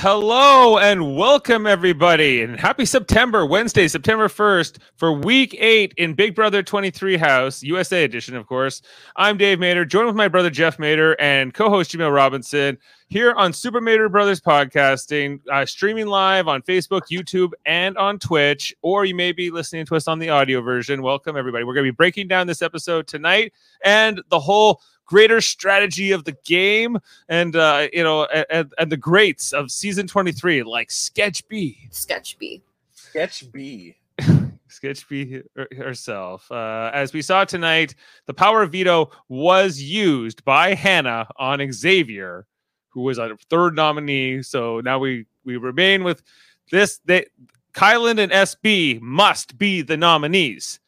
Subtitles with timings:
[0.00, 6.36] Hello and welcome everybody and happy September, Wednesday, September 1st for week eight in Big
[6.36, 8.80] Brother 23 House, USA edition, of course.
[9.16, 13.52] I'm Dave Mater, joined with my brother Jeff Mater and co-host Jamil Robinson here on
[13.52, 19.16] Super Mater Brothers Podcasting, uh, streaming live on Facebook, YouTube, and on Twitch, or you
[19.16, 21.02] may be listening to us on the audio version.
[21.02, 21.64] Welcome everybody.
[21.64, 23.52] We're going to be breaking down this episode tonight
[23.84, 26.98] and the whole greater strategy of the game
[27.30, 32.38] and uh you know and, and the greats of season 23 like sketch b Sketch
[32.38, 32.62] B.
[32.92, 33.96] Sketch B.
[34.68, 35.40] sketch b
[35.76, 36.50] herself.
[36.52, 37.94] Uh as we saw tonight
[38.26, 42.46] the power of veto was used by hannah on xavier
[42.90, 44.42] who was a third nominee.
[44.42, 46.22] So now we we remain with
[46.70, 47.26] this they
[47.72, 50.80] kylan and sb must be the nominees.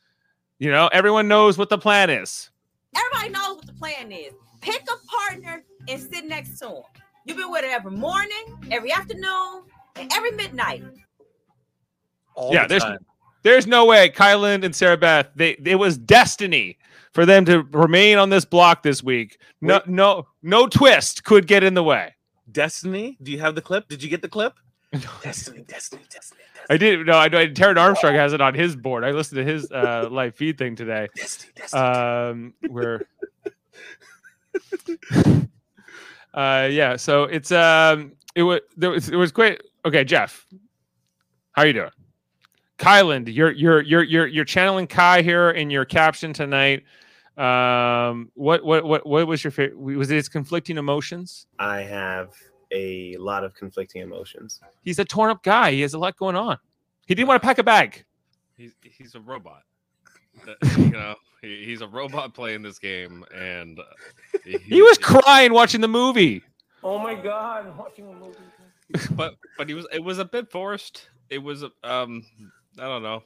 [0.59, 2.51] You know everyone knows what the plan is
[2.97, 4.33] Everybody knows what the plan is.
[4.61, 6.83] Pick a partner and sit next to him.
[7.25, 9.63] You've been with her every morning, every afternoon,
[9.97, 10.83] and every midnight.
[12.35, 12.99] All Yeah, the there's- time.
[13.43, 16.77] There's no way Kylan and Sarah Beth, they it was destiny
[17.15, 19.39] for them to remain on this block this week.
[19.63, 19.87] No, Wait.
[19.89, 22.15] no, no twist could get in the way.
[22.53, 23.17] Destiny.
[23.23, 23.89] Do you have the clip?
[23.89, 24.55] Did you get the clip?
[25.23, 26.40] Destiny, Destiny, Destiny,
[26.71, 29.03] I did no, I know Taran Armstrong has it on his board.
[29.03, 31.09] I listened to his uh live feed thing today.
[31.17, 31.83] Destiny, Destiny.
[31.83, 33.07] Um where
[36.33, 39.61] uh yeah, so it's um it was there was it was great.
[39.85, 40.47] Okay, Jeff.
[41.53, 41.91] How are you doing?
[42.79, 46.85] Kylan, you're you're you're you're you're channeling Kai here in your caption tonight.
[47.37, 49.77] Um, what what what what was your favorite?
[49.77, 51.47] Was it his conflicting emotions?
[51.59, 52.33] I have
[52.73, 54.61] a lot of conflicting emotions.
[54.83, 55.73] He's a torn up guy.
[55.73, 56.59] He has a lot going on.
[57.07, 58.05] He didn't want to pack a bag.
[58.57, 59.63] he's he's a robot.
[60.79, 63.83] You know, he, he's a robot playing this game, and uh,
[64.45, 66.43] He was crying watching the movie.
[66.83, 68.39] Oh my god, I'm watching a movie.
[69.17, 71.09] but but he was it was a bit forced.
[71.29, 72.25] It was um
[72.79, 73.23] I don't know.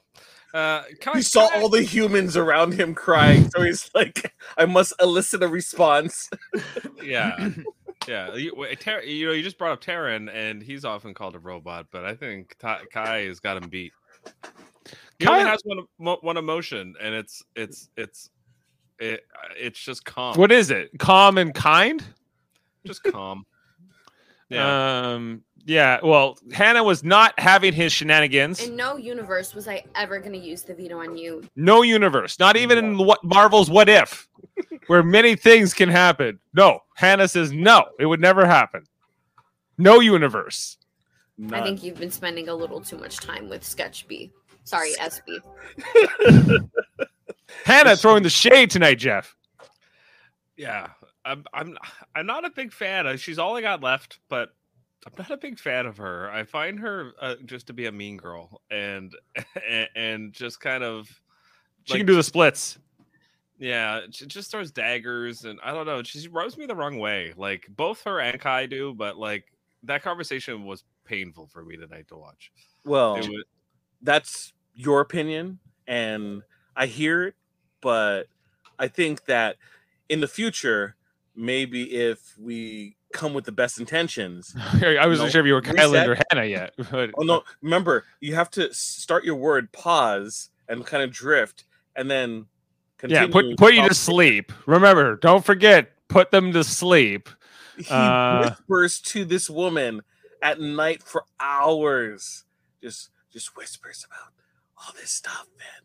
[0.52, 4.66] Uh, Kai, he saw Kai- all the humans around him crying, so he's like, "I
[4.66, 6.30] must elicit a response."
[7.02, 7.50] yeah.
[8.06, 8.66] Yeah, you,
[9.04, 12.14] you know, you just brought up Taran, and he's often called a robot, but I
[12.14, 13.92] think Kai has got him beat.
[15.18, 18.30] He only Kai- has one mo- one emotion, and it's it's it's
[18.98, 19.24] it,
[19.56, 20.36] it's just calm.
[20.36, 20.90] What is it?
[20.98, 22.04] Calm and kind.
[22.86, 23.46] Just calm.
[24.48, 25.12] Yeah.
[25.14, 25.42] Um.
[25.64, 25.98] Yeah.
[26.02, 28.62] Well, Hannah was not having his shenanigans.
[28.62, 31.42] In no universe was I ever going to use the veto on you.
[31.56, 32.38] No universe.
[32.38, 34.28] Not even in what Marvel's What If,
[34.86, 36.38] where many things can happen.
[36.52, 36.80] No.
[36.96, 37.86] Hannah says no.
[37.98, 38.84] It would never happen.
[39.78, 40.76] No universe.
[41.50, 44.30] I think you've been spending a little too much time with Sketch B.
[44.64, 45.40] Sorry, SB.
[47.64, 49.34] Hannah throwing the shade tonight, Jeff.
[50.56, 50.88] Yeah,
[51.24, 51.76] I'm I'm
[52.14, 53.16] I'm not a big fan.
[53.16, 54.50] She's all I got left, but
[55.06, 56.30] I'm not a big fan of her.
[56.30, 59.14] I find her uh, just to be a mean girl and
[59.68, 61.08] and, and just kind of
[61.84, 62.78] She like, can do the splits.
[63.58, 66.02] yeah, she just throws daggers and I don't know.
[66.02, 67.34] She rubs me the wrong way.
[67.36, 69.44] Like both her and Kai do, but like
[69.84, 72.50] that conversation was painful for me tonight to watch.
[72.84, 73.44] well, was,
[74.02, 76.42] that's your opinion, and
[76.74, 77.34] I hear it,
[77.80, 78.24] but
[78.78, 79.56] I think that
[80.08, 80.96] in the future,
[81.36, 84.54] maybe if we come with the best intentions.
[84.82, 85.62] I wasn't sure if you were.
[85.62, 86.74] Kylan or Hannah yet.
[86.90, 87.42] but- Oh no!
[87.62, 91.64] Remember, you have to start your word, pause, and kind of drift,
[91.96, 92.46] and then
[93.02, 93.32] Yeah, continue.
[93.32, 94.52] put put you to sleep.
[94.66, 97.28] Remember, don't forget, put them to sleep.
[97.76, 100.02] He Uh, whispers to this woman
[100.40, 102.44] at night for hours.
[102.80, 104.32] Just just whispers about
[104.78, 105.82] all this stuff, man.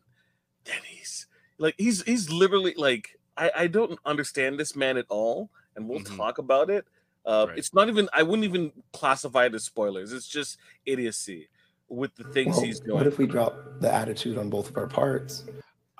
[0.64, 1.26] Then he's
[1.58, 6.00] like he's he's literally like I, I don't understand this man at all, and we'll
[6.00, 6.16] Mhm.
[6.16, 6.86] talk about it.
[7.24, 7.58] Uh, Right.
[7.58, 10.12] It's not even I wouldn't even classify it as spoilers.
[10.12, 11.48] It's just idiocy
[11.88, 12.96] with the things Well, he's doing.
[12.98, 15.44] what if we drop the attitude on both of our parts?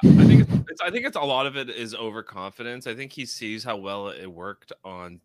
[0.02, 2.87] I think it's, it's I think it's a lot of it is overconfidence.
[2.87, 5.20] I think he sees how well it worked on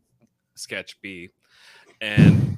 [0.56, 1.30] Sketch B,
[2.02, 2.58] and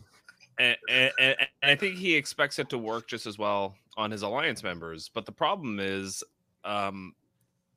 [0.57, 4.23] and, and and I think he expects it to work just as well on his
[4.23, 5.09] alliance members.
[5.13, 6.23] But the problem is,
[6.63, 7.13] um,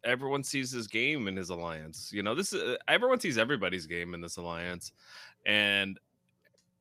[0.05, 2.11] everyone sees his game in his alliance.
[2.13, 4.93] You know, this is everyone sees everybody's game in this alliance,
[5.47, 5.99] and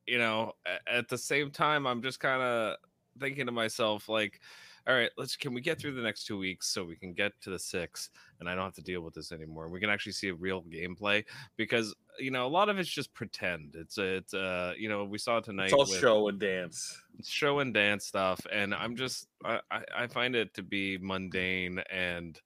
[0.06, 0.52] you know,
[0.86, 2.76] at the same time, I'm just kind of
[3.18, 4.40] thinking to myself like
[4.88, 7.32] all right let's can we get through the next two weeks so we can get
[7.42, 10.12] to the six and i don't have to deal with this anymore we can actually
[10.12, 11.22] see a real gameplay
[11.56, 15.18] because you know a lot of it's just pretend it's it's uh you know we
[15.18, 16.98] saw it tonight It's all with show and dance.
[17.22, 19.60] show and dance stuff and i'm just I
[19.94, 22.40] i find it to be mundane and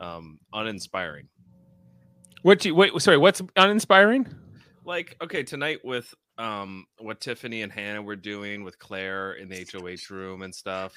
[0.00, 1.28] um uninspiring
[2.42, 2.92] What you wait?
[3.00, 4.26] Sorry, what's uninspiring?
[4.86, 9.66] like okay tonight with um what Tiffany and Hannah were doing with Claire in the
[9.70, 10.92] HOH room and stuff.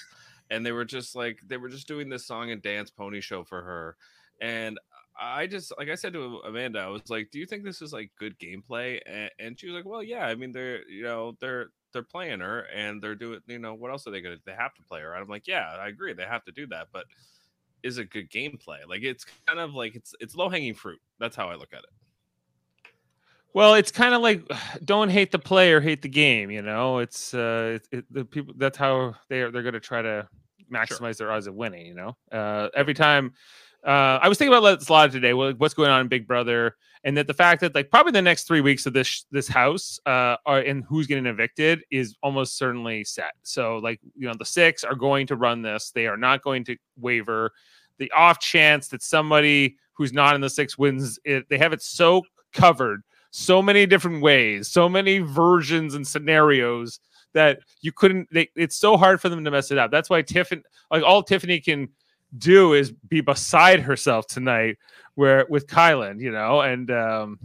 [0.49, 3.43] And they were just like they were just doing this song and dance pony show
[3.43, 3.97] for her.
[4.41, 4.79] And
[5.19, 7.93] I just like I said to Amanda, I was like, "Do you think this is
[7.93, 10.25] like good gameplay?" And, and she was like, "Well, yeah.
[10.25, 13.91] I mean, they're you know they're they're playing her and they're doing you know what
[13.91, 16.13] else are they gonna they have to play her?" I'm like, "Yeah, I agree.
[16.13, 17.05] They have to do that, but
[17.83, 18.79] is a good gameplay?
[18.87, 20.99] Like it's kind of like it's it's low hanging fruit.
[21.19, 21.89] That's how I look at it.
[23.53, 24.43] Well, it's kind of like
[24.83, 26.49] don't hate the player, hate the game.
[26.51, 28.53] You know, it's uh, it, it, the people.
[28.57, 29.51] That's how they are.
[29.51, 30.27] They're going to try to
[30.71, 31.85] maximize their odds of winning.
[31.85, 33.33] You know, uh, every time.
[33.85, 35.33] Uh, I was thinking about this a lot today.
[35.33, 38.45] What's going on in Big Brother, and that the fact that like probably the next
[38.45, 43.03] three weeks of this this house uh, are and who's getting evicted is almost certainly
[43.03, 43.33] set.
[43.43, 45.91] So like you know the six are going to run this.
[45.91, 47.51] They are not going to waver.
[47.97, 51.81] The off chance that somebody who's not in the six wins it, they have it
[51.81, 53.03] so covered
[53.33, 56.99] so many different ways, so many versions and scenarios
[57.33, 58.29] that you couldn't.
[58.31, 59.89] They, it's so hard for them to mess it up.
[59.89, 61.89] That's why Tiffany, like all Tiffany can
[62.37, 64.77] do, is be beside herself tonight,
[65.15, 67.39] where with Kylan, you know, and um,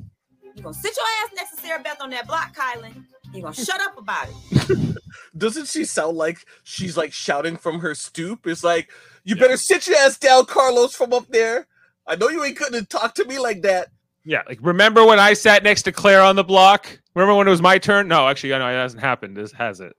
[0.55, 3.05] You gonna sit your ass next to Sarah Beth on that block, Kylan.
[3.35, 4.97] You gonna shut up about it.
[5.37, 8.47] Doesn't she sound like she's like shouting from her stoop?
[8.47, 8.91] It's like,
[9.25, 11.67] you better sit your ass down, Carlos, from up there.
[12.07, 13.89] I know you ain't couldn't talk to me like that.
[14.25, 16.99] yeah, like remember when I sat next to Claire on the block?
[17.15, 18.09] Remember when it was my turn?
[18.09, 19.37] No, actually, I know it hasn't happened.
[19.37, 19.95] This has it.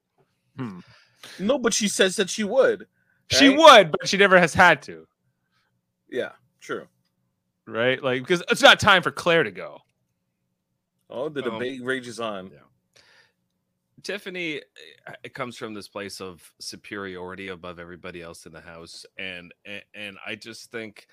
[0.57, 0.79] Hmm.
[1.37, 2.87] No, but she says that she would.
[3.31, 5.07] She would, but she never has had to,
[6.09, 6.87] Yeah, true.
[7.67, 8.01] right?
[8.03, 9.79] Like because it's not time for Claire to go.
[11.09, 12.47] Oh, the Um, debate rages on.
[12.51, 12.59] yeah.
[14.01, 14.61] Tiffany,
[15.07, 19.53] uh, it comes from this place of superiority above everybody else in the house, and
[19.65, 21.07] and, and I just think,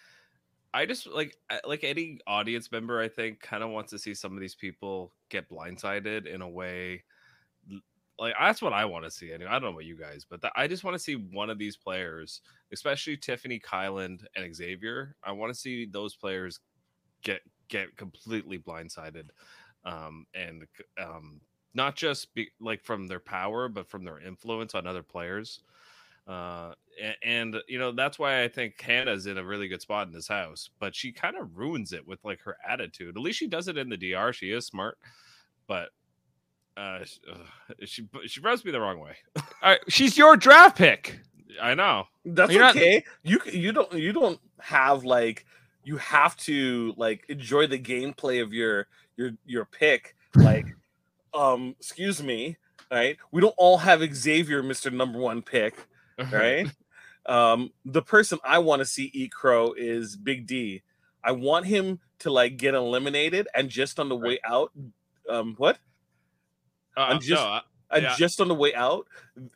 [0.72, 4.34] I just like like any audience member, I think, kind of wants to see some
[4.34, 7.02] of these people get blindsided in a way.
[8.18, 9.34] Like that's what I want to see.
[9.34, 11.58] I don't know about you guys, but that, I just want to see one of
[11.58, 12.40] these players,
[12.72, 15.16] especially Tiffany, Kyland, and Xavier.
[15.22, 16.60] I want to see those players
[17.22, 19.28] get get completely blindsided,
[19.84, 20.64] um, and
[20.98, 21.40] um,
[21.74, 25.60] not just be like from their power, but from their influence on other players.
[26.26, 30.06] Uh, and, and you know that's why I think Hannah's in a really good spot
[30.06, 33.16] in this house, but she kind of ruins it with like her attitude.
[33.16, 34.32] At least she does it in the DR.
[34.32, 34.96] She is smart,
[35.68, 35.90] but
[36.76, 37.18] uh, sh-
[37.84, 39.16] she she rubs me the wrong way.
[39.36, 41.20] All right, she's your draft pick.
[41.60, 42.04] I know.
[42.24, 43.04] That's You're not- okay.
[43.22, 45.46] You you don't you don't have like
[45.84, 48.86] you have to like enjoy the gameplay of your
[49.16, 50.14] your your pick.
[50.34, 50.66] Like,
[51.34, 52.56] um, excuse me,
[52.90, 53.16] right?
[53.30, 55.74] We don't all have Xavier, Mister Number One pick,
[56.32, 56.68] right?
[57.26, 60.82] um, the person I want to see eat crow is Big D.
[61.24, 64.72] I want him to like get eliminated, and just on the way out,
[65.28, 65.78] um, what?
[66.96, 68.14] Uh, I'm just- no, I- And Yeah.
[68.18, 69.06] just on the way out,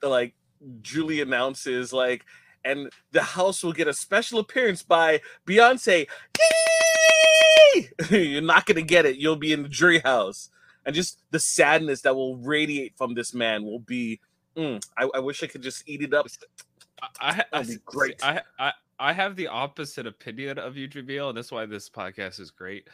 [0.03, 0.35] like
[0.83, 2.25] Julie announces, like,
[2.65, 6.07] and the house will get a special appearance by Beyonce.
[8.11, 9.17] You're not gonna get it.
[9.17, 10.51] You'll be in the jury house,
[10.85, 14.21] and just the sadness that will radiate from this man will be.
[14.57, 16.27] mm, I, I wish I could just eat it up.
[17.03, 18.23] I, I, I, That'd be great.
[18.25, 22.39] I, I, I have the opposite opinion of you, Jamil, and that's why this podcast
[22.41, 22.89] is great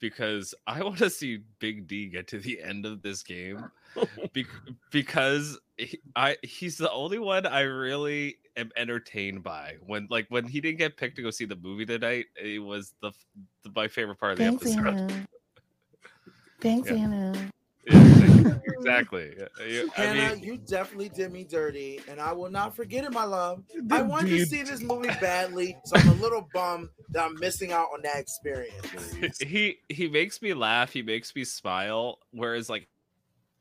[0.00, 3.64] because I want to see Big D get to the end of this game
[4.34, 4.46] bec-
[4.90, 9.76] because he, I he's the only one I really am entertained by.
[9.86, 12.94] When like when he didn't get picked to go see the movie tonight, it was
[13.00, 13.12] the,
[13.62, 14.86] the my favorite part of the Thanks, episode.
[14.86, 15.26] Anna.
[16.60, 16.96] Thanks, Yeah.
[16.96, 17.50] Anna.
[18.26, 19.34] Yeah, exactly.
[19.38, 23.04] Yeah, you- I Hannah, mean, you definitely did me dirty, and I will not forget
[23.04, 23.62] it, my love.
[23.90, 27.24] I Did wanted you- to see this movie badly, so I'm a little bummed that
[27.24, 29.38] I'm missing out on that experience.
[29.40, 32.88] he he makes me laugh he makes me smile whereas like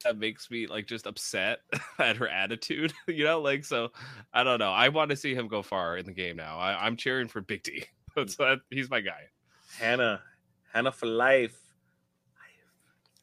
[0.03, 1.59] that makes me like just upset
[1.99, 3.91] at her attitude you know like so
[4.33, 6.85] i don't know i want to see him go far in the game now I,
[6.85, 9.29] i'm cheering for big d That's that, he's my guy
[9.79, 10.21] Hannah,
[10.73, 11.57] Hannah for life.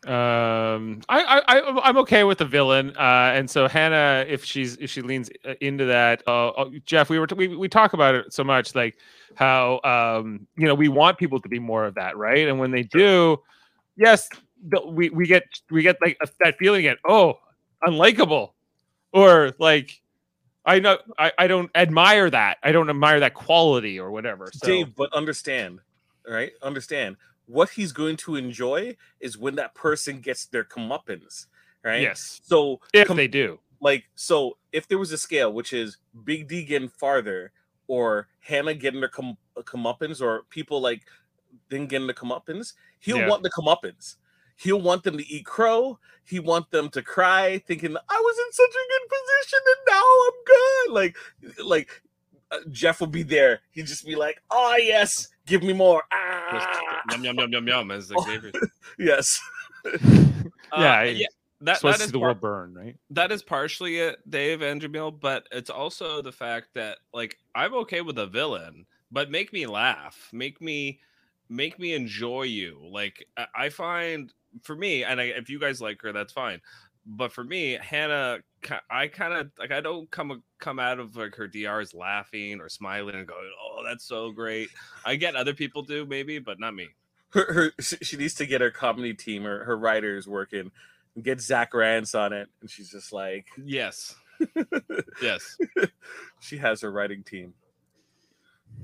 [0.05, 2.91] Um, I, I, I, I'm okay with the villain.
[2.97, 7.09] Uh, and so Hannah, if she's if she leans uh, into that, uh, uh, Jeff,
[7.09, 8.97] we were t- we we talk about it so much, like
[9.37, 12.49] how um, you know, we want people to be more of that, right?
[12.49, 13.39] And when they do,
[13.97, 14.29] yes,
[14.89, 16.97] we we get we get like a, that feeling again.
[17.07, 17.39] Oh,
[17.87, 18.53] unlikable,
[19.13, 20.01] or like.
[20.65, 22.59] I know I, I don't admire that.
[22.63, 24.49] I don't admire that quality or whatever.
[24.53, 25.81] So Dave, but understand,
[26.25, 27.17] right Understand
[27.53, 31.47] what he's going to enjoy is when that person gets their comeuppance,
[31.85, 32.03] right?
[32.03, 33.59] yes, So if com- they do.
[33.81, 37.53] like so if there was a scale which is big d getting farther
[37.89, 41.03] or hannah getting their com- uh, comeuppance or people like
[41.69, 43.29] then getting the comeuppance he'll Yeah.
[43.29, 44.17] want the comeuppance
[44.57, 45.99] he'll want them to eat crow.
[46.25, 50.07] He want them to cry, thinking I was in such a good position and now
[50.27, 50.93] I'm good.
[51.01, 51.17] Like,
[51.65, 52.03] like
[52.53, 53.61] uh, Jeff will be there.
[53.73, 57.91] He'd just be like, "Oh yes, give me more." Ah, yum yum yum yum yum
[57.91, 58.23] as Oh.
[58.25, 58.53] Xavier.
[58.99, 59.41] yes.
[59.85, 59.99] Uh,
[60.79, 61.27] Yeah, yeah.
[61.61, 62.97] That, supposed that to see the par- world burn, right?
[63.11, 67.73] that is partially it, Dave and Jamil, but it's also the fact that like I'm
[67.75, 70.99] okay with a villain, but make me laugh, make me
[71.49, 72.81] make me enjoy you.
[72.91, 74.33] Like I- I find
[74.63, 76.61] for me, and I, if you guys like her, that's fine.
[77.07, 78.43] But for me, Hannah, ki-
[78.91, 82.69] I kind of like I don't come come out of like her DRs laughing or
[82.69, 84.69] smiling and going, "Oh, that's so great."
[85.05, 86.89] I get other people do maybe, but not me.
[87.31, 90.71] her, her she needs to get her comedy team or her writers working
[91.15, 92.49] and get Zach Rance on it.
[92.61, 94.15] And she's just like, Yes,
[95.21, 95.57] yes.
[96.41, 97.55] she has her writing team.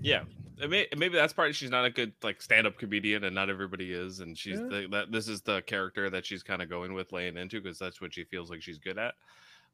[0.00, 0.24] Yeah,
[0.68, 1.54] may, maybe that's part.
[1.54, 4.20] She's not a good like stand-up comedian, and not everybody is.
[4.20, 4.66] And she's Yeah.
[4.68, 5.12] the, that.
[5.12, 8.14] This is the character that she's kind of going with, laying into, because that's what
[8.14, 9.14] she feels like she's good at.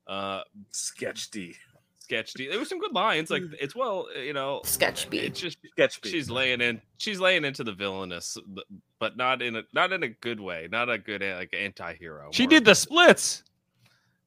[0.07, 1.55] Uh, Sketch D.
[2.01, 2.35] sketch.
[2.35, 3.31] There were some good lines.
[3.31, 3.55] Like Mm.
[3.59, 5.19] it's well, you know, Sketch B.
[5.21, 6.11] it's just Sketch B.
[6.11, 6.83] she's laying in.
[6.99, 8.67] She's laying into the villainous, but-
[8.99, 10.69] but not in a not in a good way.
[10.71, 12.29] Not a good like anti-hero.
[12.33, 13.43] She did the splits.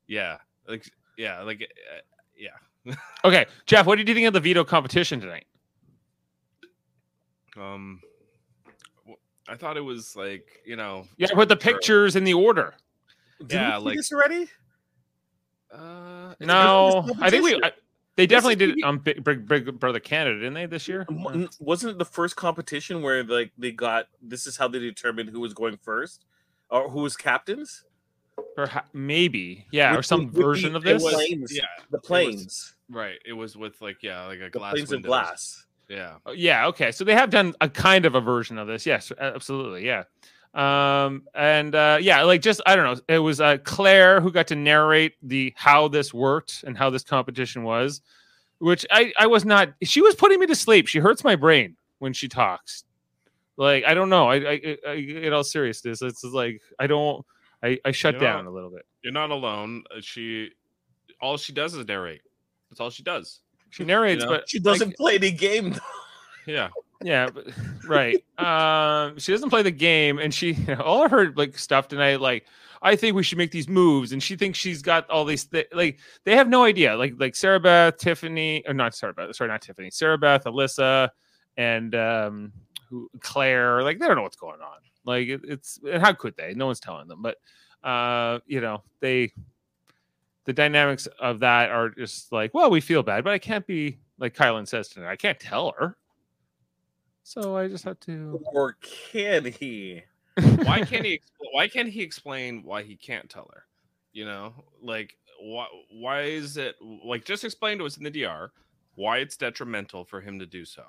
[0.08, 2.00] Yeah, like yeah, like uh,
[2.36, 2.96] yeah.
[3.24, 5.46] Okay, Jeff, what did you think of the veto competition tonight?
[7.56, 8.02] Um,
[9.48, 11.06] I thought it was like you know.
[11.18, 12.74] Yeah, with the pictures in the order.
[13.40, 14.48] Did yeah, we see like- this already?
[15.72, 17.62] Uh, No, I think we.
[17.64, 17.72] I,
[18.16, 21.06] they definitely did it the- on Big, Big, Big Brother Canada, didn't they this year?
[21.60, 25.40] Wasn't it the first competition where like they got this is how they determined who
[25.40, 26.26] was going first
[26.70, 27.84] or who was captains?
[28.58, 31.04] Perha- maybe, yeah, or With some with the- version of this.
[31.04, 31.56] was- Planes.
[31.56, 32.76] yeah, The planes.
[32.90, 33.18] right.
[33.26, 35.66] It was with like yeah, like a The glass planes of glass.
[35.90, 38.86] Yeah, Oh, yeah, okay, so they have done a kind of a version of this.
[38.86, 40.04] Yes, absolutely, yeah.
[40.58, 43.02] Um, and uh, yeah, like just I don't know.
[43.08, 47.04] It was uh, Claire who got to narrate the how this worked and how this
[47.04, 48.02] competition was,
[48.58, 49.70] which I I was not.
[49.84, 50.88] She was putting me to sleep.
[50.88, 52.84] She hurts my brain when she talks.
[53.56, 54.30] Like I don't know.
[54.30, 57.24] I I, I in all seriousness, it's like I don't.
[57.64, 58.86] I I shut You know, down a little bit.
[59.04, 59.84] you're not alone.
[59.96, 60.50] Uh, She,
[61.22, 62.22] all she does is narrate.
[62.70, 63.42] That's all she does.
[63.70, 65.72] She narrates, know, but She doesn't play the game.
[65.72, 65.80] though.
[66.46, 66.70] Yeah,
[67.04, 67.48] Yeah, but,
[67.88, 68.24] right.
[68.38, 72.22] Um, she doesn't play the game, and she all of her like stuff tonight.
[72.22, 72.46] Like,
[72.82, 75.46] I think we should make these moves, and she thinks she's got all these.
[75.46, 76.96] Th- like, they have no idea.
[76.96, 79.36] Like, like Sarah Beth, Tiffany, or not Sarah Beth.
[79.36, 79.90] Sorry, not Tiffany.
[79.92, 81.10] Sarah Beth, Alyssa,
[81.58, 82.52] and um,
[82.90, 83.84] who Claire.
[83.84, 84.78] Like, they don't know what's going on.
[85.06, 86.54] Like, it, it's how could they?
[86.54, 87.22] No one's telling them.
[87.22, 87.38] But,
[87.88, 89.32] uh, you know, they.
[90.46, 94.00] The dynamics of that are just like, well, we feel bad, but I can't be
[94.18, 95.12] like Kylan says tonight.
[95.12, 95.98] I can't tell her.
[97.28, 98.42] So I just have to.
[98.54, 98.78] Or
[99.12, 100.02] can he?
[100.64, 101.16] why can't he?
[101.20, 103.66] expl- Why can't he explain why he can't tell her?
[104.14, 105.66] You know, like why?
[105.92, 108.54] Why is it like just explain to us in the DR
[108.96, 110.84] why it's detrimental for him to do so?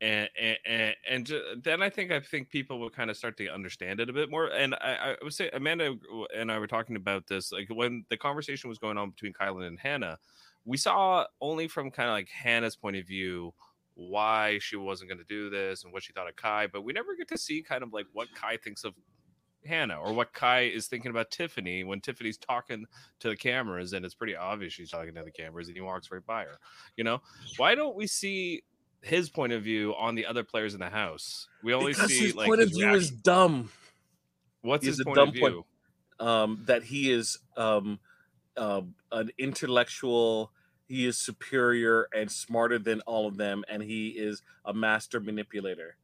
[0.00, 3.36] And and and, and ju- then I think I think people will kind of start
[3.38, 4.46] to understand it a bit more.
[4.52, 5.96] And I, I would say Amanda
[6.36, 9.66] and I were talking about this like when the conversation was going on between Kylan
[9.66, 10.18] and Hannah.
[10.64, 13.54] We saw only from kind of like Hannah's point of view
[13.98, 16.92] why she wasn't going to do this and what she thought of Kai, but we
[16.92, 18.94] never get to see kind of like what Kai thinks of
[19.66, 22.86] Hannah or what Kai is thinking about Tiffany when Tiffany's talking
[23.18, 26.12] to the cameras and it's pretty obvious she's talking to the cameras and he walks
[26.12, 26.58] right by her.
[26.96, 27.22] You know,
[27.56, 28.62] why don't we see
[29.02, 31.48] his point of view on the other players in the house?
[31.64, 33.70] We only Because see his like point of his view is dumb.
[34.62, 35.54] What's he's his point dumb of point.
[35.54, 35.64] view?
[36.20, 37.98] Um, that he is um,
[38.56, 40.52] um, an intellectual.
[40.88, 45.96] He is superior and smarter than all of them, and he is a master manipulator.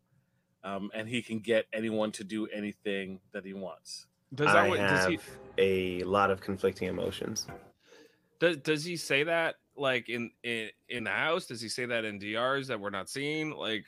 [0.63, 4.07] Um, and he can get anyone to do anything that he wants.
[4.35, 5.11] Does I that what, does have
[5.57, 7.47] he a lot of conflicting emotions.
[8.41, 11.47] does, does he say that like in, in in the house?
[11.47, 13.51] Does he say that in DRs that we're not seeing?
[13.53, 13.85] Like,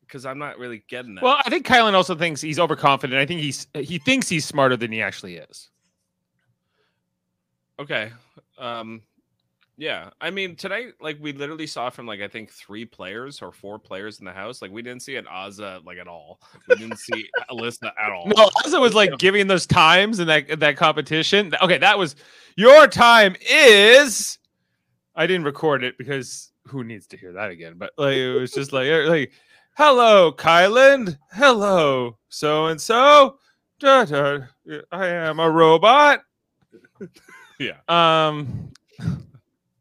[0.00, 1.24] because I'm not really getting that.
[1.24, 3.18] Well, I think Kylan also thinks he's overconfident.
[3.18, 5.70] I think he's he thinks he's smarter than he actually is.
[7.78, 8.10] Okay.
[8.58, 9.02] Um
[9.78, 10.10] yeah.
[10.20, 13.78] I mean tonight like we literally saw from like I think three players or four
[13.78, 14.60] players in the house.
[14.60, 16.40] Like we didn't see an Azah like at all.
[16.68, 18.26] We didn't see Alyssa at all.
[18.26, 21.54] No, Ozzy was like giving those times in that that competition.
[21.62, 22.16] Okay, that was
[22.56, 24.38] your time is.
[25.14, 27.74] I didn't record it because who needs to hear that again?
[27.76, 29.30] But like it was just like like,
[29.76, 31.16] hello, Kylan.
[31.32, 33.38] Hello, so and so.
[33.80, 36.22] I am a robot.
[37.58, 37.78] Yeah.
[37.88, 38.67] Um,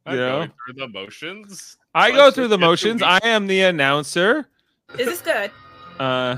[0.08, 1.78] I'm you know, going through the motions.
[1.94, 3.02] I go through the motions.
[3.02, 4.48] week- I am the announcer.
[4.98, 5.52] Is this good?
[6.00, 6.38] Uh,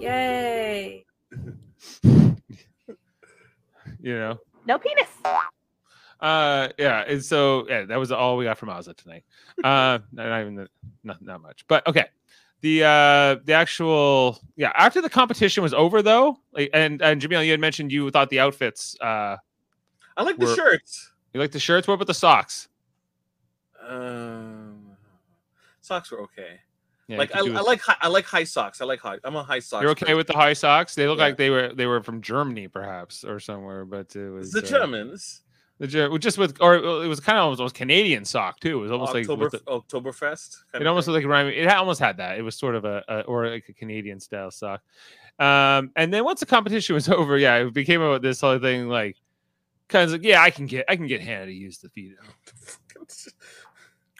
[0.00, 1.04] Yay.
[2.04, 2.36] you
[4.02, 4.38] know.
[4.66, 5.08] No penis.
[6.20, 9.24] Uh, yeah, and so yeah, that was all we got from Azah tonight.
[9.62, 10.68] Uh, not even the,
[11.04, 12.06] not not much, but okay.
[12.62, 17.44] The uh the actual yeah after the competition was over though, like, and and Jamil,
[17.44, 19.36] you had mentioned you thought the outfits uh
[20.16, 21.12] I like the We're- shirts.
[21.34, 21.86] you like the shirts.
[21.86, 22.68] What about the socks?
[23.86, 24.86] Um,
[25.80, 26.60] socks were okay.
[27.08, 28.80] Yeah, like I, I like high, I like high socks.
[28.80, 29.18] I like high.
[29.22, 29.82] I'm a high socks.
[29.82, 30.16] You're okay person.
[30.16, 30.96] with the high socks?
[30.96, 31.24] They look Yeah.
[31.26, 33.84] like they were they were from Germany, perhaps, or somewhere.
[33.84, 35.42] But it was the uh, Germans?
[35.78, 38.78] The Ger- just with, or it was kind of almost, almost Canadian sock too.
[38.78, 40.56] It was almost like October with the- Oktoberfest.
[40.74, 41.54] it almost like rhyming.
[41.54, 42.38] It almost had that.
[42.38, 44.80] It was sort of a, a or like a Canadian style sock.
[45.38, 48.88] Um, and then once the competition was over, yeah, it became about this whole thing
[48.88, 49.16] like
[49.88, 52.16] kind of like, yeah, I can get I can get Hannah to use the veto,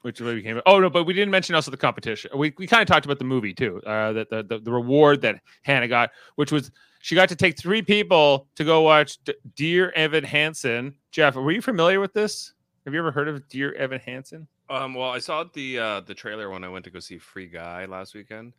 [0.06, 2.30] which really became oh no, but we didn't mention also the competition.
[2.36, 3.82] We we kind of talked about the movie too.
[3.84, 6.70] Uh, that the, the the reward that Hannah got, which was
[7.00, 10.94] she got to take three people to go watch D- Dear Evan Hansen.
[11.10, 12.54] Jeff, were you familiar with this?
[12.84, 14.46] Have you ever heard of Dear Evan Hansen?
[14.70, 17.48] Um, well, I saw the uh, the trailer when I went to go see Free
[17.48, 18.52] Guy last weekend.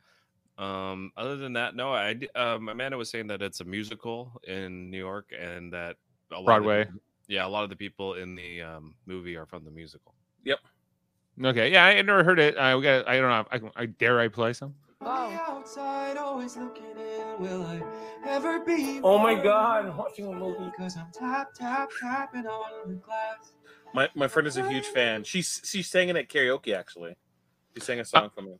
[0.57, 1.93] Um, other than that, no.
[1.93, 5.95] I d- um, Amanda was saying that it's a musical in New York, and that
[6.31, 6.83] a lot of the Broadway.
[6.85, 10.13] people- yeah, a lot of the people in the um, movie are from the musical.
[11.43, 12.57] Okay, yeah, I never heard it.
[12.57, 13.07] I we got.
[13.07, 13.45] I don't know.
[13.51, 14.73] I, can- I dare I play some.
[15.01, 17.39] outside, always looking in.
[17.41, 17.81] Will I
[18.27, 18.99] ever be?
[19.03, 20.65] Oh my God, watching a movie.
[20.65, 23.53] Because I'm tap, tap, tapping on the glass.
[23.93, 25.23] My my friend is a huge fan.
[25.23, 27.15] She's she sang it at karaoke actually.
[27.75, 28.59] She sang a Uh, song from it.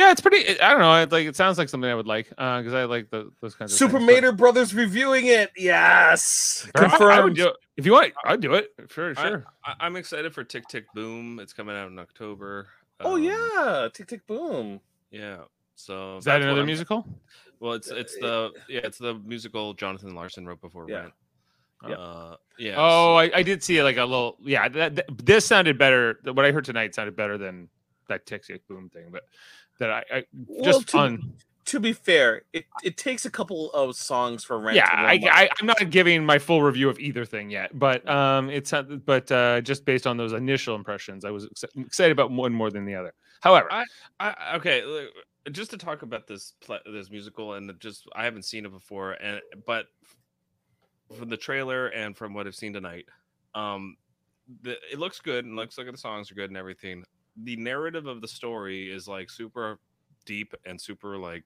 [0.00, 0.58] Yeah, it's pretty.
[0.60, 0.94] I don't know.
[1.02, 3.72] It, like it sounds like something I would like because I like the, those kinds
[3.72, 5.50] of Super things, but- Brothers reviewing it.
[5.56, 7.36] Yes, I- I would confirmed.
[7.36, 7.56] do it.
[7.76, 8.70] If you want, I'd do it.
[8.88, 9.44] Sure, sure.
[9.64, 11.38] I, I'm excited for Tick Tick Boom.
[11.38, 12.68] It's coming out in October.
[13.00, 14.80] Oh Um, yeah, Tick Tick Boom.
[15.10, 15.38] yeah.
[15.74, 17.06] So Is that another musical?
[17.58, 20.96] Well, it's it's the yeah, it's the musical Jonathan Larson wrote before Yeah.
[21.00, 21.12] Rent.
[21.88, 21.94] Yeah.
[21.94, 22.74] Uh, yeah.
[22.78, 24.38] Oh, so- I, I did see like a little.
[24.42, 26.18] Yeah, that, that- this sounded better.
[26.24, 27.68] What I heard tonight sounded better than
[28.08, 29.08] that Tick Tick Boom thing.
[29.12, 29.22] But
[29.80, 31.32] that I, I Well, just to, on.
[31.64, 34.76] to be fair, it, it takes a couple of songs for Rent.
[34.76, 38.48] Yeah, I, I, I'm not giving my full review of either thing yet, but um,
[38.48, 42.30] it's uh, but uh, just based on those initial impressions, I was ex- excited about
[42.30, 43.12] one more than the other.
[43.40, 43.84] However, I,
[44.20, 45.08] I okay,
[45.50, 46.54] just to talk about this
[46.86, 49.86] this musical and just I haven't seen it before, and but
[51.18, 53.06] from the trailer and from what I've seen tonight,
[53.54, 53.96] um,
[54.62, 57.04] the, it looks good and looks like the songs are good and everything.
[57.44, 59.78] The narrative of the story is like super
[60.26, 61.44] deep and super like,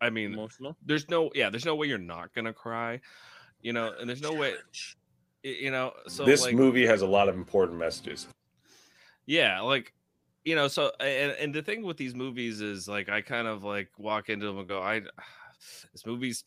[0.00, 0.76] I mean, emotional.
[0.84, 3.00] there's no yeah, there's no way you're not gonna cry,
[3.60, 4.54] you know, and there's no way,
[5.42, 8.26] you know, so this like, movie has a lot of important messages.
[9.26, 9.92] yeah like
[10.44, 13.62] you know so and, and the thing with these movies is like i kind of
[13.62, 15.00] like walk into them and go i
[15.92, 16.44] this movie's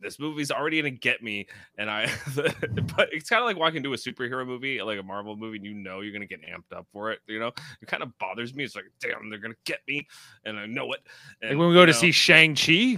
[0.00, 1.46] this movie's already gonna get me
[1.76, 5.36] and i but it's kind of like walking into a superhero movie like a marvel
[5.36, 8.02] movie and you know you're gonna get amped up for it you know it kind
[8.02, 10.06] of bothers me it's like damn they're gonna get me
[10.44, 11.00] and i know it
[11.42, 12.96] like and, when we go to know, see Shang Chi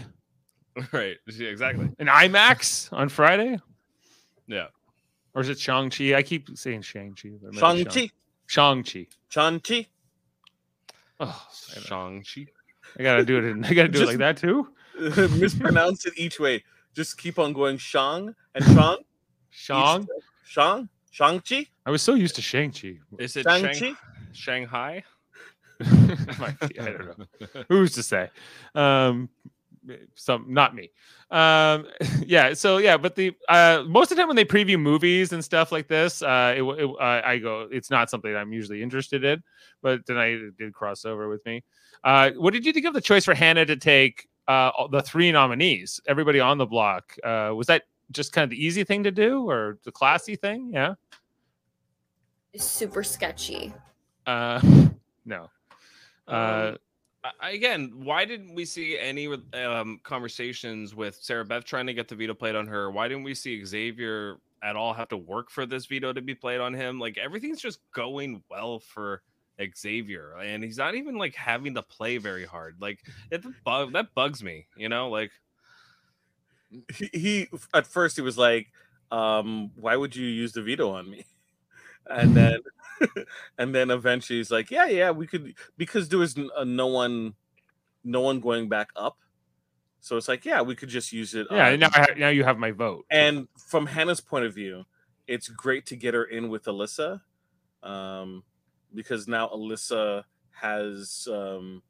[0.92, 3.58] right yeah, exactly in IMAX on Friday,
[4.46, 4.66] yeah
[5.34, 6.14] or is it Shang Chi?
[6.14, 7.30] I keep saying Shang Chi.
[7.40, 8.10] but it might be Shang-Chi.
[8.46, 9.06] Shang Chi.
[9.28, 9.86] Shang-Chi.
[11.20, 12.46] Oh, shang-chi
[12.98, 13.44] I gotta do it.
[13.44, 14.68] In, I gotta do it like that too.
[14.98, 16.64] Mispronounce it each way.
[16.94, 18.98] Just keep on going Shang and Shang.
[19.50, 20.08] Shang.
[20.44, 20.88] Shang.
[21.10, 21.66] Shang-Chi.
[21.84, 22.98] I was so used to Shang Chi.
[23.18, 23.72] is it Shang-Chi?
[23.72, 23.96] Shang-
[24.32, 25.02] shanghai
[25.80, 27.46] I don't know.
[27.68, 28.30] Who's to say?
[28.74, 29.28] Um,
[30.14, 30.90] some not me.
[31.30, 31.86] Um,
[32.26, 32.52] yeah.
[32.54, 35.72] So yeah, but the uh, most of the time when they preview movies and stuff
[35.72, 39.42] like this, uh, it, it uh, I go, it's not something I'm usually interested in.
[39.82, 41.64] But tonight it did cross over with me.
[42.04, 45.30] Uh, what did you think of the choice for Hannah to take uh, the three
[45.32, 46.00] nominees?
[46.06, 47.16] Everybody on the block.
[47.22, 50.70] Uh, was that just kind of the easy thing to do, or the classy thing?
[50.72, 50.94] Yeah.
[52.52, 53.72] It's super sketchy.
[54.26, 54.60] Uh,
[55.24, 55.48] no.
[56.26, 56.72] Uh,
[57.22, 62.08] Um, again, why didn't we see any um, conversations with Sarah Beth trying to get
[62.08, 62.90] the veto played on her?
[62.90, 66.34] Why didn't we see Xavier at all have to work for this veto to be
[66.34, 66.98] played on him?
[66.98, 69.22] Like everything's just going well for
[69.76, 72.76] Xavier, and he's not even like having to play very hard.
[72.80, 75.08] Like it bug that bugs me, you know.
[75.10, 75.30] Like
[76.94, 78.68] He, he at first he was like,
[79.10, 81.26] um, "Why would you use the veto on me?"
[82.06, 82.58] And then,
[83.58, 87.34] and then eventually he's like, "Yeah, yeah, we could," because there was uh, no one,
[88.02, 89.18] no one going back up.
[90.00, 91.46] So it's like, yeah, we could just use it.
[91.50, 91.68] yeah.
[91.68, 93.04] on- Now, I ha- now you have my vote.
[93.10, 94.86] And from Hannah's point of view,
[95.28, 97.20] it's great to get her in with Alyssa,
[97.82, 98.42] um,
[98.94, 101.82] because now Alyssa has um,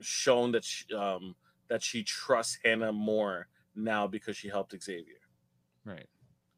[0.00, 1.34] shown that she, um,
[1.68, 5.16] that she trusts Hannah more now because she helped Xavier.
[5.84, 6.06] Right.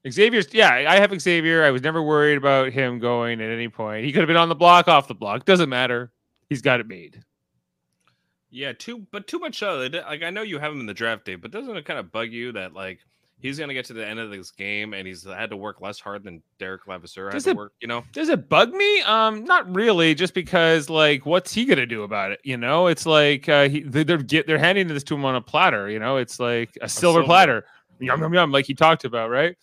[0.09, 1.65] Xavier's yeah, I have Xavier.
[1.65, 4.05] I was never worried about him going at any point.
[4.05, 5.45] He could have been on the block, off the block.
[5.45, 6.13] Doesn't matter.
[6.49, 7.23] He's got it made.
[8.51, 9.81] Yeah, too, but too much so.
[9.83, 11.99] It- Like I know you have him in the draft day, but doesn't it kind
[11.99, 13.01] of bug you that like
[13.41, 16.01] he's gonna get to the end of this game and he's had to work less
[16.01, 17.73] hard than Derek Levasseur had Does to it- work?
[17.81, 19.01] You know, Does it bug me?
[19.03, 20.15] Um, not really.
[20.15, 22.41] Just because, like, what's he gonna do about it?
[22.45, 25.35] You know, it's like uh, he they- they're get they're handing this to him on
[25.37, 25.89] a platter.
[25.89, 27.25] You know, it's like a silver silver.
[27.27, 27.65] platter,
[28.01, 29.57] yum yum yum, like he talked about, right?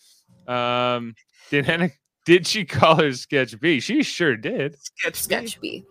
[0.47, 1.15] Um,
[1.49, 1.89] did Hannah,
[2.25, 3.79] did she call her sketch B?
[3.79, 4.77] She sure did.
[4.79, 5.83] Sketch, Sketch B.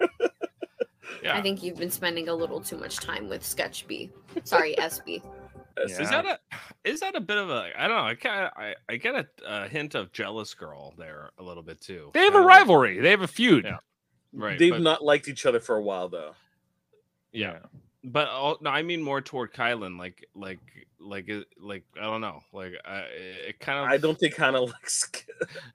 [1.22, 1.36] yeah.
[1.36, 4.10] I think you've been spending a little too much time with Sketch B.
[4.44, 5.22] Sorry, SB.
[5.76, 6.38] Is that a
[6.84, 9.26] is that a bit of a I don't know I kind I, I get a,
[9.46, 12.10] a hint of jealous girl there a little bit too.
[12.14, 13.00] They have a rivalry.
[13.00, 13.64] They have a feud.
[13.64, 13.78] Yeah.
[14.32, 14.58] right?
[14.58, 16.34] They've but- not liked each other for a while though.
[17.32, 17.58] yeah.
[18.06, 20.60] But all, no, I mean more toward Kylan, like like
[21.00, 22.98] like uh, like I don't know, like uh, I,
[23.48, 25.10] it kind of I don't think Hannah likes.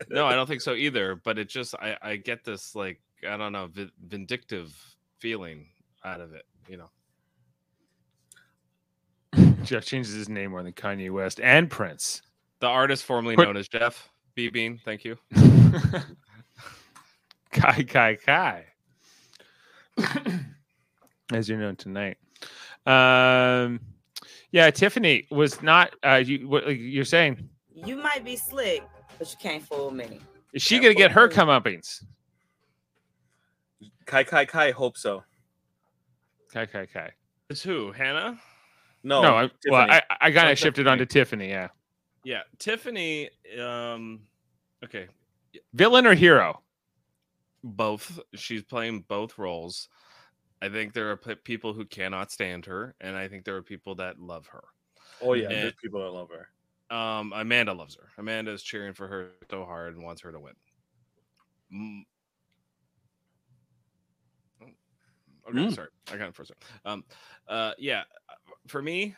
[0.09, 1.15] no, I don't think so either.
[1.15, 3.67] But it just I I get this like I don't know
[4.07, 4.75] vindictive
[5.17, 5.69] feeling
[6.05, 6.91] out of it, you know.
[9.63, 12.21] Jeff changes his name more than Kanye West and Prince.
[12.59, 15.17] The artist formerly Put- known as Jeff B Bean, thank you.
[17.51, 18.65] Kai Kai Kai.
[21.33, 22.17] As you're known tonight.
[22.85, 23.79] Um
[24.51, 27.49] yeah, Tiffany was not uh you what like you're saying.
[27.73, 28.83] You might be slick,
[29.17, 30.19] but you can't fool me.
[30.53, 32.03] Is she gonna get her comeuppings?
[34.05, 35.23] Kai Kai Kai hope so.
[36.53, 37.11] Kai Kai Kai.
[37.49, 38.39] It's who Hannah.
[39.03, 41.49] No, no, I, well, I, I kind of shifted onto Tiffany.
[41.49, 41.69] Yeah,
[42.23, 43.29] Yeah, Tiffany.
[43.59, 44.21] Um,
[44.83, 45.07] okay,
[45.73, 46.61] villain or hero?
[47.63, 48.19] both.
[48.35, 49.89] She's playing both roles.
[50.61, 53.61] I think there are pe- people who cannot stand her, and I think there are
[53.61, 54.63] people that love her.
[55.21, 56.47] oh yeah, and- there's people that love her.
[56.95, 58.09] Um, Amanda loves her.
[58.17, 60.53] Amanda is cheering for her so hard and wants her to win.
[61.73, 62.01] Mm.
[64.61, 65.73] Oh, Okay, Mm.
[65.75, 66.63] sorry, I got it for a second.
[66.85, 67.03] Um,
[67.47, 68.03] uh, yeah,
[68.69, 69.15] for me,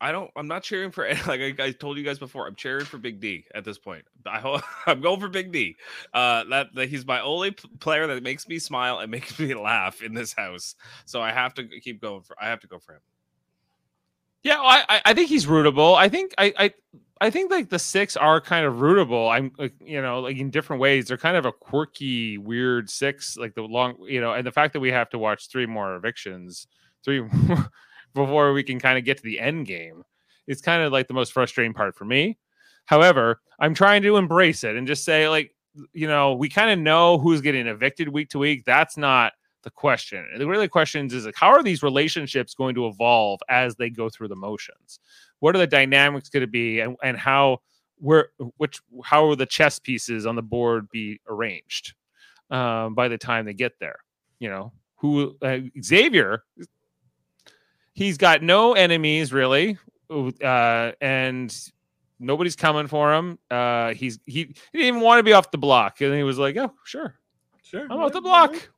[0.00, 0.30] I don't.
[0.36, 2.46] I'm not cheering for like I, I told you guys before.
[2.46, 4.04] I'm cheering for Big D at this point.
[4.26, 5.76] I hope I'm going for Big D.
[6.12, 10.02] Uh, that, that he's my only player that makes me smile and makes me laugh
[10.02, 10.74] in this house.
[11.06, 12.36] So I have to keep going for.
[12.40, 13.00] I have to go for him.
[14.42, 15.96] Yeah, I I- think he's rootable.
[15.96, 16.74] I think I I
[17.20, 19.30] I think like the six are kind of rootable.
[19.30, 21.06] I'm like you know like in different ways.
[21.08, 23.36] They're kind of a quirky, weird six.
[23.36, 25.96] Like the long you know, and the fact that we have to watch three more
[25.96, 26.68] evictions,
[27.02, 27.22] three
[28.16, 30.04] before we can kind of get to the end game,
[30.46, 32.38] is kind of like the most frustrating part for me.
[32.86, 35.54] However, I'm trying to embrace it and just say like
[35.92, 38.64] you know we kind of know who's getting evicted week to week.
[38.64, 40.26] That's not the question.
[40.38, 44.08] The really questions is like how are these relationships going to evolve as they go
[44.08, 45.00] through the motions?
[45.40, 47.58] What are the dynamics going to be, and, and how
[47.98, 51.94] where which how will the chess pieces on the board be arranged
[52.50, 53.98] um, by the time they get there?
[54.38, 56.44] You know who uh, Xavier.
[57.96, 59.78] He's got no enemies really,
[60.10, 61.50] uh, and
[62.20, 63.38] nobody's coming for him.
[63.50, 66.36] Uh, he's he, he didn't even want to be off the block, and he was
[66.38, 67.18] like, "Oh, sure,
[67.62, 68.68] Sure, I'm off the block."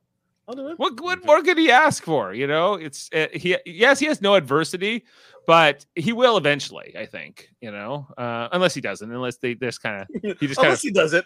[0.47, 0.79] I'll do it.
[0.79, 2.33] What what more could he ask for?
[2.33, 3.57] You know, it's uh, he.
[3.65, 5.03] Yes, he has no adversity,
[5.45, 6.95] but he will eventually.
[6.97, 7.49] I think.
[7.59, 9.11] You know, uh, unless he doesn't.
[9.11, 10.07] Unless they just kind of
[10.39, 10.81] he just Unless of.
[10.83, 11.25] he does it,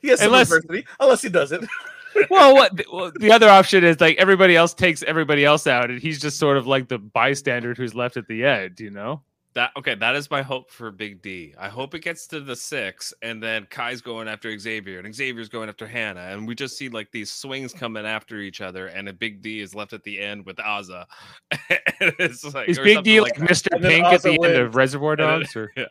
[0.00, 0.86] he has some Unless- adversity.
[0.98, 1.60] Unless he does it,
[2.30, 5.90] well, what the- well, the other option is like everybody else takes everybody else out,
[5.90, 8.80] and he's just sort of like the bystander who's left at the end.
[8.80, 9.22] You know.
[9.54, 11.54] That okay, that is my hope for Big D.
[11.56, 15.48] I hope it gets to the six, and then Kai's going after Xavier, and Xavier's
[15.48, 19.08] going after Hannah, and we just see like these swings coming after each other, and
[19.08, 21.06] a Big D is left at the end with Azah.
[22.00, 23.48] And it's like Is Big D like that.
[23.48, 23.80] Mr.
[23.80, 25.54] Pink at Azah the end of Reservoir Dogs?
[25.54, 25.84] Or yeah,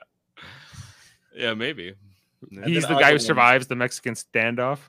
[1.33, 1.93] yeah, maybe.
[2.51, 3.25] And he's the guy who wins.
[3.25, 4.79] survives the Mexican standoff.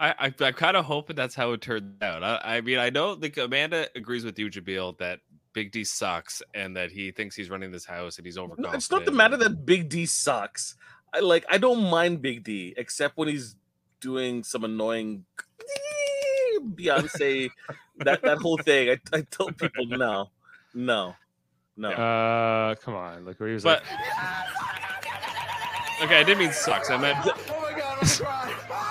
[0.00, 2.22] I, I, I'm kind of hoping that's how it turned out.
[2.22, 5.20] I, I mean, I know like Amanda agrees with you, Jamil, that
[5.52, 8.74] Big D sucks and that he thinks he's running this house and he's No, overconfident.
[8.76, 10.76] it's not the matter that Big D sucks.
[11.12, 11.44] I like.
[11.50, 13.56] I don't mind Big D except when he's
[14.00, 15.24] doing some annoying
[16.74, 17.50] Beyonce
[17.98, 18.90] that that whole thing.
[18.90, 20.30] I, I tell people no,
[20.74, 21.14] no,
[21.76, 21.90] no.
[21.90, 23.90] Uh, come on, look where he was But like.
[26.04, 26.90] okay, I didn't mean sucks.
[26.90, 27.18] I meant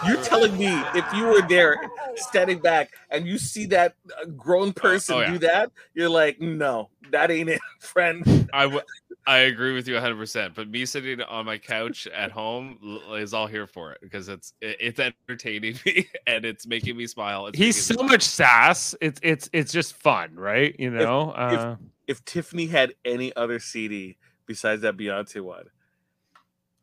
[0.06, 1.80] You're telling me if you were there
[2.16, 5.32] standing back and you see that uh, grown person oh, yeah.
[5.32, 8.50] do that, you're like, no, that ain't it, friend.
[8.54, 8.84] I w-
[9.26, 10.16] I agree with you 100.
[10.16, 14.30] percent But me sitting on my couch at home is all here for it because
[14.30, 17.48] it's it's entertaining me and it's making me smile.
[17.48, 18.96] It's He's so me much sass.
[19.02, 20.76] It's it's it's just fun, right?
[20.80, 21.32] You know.
[21.32, 21.76] uh,
[22.08, 25.66] if Tiffany had any other CD besides that Beyonce one,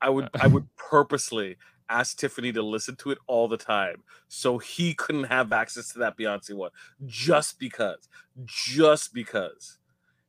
[0.00, 1.56] I would I would purposely
[1.88, 5.98] ask Tiffany to listen to it all the time so he couldn't have access to
[6.00, 6.70] that Beyonce one
[7.06, 8.08] just because.
[8.44, 9.78] Just because.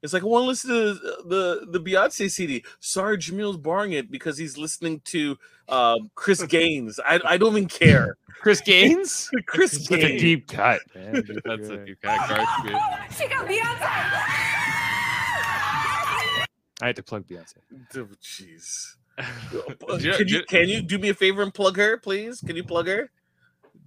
[0.03, 0.93] It's like I want to listen to
[1.27, 2.63] the the Beyonce CD.
[2.79, 5.35] Sorry, Jamil's borrowing it because he's listening to
[5.67, 6.99] um, Chris Gaines.
[7.03, 8.17] I, I don't even care.
[8.41, 9.31] Chris Gaines?
[9.47, 10.21] Chris That's a Gaines.
[10.21, 11.23] deep cut, man.
[11.45, 12.29] That's a deep cut.
[12.29, 13.17] Garth Brooks.
[13.17, 13.87] She got Beyonce.
[16.81, 17.55] I had to plug Beyonce.
[17.73, 18.95] Oh, Jeez.
[19.04, 22.41] Do you- Can you you- can you do me a favor and plug her, please?
[22.41, 23.09] Can you plug her?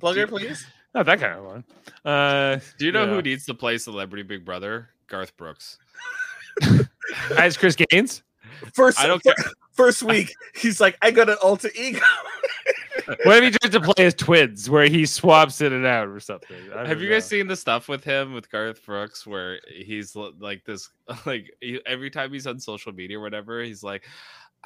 [0.01, 0.65] Plug her, please.
[0.95, 1.65] Not that kind of one.
[2.05, 3.11] Uh, Do you know yeah.
[3.15, 4.89] who needs to play Celebrity Big Brother?
[5.07, 5.79] Garth Brooks.
[7.39, 8.23] As Chris Gaines?
[8.75, 9.35] First, I don't fir-
[9.73, 12.01] first week, he's like, I got an alter ego.
[13.25, 16.21] What if he tries to play as twins, where he swaps in and out or
[16.21, 16.55] something?
[16.75, 20.63] Have don't you guys seen the stuff with him with Garth Brooks where he's like
[20.67, 20.91] this
[21.27, 24.05] like he, every time he's on social media or whatever he's like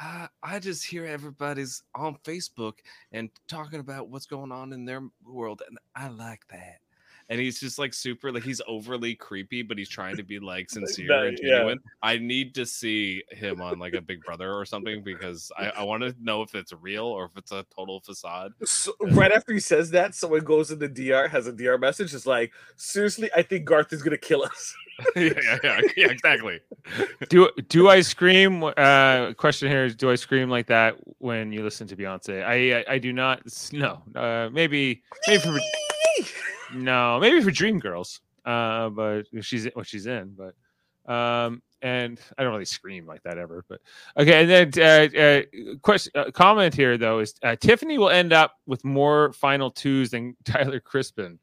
[0.03, 2.75] I, I just hear everybody's on Facebook
[3.13, 6.82] and talking about what's going on in their world and I like that.
[7.29, 10.69] And he's just like super like he's overly creepy, but he's trying to be like
[10.71, 11.51] sincere That- and yeah.
[11.57, 11.81] genuine.
[12.03, 15.83] I need to see him on like a Big Brother or something because I, I
[15.85, 18.53] want to know if it's real or if it's a total facade.
[18.65, 22.13] So, right after he says that, someone goes in the DR, has a DR message,
[22.15, 24.75] is like, seriously, I think Garth is gonna kill us.
[25.17, 26.61] yeah, yeah, yeah, yeah, exactly.
[27.31, 28.63] Do do I scream?
[28.63, 32.45] Uh, question here is: Do I scream like that when you listen to Beyonce?
[32.45, 33.41] I I, I do not.
[33.47, 34.03] s- No.
[34.15, 35.59] Uh, maybe maybe for
[36.75, 38.21] no, maybe for Dreamgirls.
[38.45, 40.55] Uh, but she's what she's in, but
[41.13, 43.65] um, and I don't really scream like that ever.
[43.69, 43.81] But
[44.17, 48.33] okay, and then uh, uh, question uh, comment here though is uh, Tiffany will end
[48.33, 51.39] up with more final twos than Tyler Crispin.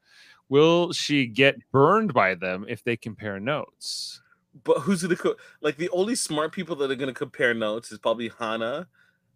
[0.50, 4.22] Will she get burned by them if they compare notes?
[4.64, 8.00] But who's gonna co- like the only smart people that are gonna compare notes is
[8.00, 8.88] probably Hannah,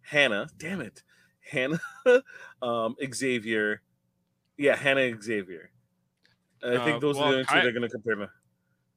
[0.02, 0.48] Hannah.
[0.58, 1.02] Damn it,
[1.40, 1.80] Hannah,
[2.62, 3.80] um, Xavier.
[4.56, 5.70] Yeah, Hannah Xavier.
[6.64, 8.16] I think Uh, those well, are the only two I- they're gonna compare.
[8.16, 8.28] No-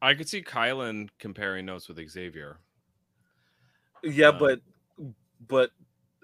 [0.01, 2.60] I could see Kylan comparing notes with Xavier.
[4.03, 4.62] Yeah, Um, but
[5.47, 5.71] but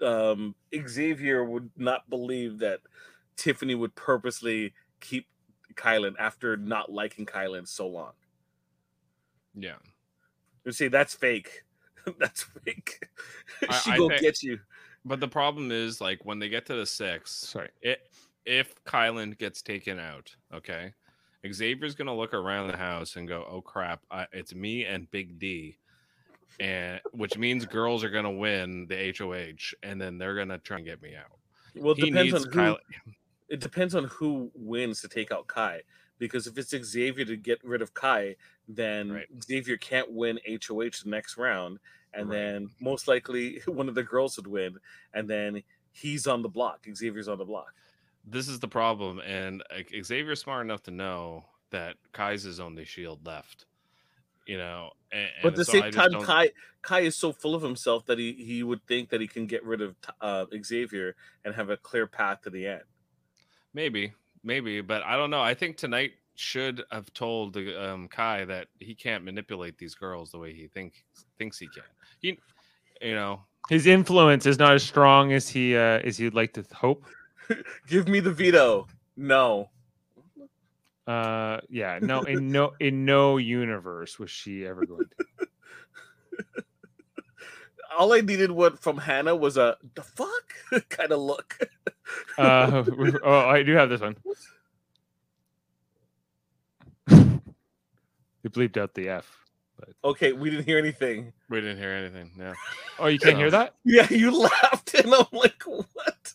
[0.00, 0.54] um
[0.88, 2.80] Xavier would not believe that
[3.36, 5.26] Tiffany would purposely keep
[5.74, 8.12] Kylan after not liking Kylan so long.
[9.54, 9.76] Yeah.
[10.64, 11.64] You see, that's fake.
[12.18, 13.08] that's fake.
[13.68, 14.60] I- she I go think- get you.
[15.04, 17.68] But the problem is like when they get to the six, Sorry.
[17.82, 18.08] it,
[18.46, 20.94] if Kylan gets taken out, okay,
[21.52, 25.38] Xavier's gonna look around the house and go, "Oh crap, I, it's me and Big
[25.38, 25.78] D,"
[26.60, 30.86] and which means girls are gonna win the HOH, and then they're gonna try and
[30.86, 31.38] get me out.
[31.74, 32.76] Well, it He depends on who.
[33.50, 35.82] It depends on who wins to take out Kai.
[36.18, 38.36] Because if it's Xavier to get rid of Kai,
[38.68, 39.28] then Right.
[39.42, 41.78] Xavier can't win HOH the next round,
[42.14, 42.32] and Right.
[42.32, 44.78] then most likely one of the girls would win,
[45.12, 46.86] and then he's on the block.
[46.94, 47.74] Xavier's on the block.
[48.26, 49.62] This is the problem, and
[50.02, 53.66] Xavier's smart enough to know that Kai's his only shield left.
[54.46, 56.50] You know, and, But at the so same I time, don't- Kai
[56.82, 59.64] Kai is so full of himself that he he would think that he can get
[59.64, 62.82] rid of uh, Xavier and have a clear path to the end.
[63.72, 65.42] Maybe, maybe, but I don't know.
[65.42, 70.38] I think tonight should have told um, Kai that he can't manipulate these girls the
[70.38, 71.04] way he think
[71.38, 71.84] thinks he can.
[72.20, 72.38] He,
[73.00, 76.64] you know, His influence is not as strong as he uh, as he'd like to
[76.74, 77.04] hope.
[77.88, 78.86] Give me the veto.
[79.16, 79.70] No.
[81.06, 85.46] Uh, yeah, no, in no in no universe was she ever going to.
[87.98, 90.54] All I needed what from Hannah was a the fuck
[90.88, 91.58] kind of look.
[92.38, 92.84] Uh,
[93.22, 94.16] oh, I do have this one.
[97.06, 99.38] They bleeped out the F.
[100.04, 101.32] okay, we didn't hear anything.
[101.48, 102.30] we didn't hear anything.
[102.38, 102.54] Yeah,
[102.98, 103.74] Oh, you can't hear that?
[103.84, 106.32] Yeah, you laughed, and I'm like, what?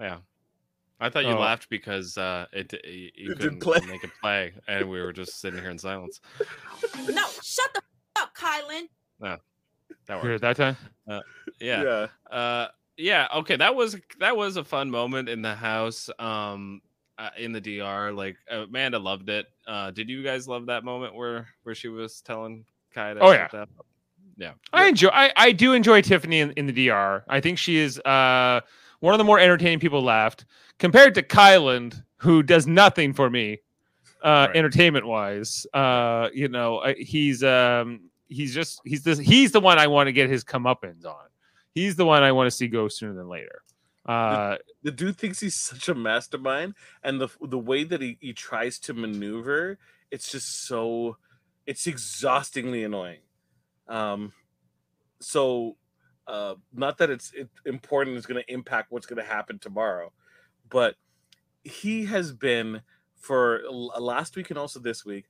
[0.00, 0.18] Yeah.
[1.00, 1.40] I thought you Oh.
[1.40, 3.80] laughed because uh, it you, you It couldn't play.
[3.86, 6.20] make it play, and we were just sitting here in silence.
[7.08, 7.82] No, shut the
[8.16, 8.82] f- up, Kylan.
[9.20, 9.36] No,
[10.06, 10.24] That You worked.
[10.26, 10.76] heard that time?
[11.60, 12.06] yeah.
[12.30, 16.80] uh yeah okay that was that was a fun moment in the house um
[17.18, 21.12] uh, in the dr like amanda loved it uh did you guys love that moment
[21.14, 23.64] where where she was telling kai to Oh, shut yeah.
[24.36, 25.08] yeah I enjoy.
[25.08, 27.24] I, I do enjoy Tiffany in, in the DR.
[27.28, 28.60] I think she is uh,
[29.04, 30.46] one of the more entertaining people left
[30.78, 33.58] compared to Kyland, who does nothing for me,
[34.24, 34.56] uh, Right.
[34.56, 35.66] entertainment wise.
[35.74, 40.12] Uh, you know, he's um, he's just he's this he's the one I want to
[40.12, 41.26] get his comeuppance on.
[41.74, 43.62] He's the one I want to see go sooner than later.
[44.06, 48.32] Uh, The dude thinks he's such a mastermind, and the the way that he, he
[48.32, 49.78] tries to maneuver,
[50.10, 51.16] it's just so
[51.66, 53.20] it's exhaustingly annoying.
[53.88, 54.32] Um,
[55.20, 55.76] so
[56.26, 60.12] uh, not that it's it, important is going to impact what's going to happen tomorrow,
[60.70, 60.96] but
[61.62, 62.82] he has been
[63.20, 65.26] for last week and also this week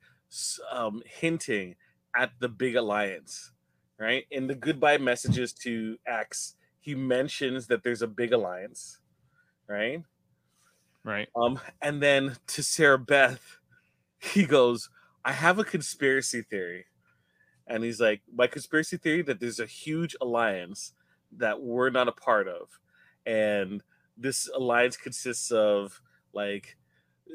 [0.72, 1.76] um, hinting
[2.16, 3.52] at the big alliance,
[3.98, 4.24] right?
[4.30, 8.98] In the goodbye messages to X, he mentions that there's a big alliance,
[9.68, 10.02] right?
[11.04, 11.28] Right.
[11.36, 13.58] Um, and then to Sarah Beth,
[14.18, 14.90] he goes,
[15.24, 16.86] I have a conspiracy theory.
[17.66, 20.92] And he's like, My conspiracy theory that there's a huge alliance
[21.36, 22.68] that we're not a part of.
[23.26, 23.82] And
[24.16, 26.00] this alliance consists of
[26.32, 26.76] like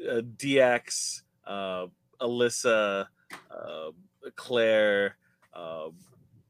[0.08, 1.86] uh, DX, uh,
[2.20, 3.06] Alyssa,
[3.50, 3.90] uh,
[4.36, 5.16] Claire,
[5.54, 5.88] uh,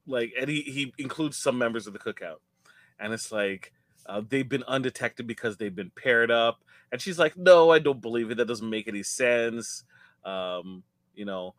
[0.06, 2.38] like, and he, he includes some members of the cookout.
[2.98, 3.72] And it's like,
[4.06, 6.62] uh, they've been undetected because they've been paired up.
[6.92, 8.36] And she's like, no, I don't believe it.
[8.36, 9.84] That doesn't make any sense.
[10.24, 10.82] Um,
[11.14, 11.54] you know,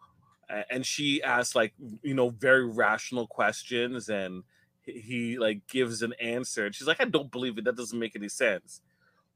[0.70, 4.44] and she asks like, you know, very rational questions and
[4.84, 6.66] he- like gives an answer.
[6.66, 7.64] And she's like, I don't believe it.
[7.66, 8.82] That doesn't make any sense.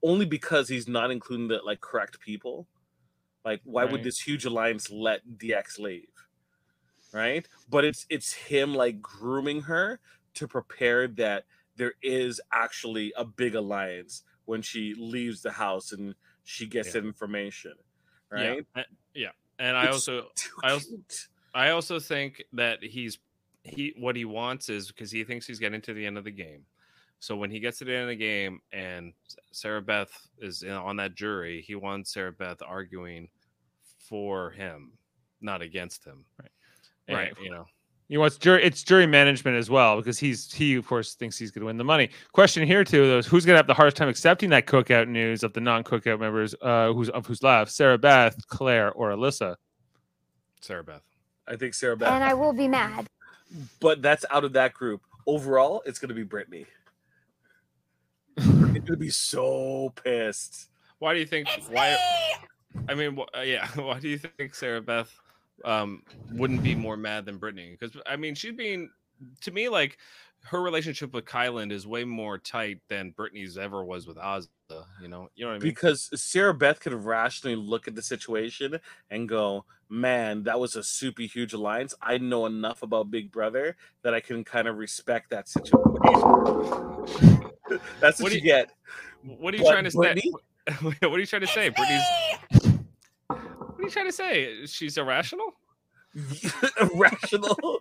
[0.03, 2.67] Only because he's not including the like correct people.
[3.43, 6.07] Like, why would this huge alliance let DX leave?
[7.13, 7.47] Right?
[7.69, 9.99] But it's it's him like grooming her
[10.35, 11.45] to prepare that
[11.77, 17.05] there is actually a big alliance when she leaves the house and she gets that
[17.05, 17.73] information.
[18.29, 18.65] Right?
[18.75, 19.31] Yeah, yeah.
[19.59, 20.27] And I also,
[20.63, 20.89] I also.
[21.55, 23.17] I also think that he's
[23.63, 26.31] he what he wants is because he thinks he's getting to the end of the
[26.31, 26.65] game.
[27.19, 29.13] So when he gets to the end of the game and
[29.51, 33.29] Sarah Beth is in, on that jury, he wants Sarah Beth arguing
[33.97, 34.91] for him,
[35.41, 36.25] not against him.
[36.39, 36.51] Right.
[37.07, 37.33] And, Right.
[37.41, 37.65] You know.
[38.07, 41.39] You know, it's jury, it's jury management as well because he's he of course thinks
[41.39, 42.09] he's going to win the money.
[42.33, 45.07] Question here too though: is Who's going to have the hardest time accepting that cookout
[45.07, 47.71] news of the non-cookout members uh, who's of who's left?
[47.71, 49.55] Sarah Beth, Claire, or Alyssa?
[50.61, 51.01] Sarah Beth.
[51.47, 52.11] I think Sarah Beth.
[52.11, 53.07] And I will be mad.
[53.79, 55.01] but that's out of that group.
[55.25, 56.67] Overall, it's gonna be Brittany.
[58.35, 60.69] Brittany's gonna be so pissed.
[60.99, 61.47] Why do you think?
[61.69, 61.97] why?
[62.87, 63.67] I mean, wh- uh, yeah.
[63.75, 65.11] Why do you think Sarah Beth
[65.63, 67.75] um, wouldn't be more mad than Brittany?
[67.79, 68.89] Because I mean, she's being
[69.41, 69.97] to me like
[70.43, 74.47] her relationship with Kyland is way more tight than Brittany's ever was with Azah.
[75.01, 75.61] You know, you know what I mean?
[75.61, 78.79] Because Sarah Beth could rationally look at the situation
[79.11, 81.93] and go, "Man, that was a super huge alliance.
[82.01, 85.79] I know enough about Big Brother that I can kind of respect that situation."
[87.99, 88.71] That's what, What do you you- get.
[89.23, 90.31] what are you But trying to Brittany?
[90.67, 90.73] say?
[90.81, 91.69] what are you trying to say?
[91.69, 92.03] Brittany's.
[93.85, 94.65] What are you trying to say?
[94.67, 95.53] She's irrational.
[96.79, 97.79] Irrational.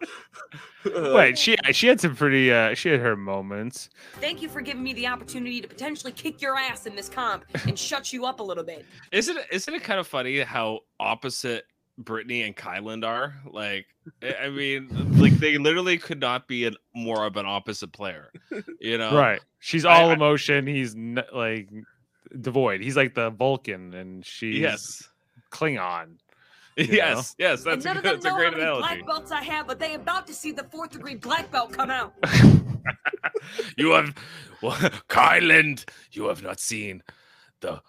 [1.15, 3.91] Wait, she she had some pretty uh, she had her moments.
[4.21, 7.45] Thank you for giving me the opportunity to potentially kick your ass in this comp
[7.67, 8.85] and shut you up a little bit.
[9.13, 9.47] Isn't it?
[9.53, 11.65] Isn't it kind of funny how opposite
[11.97, 13.35] Brittany and Kyland are?
[13.51, 13.87] Like,
[14.23, 14.89] I I mean,
[15.19, 18.31] like they literally could not be an more of an opposite player.
[18.81, 19.41] You know, right.
[19.61, 20.67] She's all I- emotion.
[20.67, 21.69] He's n- like
[22.41, 22.81] devoid.
[22.81, 25.09] He's like the Vulcan, and she's Yes.
[25.55, 26.17] Klingon.
[26.77, 26.93] you know?
[26.95, 28.83] Yes, yes, that's and a, none of them that's a know great how many analogy.
[28.83, 31.91] black belts I have, but they about to see the fourth degree black belt come
[31.91, 32.13] out.
[33.77, 34.15] You have,
[34.63, 34.73] well,
[35.09, 37.03] Kyland, you have not seen
[37.61, 37.81] the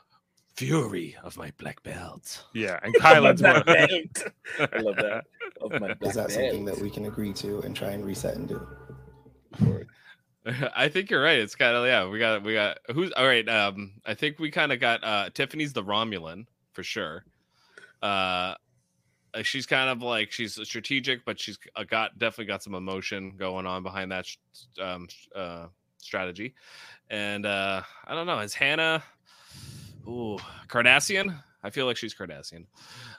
[0.56, 2.46] fury of my black belt.
[2.54, 3.76] Yeah, and Kyland's Black one.
[3.76, 4.72] belt.
[4.74, 5.26] I love that.
[5.62, 8.36] Of my Is black that something that we can agree to and try and reset
[8.36, 8.68] and do?
[10.76, 11.40] I think you're right.
[11.40, 12.08] It's kind of yeah.
[12.08, 13.48] We got we got who's all right.
[13.50, 17.24] Um, I think we kind of got uh Tiffany's the Romulan for sure.
[18.06, 18.54] Uh,
[19.34, 23.34] uh, she's kind of like she's strategic, but she's uh, got definitely got some emotion
[23.36, 24.28] going on behind that
[24.80, 25.66] um uh
[25.98, 26.54] strategy.
[27.10, 28.40] And uh I don't know.
[28.40, 29.04] Is Hannah?
[30.08, 30.38] Ooh,
[30.68, 31.36] Cardassian.
[31.64, 32.68] I feel like she's Cardassian.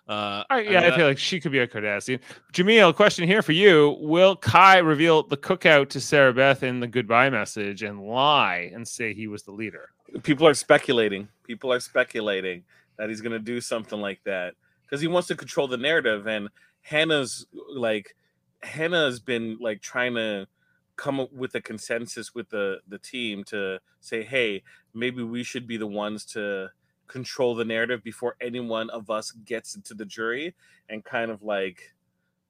[0.09, 2.21] Uh, All right, yeah, and I feel like she could be a Cardassian.
[2.53, 6.87] Jamil, question here for you: Will Kai reveal the cookout to Sarah Beth in the
[6.87, 9.89] goodbye message and lie and say he was the leader?
[10.23, 11.27] People are speculating.
[11.43, 12.63] People are speculating
[12.99, 14.55] that he's going to do something like that
[14.87, 16.27] because he wants to control the narrative.
[16.27, 16.49] And
[16.83, 18.15] Hannah's like,
[18.63, 20.47] Hannah's been like trying to
[20.97, 24.63] come up with a consensus with the the team to say, hey,
[24.95, 26.71] maybe we should be the ones to
[27.07, 30.55] control the narrative before any one of us gets into the jury
[30.89, 31.95] and kind of like,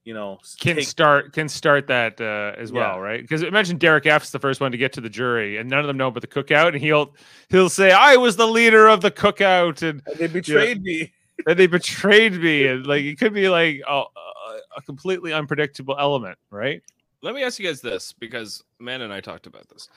[0.04, 3.20] you know, Can take start can start that uh, as well, right?
[3.20, 5.88] Because imagine Derek F's the first one to get to the jury, and none of
[5.88, 7.14] them know about the cookout, and he'll
[7.48, 11.12] he'll say, "I was the leader of the cookout," and they betrayed me.
[11.46, 15.96] And they betrayed me, and like it could be like a, a, a completely unpredictable
[15.98, 16.82] element, right?
[17.22, 19.88] let me ask you guys this because Man and I talked about this.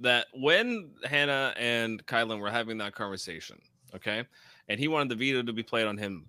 [0.00, 3.60] That when Hannah and Kyland were having that conversation,
[3.94, 4.24] okay,
[4.68, 6.26] and he wanted the veto to be played on him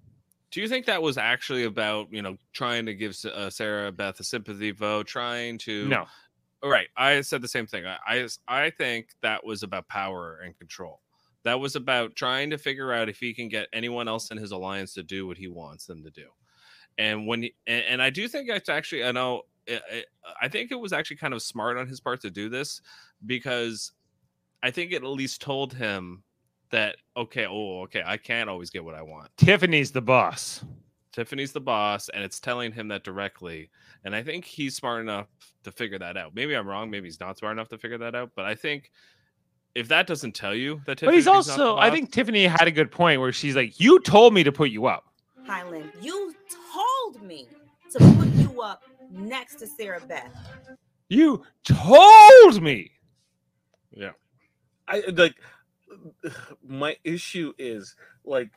[0.52, 4.20] Do you think that was actually about you know trying to give uh, Sarah Beth
[4.20, 6.06] a sympathy vote, trying to No.
[6.64, 7.86] All right, I said the same thing.
[7.86, 11.02] I, I I think that was about power and control.
[11.46, 14.52] That was about trying to figure out if he can get anyone else in his
[14.52, 16.26] alliance to do what he wants them to do.
[16.98, 20.06] And when he, and, and I do think it's actually I know it, it,
[20.42, 22.82] I think it was actually kind of smart on his part to do this
[23.26, 23.92] because
[24.64, 26.24] I think it at least told him
[26.72, 29.30] that okay, oh okay, I can't always get what I want.
[29.38, 30.66] Tiffany's the boss.
[31.14, 33.70] Tiffany's the boss, and it's telling him that directly.
[34.04, 35.28] And I think he's smart enough
[35.64, 36.36] to figure that out.
[36.36, 36.90] Maybe I'm wrong.
[36.90, 38.32] Maybe he's not smart enough to figure that out.
[38.36, 38.92] But I think
[39.76, 42.46] if that doesn't tell you that, Tiffany, But he's Tiffany's not also, I think Tiffany
[42.46, 45.04] had a good point where she's like, "You told me to put you up."
[45.46, 46.34] Kyland, you
[46.74, 47.48] told me
[47.92, 50.32] to put you up next to Sarah Beth.
[51.10, 52.92] You told me.
[53.92, 54.12] Yeah.
[54.88, 55.36] I like
[56.68, 58.50] my issue is like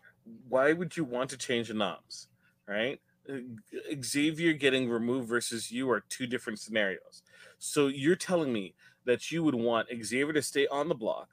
[0.49, 2.29] why would you want to change the knobs,
[2.67, 3.01] right?
[4.03, 7.23] Xavier getting removed versus you are two different scenarios.
[7.59, 11.29] So you're telling me that you would want Xavier to stay on the block,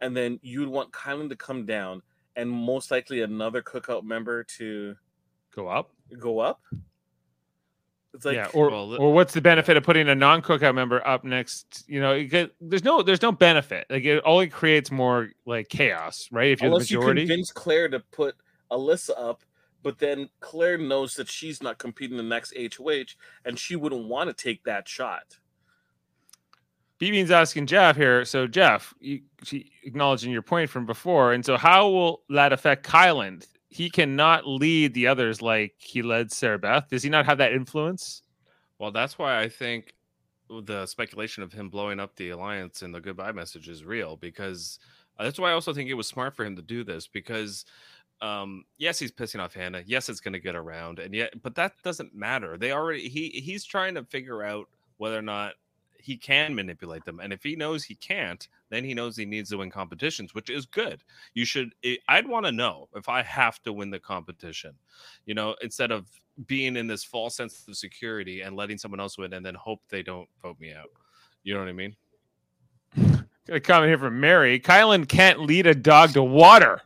[0.00, 2.02] and then you'd want Kyland to come down,
[2.36, 4.96] and most likely another cookout member to
[5.54, 5.92] Go up.
[6.18, 6.60] go up.
[8.14, 11.24] It's like yeah, or Well, or what's the benefit of putting a non-cookout member up
[11.24, 11.84] next?
[11.86, 13.86] You know, you get, there's no there's no benefit.
[13.88, 16.50] Like it only creates more like chaos, right?
[16.50, 17.22] If you're unless the you majority.
[17.22, 18.34] convince Claire to put
[18.70, 19.42] Alyssa up,
[19.82, 23.14] but then Claire knows that she's not competing the next HOH,
[23.46, 25.38] and she wouldn't want to take that shot.
[27.02, 28.24] B-Bean's asking Jeff here.
[28.24, 29.22] So Jeff, you,
[29.82, 33.44] acknowledging your point from before, and so how will that affect Kyland?
[33.70, 36.88] He cannot lead the others like he led Sarah Beth.
[36.90, 38.22] Does he not have that influence?
[38.78, 39.94] Well, that's why I think
[40.48, 44.78] the speculation of him blowing up the alliance and the goodbye message is real because
[45.18, 47.64] uh, that's why I also think it was smart for him to do this because
[48.20, 51.56] um yes he's pissing off Hannah yes it's going to get around and yet but
[51.56, 55.54] that doesn't matter they already he he's trying to figure out whether or not
[56.02, 59.50] he can manipulate them and if he knows he can't then he knows he needs
[59.50, 61.02] to win competitions which is good
[61.34, 64.72] you should i i'd want to know if i have to win the competition
[65.26, 66.08] you know instead of
[66.46, 69.80] being in this false sense of security and letting someone else win and then hope
[69.88, 70.88] they don't vote me out
[71.44, 71.94] you know what i mean
[73.44, 74.60] Got a comment here from Mary.
[74.60, 76.80] Kyland can't lead a dog to water.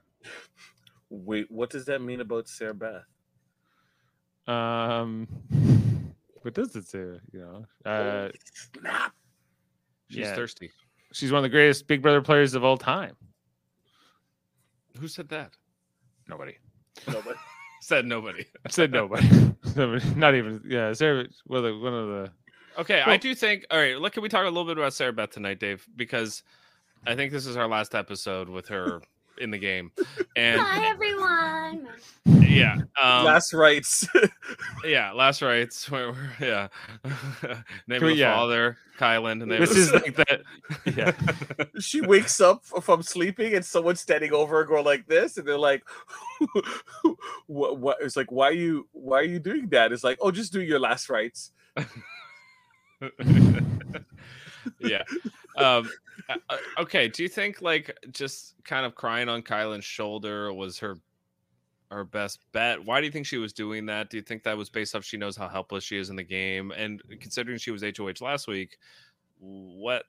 [1.11, 3.05] Wait, what does that mean about Sarah Beth?
[4.47, 5.29] Um,
[6.47, 6.99] what does it say?
[7.32, 8.28] You know, uh,
[8.78, 9.12] Snap.
[10.09, 10.34] she's Yeah.
[10.34, 10.70] thirsty
[11.12, 13.16] she's one of the greatest Big Brother players of all time.
[14.99, 15.53] who said that
[16.28, 16.57] Nobody
[17.07, 17.36] Nobody.
[17.80, 19.28] said nobody I said nobody.
[19.76, 20.14] Nobody.
[20.14, 20.62] Not even.
[20.66, 21.26] Yeah, Sarah.
[21.47, 22.30] Well, the, one of the.
[22.78, 23.66] Okay, I do think.
[23.70, 25.86] All right, look, can we talk a little bit about Sarah Beth tonight, Dave?
[25.97, 26.42] Because
[27.07, 29.03] I think this is our last episode with her
[29.39, 29.93] in the game,
[30.37, 31.89] and Hi everyone.
[32.26, 34.07] yeah, um, Last rites.
[34.84, 35.91] yeah, last rites.
[35.91, 36.68] Where, where, yeah,
[37.87, 38.34] name Can of the yeah.
[38.34, 39.43] father, Kyland.
[39.43, 40.43] and name This is like that.
[40.97, 41.12] Yeah.
[41.80, 45.59] she wakes up from sleeping and someone's standing over her going like this and they're
[45.59, 45.82] like
[47.47, 50.30] what what it's like why are you why are you doing that it's like oh
[50.30, 51.53] just do your last rites
[54.80, 55.03] yeah.
[55.57, 55.91] Um,
[56.79, 57.09] okay.
[57.09, 60.97] Do you think like just kind of crying on Kyland's shoulder was her
[61.91, 62.85] her best bet?
[62.85, 64.11] Why do you think she was doing that?
[64.11, 66.23] Do you think that was based off she knows how helpless she is in the
[66.23, 66.73] game?
[66.73, 68.79] And considering she was HOH last week,
[69.39, 70.05] what?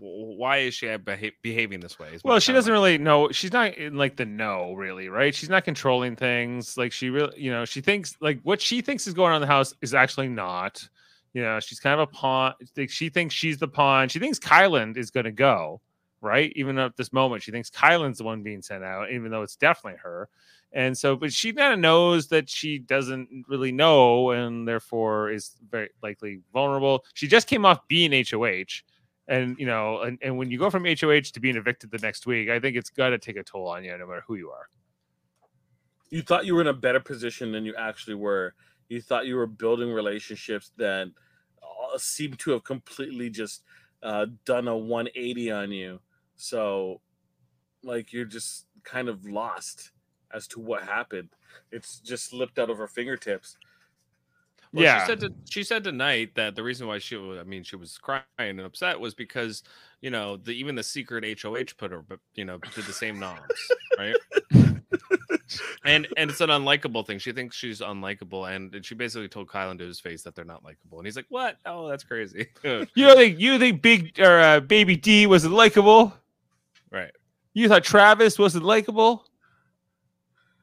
[0.00, 2.18] Why is she beha- behaving this way?
[2.22, 3.30] Well, she doesn't really know.
[3.30, 5.34] She's not in like the know, really, right?
[5.34, 6.76] She's not controlling things.
[6.76, 9.40] Like she really, you know, she thinks like what she thinks is going on in
[9.40, 10.86] the house is actually not.
[11.32, 12.54] You know, she's kind of a pawn.
[12.88, 14.08] She thinks she's the pawn.
[14.08, 15.80] She thinks Kyland is going to go,
[16.20, 16.52] right?
[16.56, 19.56] Even at this moment, she thinks Kyland's the one being sent out, even though it's
[19.56, 20.28] definitely her.
[20.72, 25.56] And so, but she kind of knows that she doesn't really know, and therefore is
[25.70, 27.04] very likely vulnerable.
[27.14, 28.82] She just came off being HOH
[29.28, 32.26] and you know and, and when you go from hoh to being evicted the next
[32.26, 34.50] week i think it's got to take a toll on you no matter who you
[34.50, 34.68] are
[36.10, 38.54] you thought you were in a better position than you actually were
[38.88, 41.10] you thought you were building relationships that
[41.62, 43.62] uh, seem to have completely just
[44.02, 46.00] uh, done a 180 on you.
[46.36, 47.00] So
[47.82, 49.92] like you're just kind of lost
[50.32, 51.28] as to what happened.
[51.72, 53.56] It's just slipped out of her fingertips.
[54.72, 55.00] Well, yeah.
[55.00, 57.76] she said to, she said tonight that the reason why she was, I mean, she
[57.76, 59.62] was crying and upset was because
[60.02, 63.18] you know the even the secret HOH put her, but you know, did the same
[63.18, 63.40] knobs,
[63.98, 64.14] right?
[65.84, 67.18] and and it's an unlikable thing.
[67.18, 70.44] She thinks she's unlikable, and, and she basically told Kyland to his face that they're
[70.44, 71.56] not likable, and he's like, "What?
[71.66, 76.14] Oh, that's crazy." you know think you think big or uh, baby d wasn't likable
[76.90, 77.12] right.
[77.52, 79.28] you thought travis wasn't likable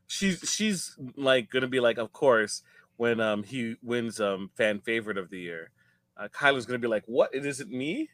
[0.08, 2.62] she's she's like gonna be like, of course,
[2.98, 5.72] when um he wins um fan favorite of the year,
[6.18, 7.34] uh, Kyland's gonna be like, what?
[7.34, 8.10] It isn't me,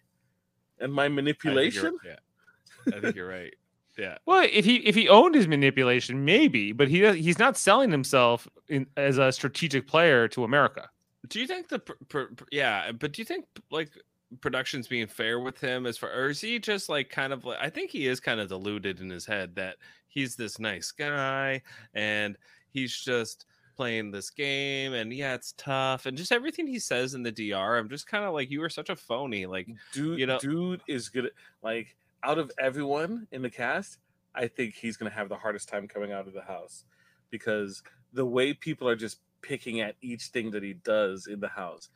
[0.80, 1.98] and my I manipulation.
[2.06, 3.54] Yeah, I think you're right.
[3.98, 4.18] Yeah.
[4.26, 8.48] Well, if he if he owned his manipulation, maybe, but he he's not selling himself
[8.68, 10.90] in, as a strategic player to America.
[11.28, 12.92] Do you think the pr- pr- pr- yeah?
[12.92, 13.92] But do you think like
[14.40, 17.60] production's being fair with him as far, or is he just like kind of like?
[17.62, 19.76] I think he is kind of deluded in his head that
[20.08, 21.62] he's this nice guy
[21.94, 22.38] and
[22.72, 23.46] he's just
[23.78, 27.78] playing this game and yeah it's tough and just everything he says in the dr
[27.78, 30.82] i'm just kind of like you are such a phony like dude, you know dude
[30.88, 31.32] is good.
[31.64, 33.98] Like out of everyone in the cast,
[34.34, 36.86] I think he's gonna have the hardest time coming out of the house
[37.30, 41.48] because the way people are just picking at each thing that he does in the
[41.48, 41.90] house.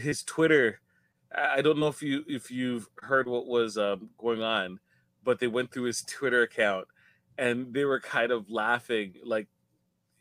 [0.00, 0.80] His Twitter,
[1.34, 4.80] I I don't know if you if you've heard what was um, going on,
[5.22, 6.86] but they went through his Twitter account
[7.38, 9.48] and they were kind of laughing like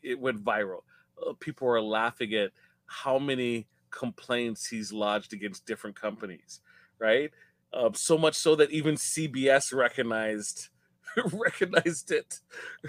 [0.02, 0.82] it went viral.
[1.26, 2.52] Uh, people were laughing at
[2.86, 6.62] how many complaints he's lodged against different companies,
[7.00, 7.32] right?
[7.74, 10.70] Um, so much so that even CBS recognized
[11.34, 12.40] recognized it,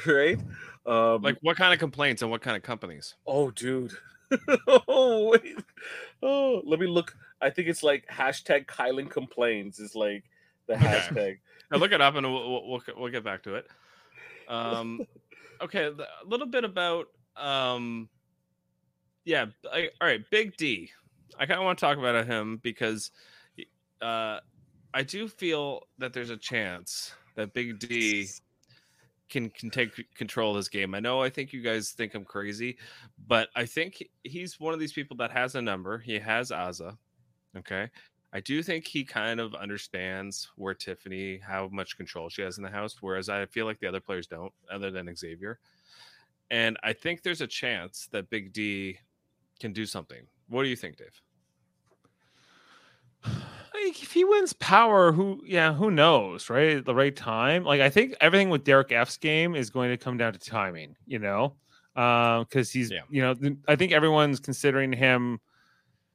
[0.07, 0.39] right?
[0.87, 3.93] Um, like what kind of complaints and what kind of companies oh, dude.
[4.89, 5.57] oh wait.
[6.23, 7.17] Oh, let me look.
[7.41, 10.25] I think it's like hashtag Kyland complains is like
[10.67, 10.85] the Okay.
[10.87, 11.39] hashtag.
[11.71, 13.67] Now look it up and we'll, we'll, we'll, we'll get back to it.
[14.49, 15.01] Um,
[15.63, 18.09] okay, a little bit about um,
[19.25, 19.47] yeah.
[19.73, 20.91] I, all right, Big D.
[21.39, 23.11] I kind of want to talk about him because
[24.03, 24.41] uh,
[24.93, 28.29] I do feel that there's a chance that Big D
[29.29, 30.95] can can take control of this game.
[30.95, 32.77] I know I think you guys think I'm crazy,
[33.27, 35.99] but I think he's one of these people that has a number.
[35.99, 36.97] He has Azah.
[37.57, 37.89] Okay.
[38.33, 42.63] I do think he kind of understands where Tiffany, how much control she has in
[42.63, 45.59] the house, whereas I feel like the other players don't, other than Xavier.
[46.49, 48.99] And I think there's a chance that Big D
[49.59, 50.23] can do something.
[50.49, 51.21] What do you think, Dave?
[53.85, 56.79] Like, if he wins power, who yeah, who knows, right?
[56.79, 57.65] At the right time.
[57.65, 60.97] Like I think everything with Derek F's game is going to come down to timing,
[61.07, 61.55] you know.
[61.97, 65.41] Um, because he's you know th- I think everyone's considering him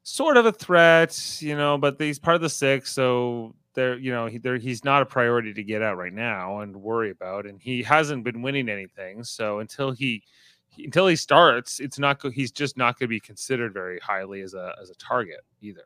[0.03, 4.11] sort of a threat, you know, but he's part of the six, so there, you
[4.11, 7.45] know, he, there, he's not a priority to get out right now and worry about,
[7.45, 9.23] and he hasn't been winning anything.
[9.23, 10.23] So until he,
[10.69, 14.41] he until he starts, it's not he's just not going to be considered very highly
[14.41, 15.85] as a as a target either.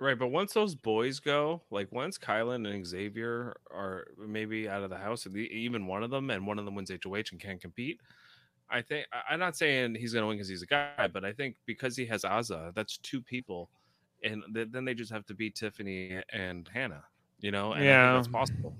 [0.00, 4.88] Right, but once those boys go, like once Kyland and Xavier are maybe out of
[4.88, 7.38] the house, and the- even one of them, and one of them wins HOH and
[7.40, 8.00] can't compete,
[8.70, 11.32] I think I'm not saying he's going to win because he's a guy, but I
[11.34, 13.68] think because he has Azah, that's two people,
[14.22, 17.04] and th- then they just have to beat Tiffany and Hannah,
[17.40, 17.72] you know?
[17.74, 18.14] And Yeah.
[18.14, 18.74] that's possible.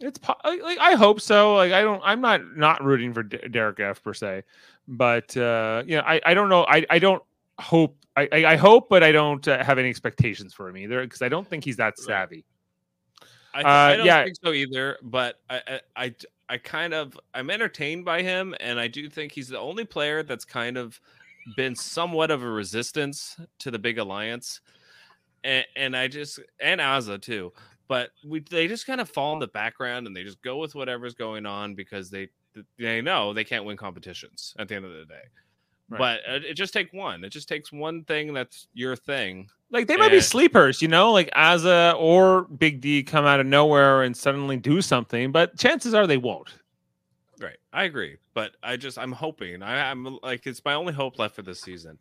[0.00, 1.54] It's po- like, like I hope so.
[1.54, 4.42] Like I don't, I'm not not rooting for D- Derek F per se,
[4.88, 6.64] but uh, you know, I I don't know.
[6.68, 7.22] I I don't
[7.58, 7.96] hope.
[8.16, 11.22] I I, I hope, but I don't uh, have any expectations for him either because
[11.22, 12.44] I don't think he's that savvy.
[13.54, 14.24] I, th- Uh, I don't yeah.
[14.24, 16.14] think so either, but I, I,
[16.48, 20.24] I kind of, I'm entertained by him, and I do think he's the only player
[20.24, 21.00] that's kind of
[21.56, 24.60] been somewhat of a resistance to the big alliance,
[25.44, 27.52] and, and I just, and Azah too,
[27.86, 30.74] but we, they just kind of fall in the background and they just go with
[30.74, 32.30] whatever's going on because they,
[32.76, 35.22] they know they can't win competitions at the end of the day.
[35.88, 35.98] Right.
[35.98, 37.24] But it, it just take one.
[37.24, 39.48] It just takes one thing that's your thing.
[39.70, 43.46] Like they might be sleepers, you know, like Azah or Big D come out of
[43.46, 46.54] nowhere and suddenly do something, but chances are they won't.
[47.40, 47.56] Right.
[47.72, 48.16] I agree.
[48.34, 49.62] But I just I'm hoping.
[49.62, 51.98] I, I'm like it's my only hope left for this season.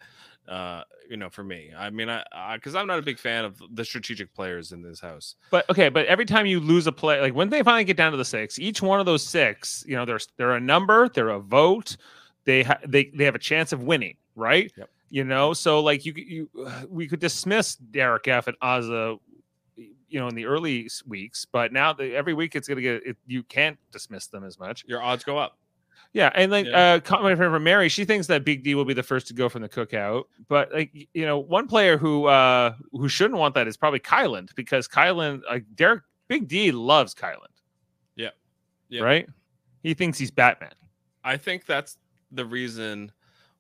[0.48, 1.72] Uh, you know, for me.
[1.76, 2.24] I mean, I
[2.56, 5.36] because I'm not a big fan of the strategic players in this house.
[5.52, 8.12] But okay, but every time you lose a play, like when they finally get down
[8.12, 11.30] to the six, each one of those six, you know, there's they're a number, they're
[11.30, 11.98] a vote,
[12.46, 14.72] they ha- they they have a chance of winning, right?
[14.78, 14.90] Yep.
[15.10, 16.50] You know, so like you could- you
[16.90, 19.20] we could dismiss Derek F and Azah,
[19.76, 23.18] you know, in the early weeks, but now the, every week it's gonna get it,
[23.28, 24.84] you can't dismiss them as much.
[24.88, 25.58] Your odds go up.
[26.14, 26.94] Yeah, and like Yeah.
[26.96, 29.50] uh comment from Mary, she thinks that Big D will be the first to go
[29.50, 30.26] from the cookout.
[30.48, 34.54] But like you know, one player who uh who shouldn't want that is probably Kyland
[34.56, 37.48] because Kyland, like Derek Big D loves Kyland.
[38.16, 38.30] Yeah.
[38.90, 39.02] Yeah.
[39.02, 39.28] right?
[39.82, 40.74] He thinks he's Batman.
[41.24, 41.98] I think that's
[42.34, 43.12] the reason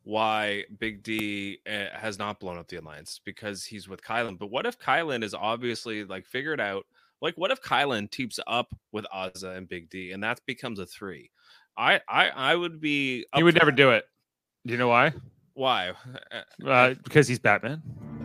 [0.03, 4.37] why Big D uh, has not blown up the alliance because he's with Kyland.
[4.39, 6.85] But what if Kyland is obviously like figured out?
[7.21, 10.85] Like, what if Kyland teams up with Azah and Big D, and that becomes a
[10.85, 11.31] three?
[11.77, 13.25] I I I would be.
[13.35, 13.77] He would never that.
[13.77, 14.05] do it.
[14.65, 15.13] Do you know why?
[15.53, 15.93] Why?
[16.65, 17.81] Uh, because he's Batman.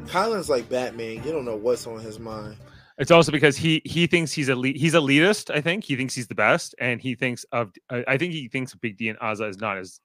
[0.06, 1.16] Kyland's like Batman.
[1.24, 2.56] You don't know what's on his mind.
[2.98, 4.76] It's also because he he thinks he's elite.
[4.76, 5.54] He's elitist.
[5.54, 7.72] I think he thinks he's the best, and he thinks of.
[7.90, 10.00] I I think he thinks Big D and Azah is not as.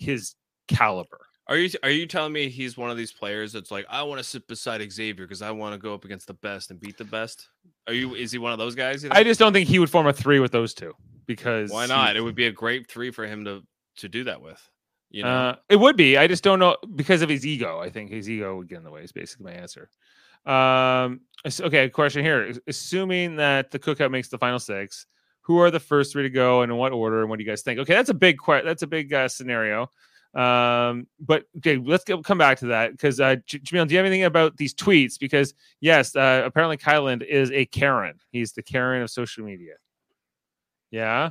[0.00, 0.34] His
[0.68, 1.20] caliber.
[1.46, 4.18] Are you are you telling me he's one of these players that's like I want
[4.18, 6.96] to sit beside Xavier because I want to go up against the best and beat
[6.96, 7.48] the best?
[7.88, 9.04] Are you is he one of those guys?
[9.10, 10.92] I just don't think he would form a three with those two
[11.26, 12.16] because why he- not?
[12.16, 13.62] It would be a great three for him to
[13.96, 14.60] to do that with.
[15.10, 16.16] You know, Uh, it would be.
[16.16, 17.80] I just don't know because of his ego.
[17.80, 19.02] I think his ego would get in the way.
[19.02, 19.90] Is basically my answer.
[20.46, 21.22] Um.
[21.60, 21.88] Okay.
[21.88, 22.54] Question here.
[22.68, 25.06] Assuming that the cookout makes the final six,
[25.50, 27.22] who are the first three to go, and in what order?
[27.22, 27.80] And what do you guys think?
[27.80, 28.38] Okay, that's a big.
[28.38, 29.90] que- That's a big uh, scenario.
[30.32, 31.08] Um.
[31.18, 34.06] But okay, let's go, come back to that because uh, J- Jamil, do you have
[34.06, 35.18] anything about these tweets?
[35.18, 38.14] Because yes, uh, apparently Kyland is a Karen.
[38.30, 39.74] He's the Karen of social media.
[40.92, 41.30] Yeah.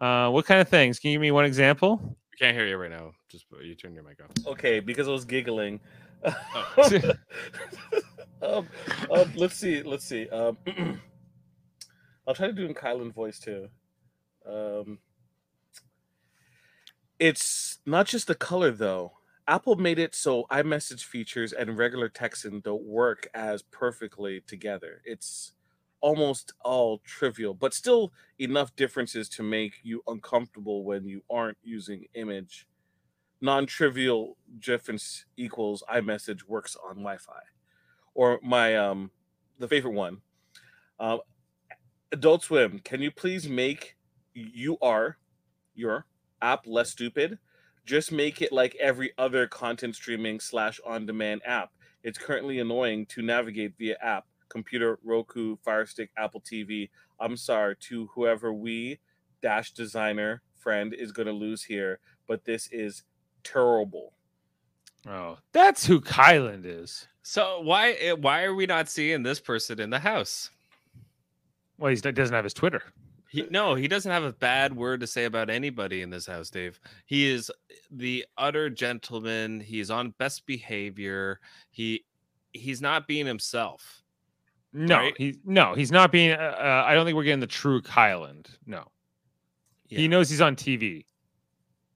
[0.00, 0.98] Uh, what kind of things?
[0.98, 2.00] Can you give me one example?
[2.02, 3.12] we can't hear you right now.
[3.30, 4.46] Just you turn your mic off.
[4.46, 5.78] Okay, because I was giggling.
[6.24, 7.02] Oh.
[8.42, 8.66] um,
[9.10, 9.82] um, let's see.
[9.82, 10.26] Let's see.
[10.30, 10.56] Um,
[12.28, 13.68] I'll try to do in Kyland voice too.
[14.46, 14.98] Um,
[17.18, 19.14] it's not just the color though.
[19.48, 25.00] Apple made it so iMessage features and regular texting don't work as perfectly together.
[25.06, 25.54] It's
[26.02, 32.04] almost all trivial, but still enough differences to make you uncomfortable when you aren't using
[32.14, 32.66] image
[33.40, 37.40] non-trivial difference equals iMessage works on Wi-Fi.
[38.14, 39.12] Or my um
[39.58, 40.18] the favorite one.
[41.00, 41.20] Um
[42.10, 43.96] Adult Swim, can you please make
[44.32, 45.18] you are
[45.74, 46.06] your
[46.40, 47.38] app less stupid?
[47.84, 51.70] Just make it like every other content streaming slash on demand app.
[52.02, 56.88] It's currently annoying to navigate via app, computer, Roku, Fire Stick, Apple TV.
[57.20, 59.00] I'm sorry to whoever we
[59.42, 63.04] dash designer friend is gonna lose here, but this is
[63.44, 64.14] terrible.
[65.06, 67.06] Oh, that's who Kyland is.
[67.22, 70.50] So why eh, why are we not seeing this person in the house?
[71.78, 72.82] Well, he doesn't have his Twitter.
[73.30, 76.48] He, no, he doesn't have a bad word to say about anybody in this house,
[76.50, 76.80] Dave.
[77.04, 77.50] He is
[77.90, 79.60] the utter gentleman.
[79.60, 81.38] He's on best behavior.
[81.70, 82.04] He
[82.52, 84.02] he's not being himself.
[84.72, 85.14] No, Right?
[85.18, 86.32] he's no, he's not being.
[86.32, 88.46] Uh, uh, I don't think we're getting the true Kyland.
[88.66, 88.84] No,
[89.86, 91.04] he knows he's on TV.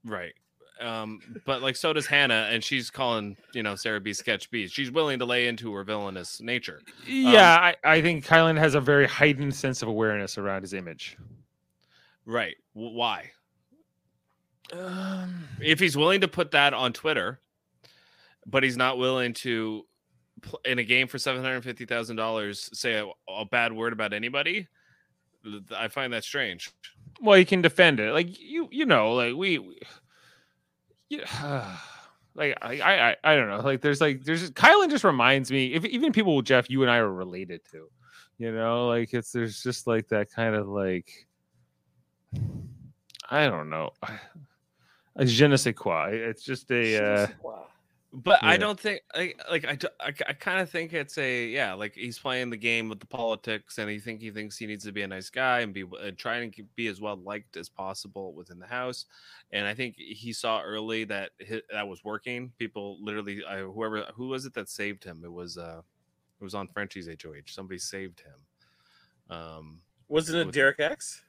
[0.05, 0.35] Right.
[0.83, 4.66] Um, but like so does Hannah, and she's calling you know Sarah B sketch B.
[4.66, 6.80] She's willing to lay into her villainous nature.
[6.87, 10.74] Um, Yeah, I, I think Kyland has a very heightened sense of awareness around his
[10.74, 11.16] image.
[12.26, 12.57] Right.
[12.74, 13.30] W- Why?
[14.72, 17.41] Um, If he's willing to put that on Twitter,
[18.47, 19.85] but he's not willing to
[20.41, 23.93] pl- in a game for seven hundred fifty thousand dollars say a, a bad word
[23.93, 24.66] about anybody,
[25.45, 26.70] th- I find that strange.
[27.20, 28.12] well, he can defend it.
[28.12, 29.78] Like you, you know, like we, we
[31.18, 31.76] yeah.
[32.34, 33.60] Like I, I, I- don't know.
[33.60, 35.74] Like there's like there's Kyland just reminds me.
[35.74, 37.90] If even people Jeff, you and I are related to,
[38.38, 41.26] you know, like it's there's just like that kind of like
[43.28, 43.90] I don't know,
[45.16, 46.06] a je ne sais quoi.
[46.12, 47.04] It's just a.
[47.04, 47.26] Uh,
[48.14, 51.94] But I don't think like I I, I, kind of think it's a yeah like
[51.94, 54.92] he's playing the game with the politics and he think he thinks he needs to
[54.92, 58.34] be a nice guy and be and trying to be as well liked as possible
[58.34, 59.06] within the house
[59.50, 62.52] and I think he saw early that hi that was working.
[62.58, 65.22] People literally I, whoever who was it that saved him?
[65.24, 65.80] It was uh
[66.38, 69.34] it was on Frenchie's HOH somebody saved him.
[69.34, 71.22] Um Wasn't it with- Derek X?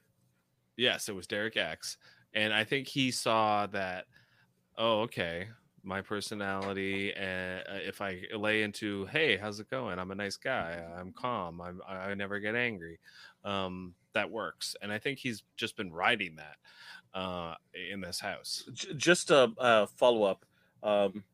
[0.76, 1.96] Yes, it was Derek X.
[2.34, 4.06] And I think he saw that,
[4.76, 5.46] oh, okay,
[5.84, 7.12] my personality.
[7.12, 9.98] And uh, if I lay into, hey, how's it going?
[9.98, 10.82] I'm a nice guy.
[10.98, 11.60] I'm calm.
[11.60, 12.98] I'm, I I never get angry.
[13.44, 14.76] Um, that works.
[14.80, 17.54] And I think he's just been riding that uh,
[17.90, 18.64] in this house.
[18.96, 20.44] Just a uh, follow up.
[20.82, 21.24] Um,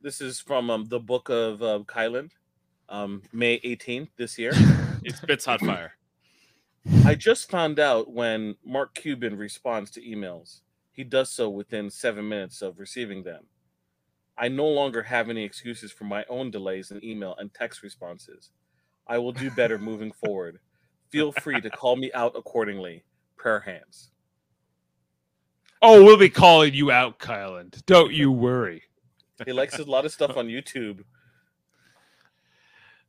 [0.00, 2.30] this is from um, the book of uh, Kyland,
[2.88, 4.52] um, May 18th this year.
[5.04, 5.92] It spits hot fire.
[7.04, 10.62] I just found out when Mark Cuban responds to emails,
[10.98, 13.44] he does so within seven minutes of receiving them.
[14.36, 18.50] I no longer have any excuses for my own delays in email and text responses.
[19.06, 20.58] I will do better moving forward.
[21.10, 23.04] Feel free to call me out accordingly.
[23.36, 24.10] Prayer hands.
[25.82, 27.86] oh, we'll be calling you out, Kyland.
[27.86, 28.82] Don't you worry.
[29.46, 31.04] He likes a lot of stuff on YouTube.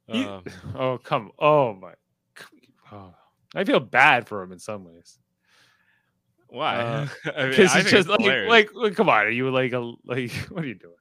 [0.08, 0.44] You- Um,
[0.76, 1.32] oh come.
[1.40, 1.94] Oh my.
[2.92, 3.16] Oh,
[3.56, 5.18] I feel bad for him in some ways.
[6.50, 6.76] Why?
[6.76, 9.26] Uh, I mean, Because it's just like, like, like, come on.
[9.26, 10.32] Are you like a like?
[10.50, 10.96] What are you doing?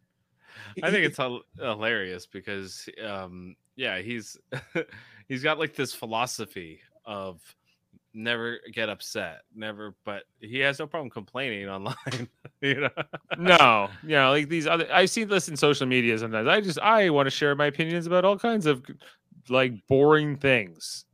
[0.82, 1.18] I think it's
[1.58, 4.36] hilarious because um yeah, he's
[5.28, 7.40] he's got like this philosophy of
[8.14, 12.28] never get upset, never but he has no problem complaining online,
[12.60, 12.90] you know.
[13.38, 14.86] no, yeah, like these other.
[14.92, 16.48] I see this in social media sometimes.
[16.48, 18.84] I just I want to share my opinions about all kinds of
[19.48, 21.06] like boring things.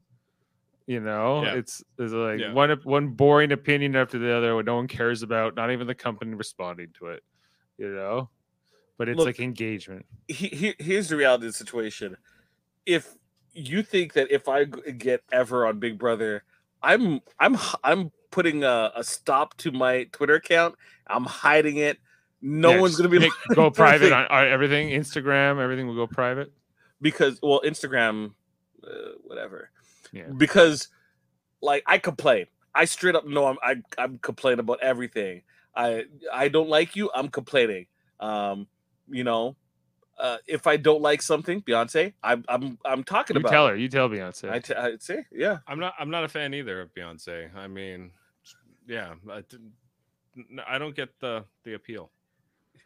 [0.87, 1.55] You know, Yeah.
[1.55, 2.53] it's it's like Yeah.
[2.53, 5.95] one one boring opinion after the other, what no one cares about, not even the
[5.95, 7.23] company responding to it.
[7.79, 8.29] You know,
[8.99, 10.05] but it's Look, like engagement.
[10.29, 12.17] he, he, here's the reality of the situation.
[12.87, 13.15] If
[13.53, 16.45] you think that if I get ever on Big Brother,
[16.83, 20.75] I'm I'm I'm putting a, a stop to my Twitter account.
[21.07, 21.99] I'm hiding it.
[22.43, 24.89] No Yeah, one's gonna be make- like- go private on, on everything.
[24.91, 26.53] Instagram, everything will go private.
[27.01, 28.35] because well, Instagram,
[28.87, 29.71] uh, whatever.
[30.15, 30.29] Yeah.
[30.37, 30.89] Because
[31.61, 32.47] like I complain.
[32.75, 35.43] I straight up know I'm I, I'm complaining about everything.
[35.77, 37.11] I I don't like you.
[37.15, 37.87] I'm complaining.
[38.21, 38.67] Um,
[39.09, 39.57] you know,
[40.19, 43.51] uh, if I don't like something, Beyonce, I'm I'm I'm talking You about.
[43.51, 43.71] You tell it.
[43.71, 43.77] her.
[43.77, 44.51] You tell Beyonce.
[44.51, 45.59] I, t- I say, yeah.
[45.67, 45.95] I'm not.
[45.99, 47.55] I'm not a fan either of Beyonce.
[47.57, 48.11] I mean,
[48.87, 49.73] yeah, I, didn't-
[50.37, 52.11] n- I don't get the the appeal.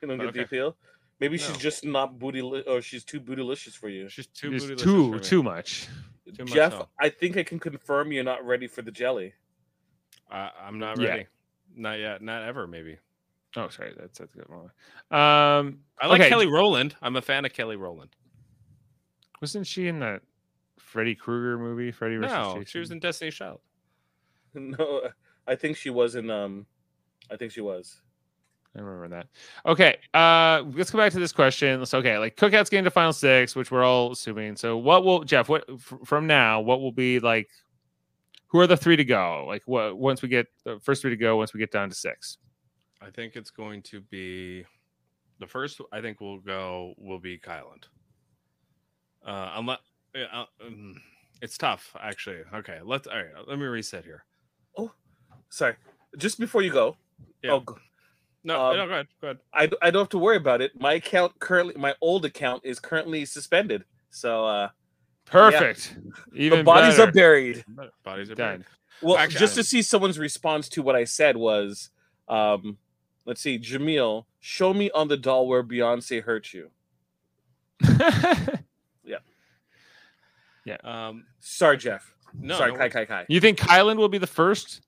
[0.00, 0.76] You don't But get the appeal.
[1.20, 4.08] Maybe she's just not booty, or she's too bootylicious for you.
[4.08, 5.20] She's too It's bootylicious too for me.
[5.20, 5.88] too much.
[6.36, 6.88] Too much Jeff, so.
[7.00, 9.34] I think I can confirm you're not ready for the jelly.
[10.30, 11.08] I, I'm not Yeah.
[11.08, 11.26] ready.
[11.74, 12.22] Not yet.
[12.22, 12.66] Not ever.
[12.66, 12.98] Maybe.
[13.56, 14.64] Oh, sorry, that's that's a good one.
[15.10, 16.96] Um, I like okay, Kelly Rowland.
[17.00, 18.10] I'm a fan of Kelly Rowland.
[19.40, 20.22] Wasn't she in that
[20.78, 21.90] Freddy Krueger movie?
[21.92, 22.64] Freddy versus No, Jason?
[22.66, 23.60] she was in Destiny's Child.
[24.54, 25.02] No,
[25.46, 26.30] I think she was in.
[26.30, 26.66] Um,
[27.30, 28.00] I think she was.
[28.78, 29.26] I remember that.
[29.66, 31.84] Okay, uh, let's go back to this question.
[31.84, 34.56] So, okay, like cookouts getting to final six, which we're all assuming.
[34.56, 35.48] So, what will Jeff?
[35.48, 36.60] What f- from now?
[36.60, 37.48] What will be like?
[38.48, 39.44] Who are the three to go?
[39.46, 41.36] Like, what once we get the first three to go?
[41.36, 42.38] Once we get down to six.
[43.00, 44.64] I think it's going to be
[45.40, 45.80] the first.
[45.92, 47.84] I think will go will be Kyland.
[49.26, 49.78] Uh, unless
[50.32, 51.00] uh, um,
[51.42, 52.42] it's tough, actually.
[52.54, 53.06] Okay, let's.
[53.06, 54.24] All right, let me reset here.
[54.76, 54.92] Oh,
[55.48, 55.74] sorry.
[56.16, 56.96] Just before you go.
[57.42, 57.52] Yeah.
[57.52, 57.80] Oh, g-
[58.44, 59.06] No, Um, no, go ahead.
[59.20, 59.38] Go ahead.
[59.52, 60.78] I, d- I don't have to worry about it.
[60.80, 63.84] My account currently, my old account is currently suspended.
[64.10, 64.68] So uh,
[65.26, 65.96] Perfect.
[66.34, 67.08] Even the bodies better.
[67.10, 67.64] are buried.
[68.04, 68.48] Bodies are Done.
[68.50, 68.64] buried.
[69.02, 71.90] Well, Actually, just to see someone's response to what I said was,
[72.28, 72.78] um,
[73.26, 76.70] let's see, Jamil, show me on the doll where Beyonce hurt you.
[79.04, 79.18] yeah.
[80.64, 80.76] Yeah.
[80.84, 82.12] Um, Sorry, Jeff.
[82.38, 82.88] No, Sorry, no Kai.
[82.88, 83.26] Kai Kai.
[83.28, 84.82] You think Kyland will be the first?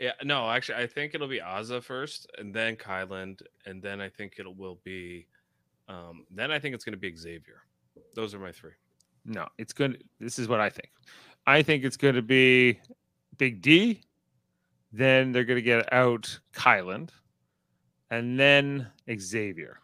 [0.00, 4.08] Yeah, no, actually, I think it'll be Azah first, and then Kyland, and then I
[4.08, 5.26] think it will be,
[5.88, 7.62] um, then I think it's going to be Xavier.
[8.14, 8.72] Those are my three.
[9.24, 10.04] No, it's good.
[10.20, 10.90] This is what I think.
[11.46, 12.78] I think it's going to be
[13.38, 14.02] Big D.
[14.92, 17.10] Then they're going to get out Kyland,
[18.10, 18.86] and then
[19.18, 19.80] Xavier,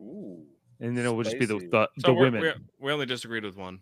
[0.00, 0.44] Ooh.
[0.80, 2.64] and then it will just be the the, So the women.
[2.78, 3.80] we only disagreed with one.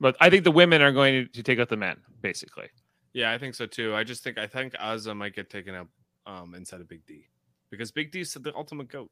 [0.00, 2.66] But I think the women are going to, to take out the men, basically.
[3.14, 3.94] Yeah, I think so too.
[3.94, 5.88] I just think I think Azah might get taken out
[6.26, 7.28] um, instead of Big D
[7.70, 9.10] because Big D D's the ultimate goat.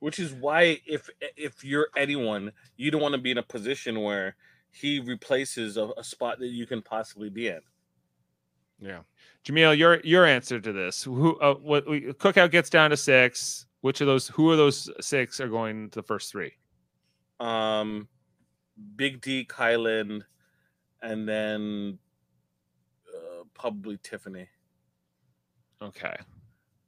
[0.00, 4.02] Which is why if if you're anyone, you don't want to be in a position
[4.02, 4.36] where
[4.70, 7.60] he replaces a, a spot that you can possibly be in.
[8.78, 9.00] Yeah.
[9.44, 11.36] Jamil, your your answer to this: Who?
[11.38, 11.88] Uh, what?
[11.88, 13.66] We, Cookout gets down to six.
[13.80, 14.28] Which of those?
[14.28, 16.52] Who are those six are going to the first three?
[17.40, 18.08] Um,
[18.96, 20.22] Big D, Kyland,
[21.02, 21.98] and then
[23.58, 24.48] probably Tiffany.
[25.82, 26.16] Okay.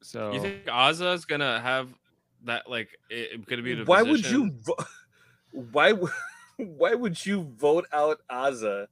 [0.03, 1.89] So You think Azah is gonna have
[2.45, 4.51] that like it, gonna be the Why would you?
[4.62, 4.85] Vo-
[5.73, 5.91] why?
[5.91, 6.12] w-
[6.57, 8.87] Why would you vote out Azah?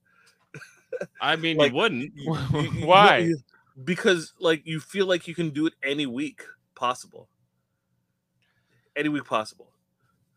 [1.20, 2.12] I mean, Like, you wouldn't.
[2.14, 3.18] You- you- you- Why?
[3.18, 3.39] you-
[3.85, 6.43] Because like you feel like you can do it any week
[6.74, 7.29] possible.
[8.97, 9.70] Any week possible.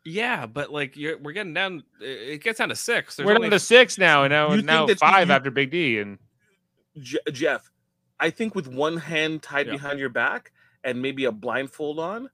[0.03, 1.83] Yeah, but like you're, we're getting down.
[2.01, 3.15] It it gets down to six.
[3.15, 5.51] There's we're only down to six now, and now You think now five you- after
[5.51, 6.17] Big D, and
[6.99, 7.71] Je- Jeff,
[8.19, 9.73] I think with one hand tied Yeah.
[9.73, 10.51] behind your back
[10.83, 12.29] and maybe a blindfold on,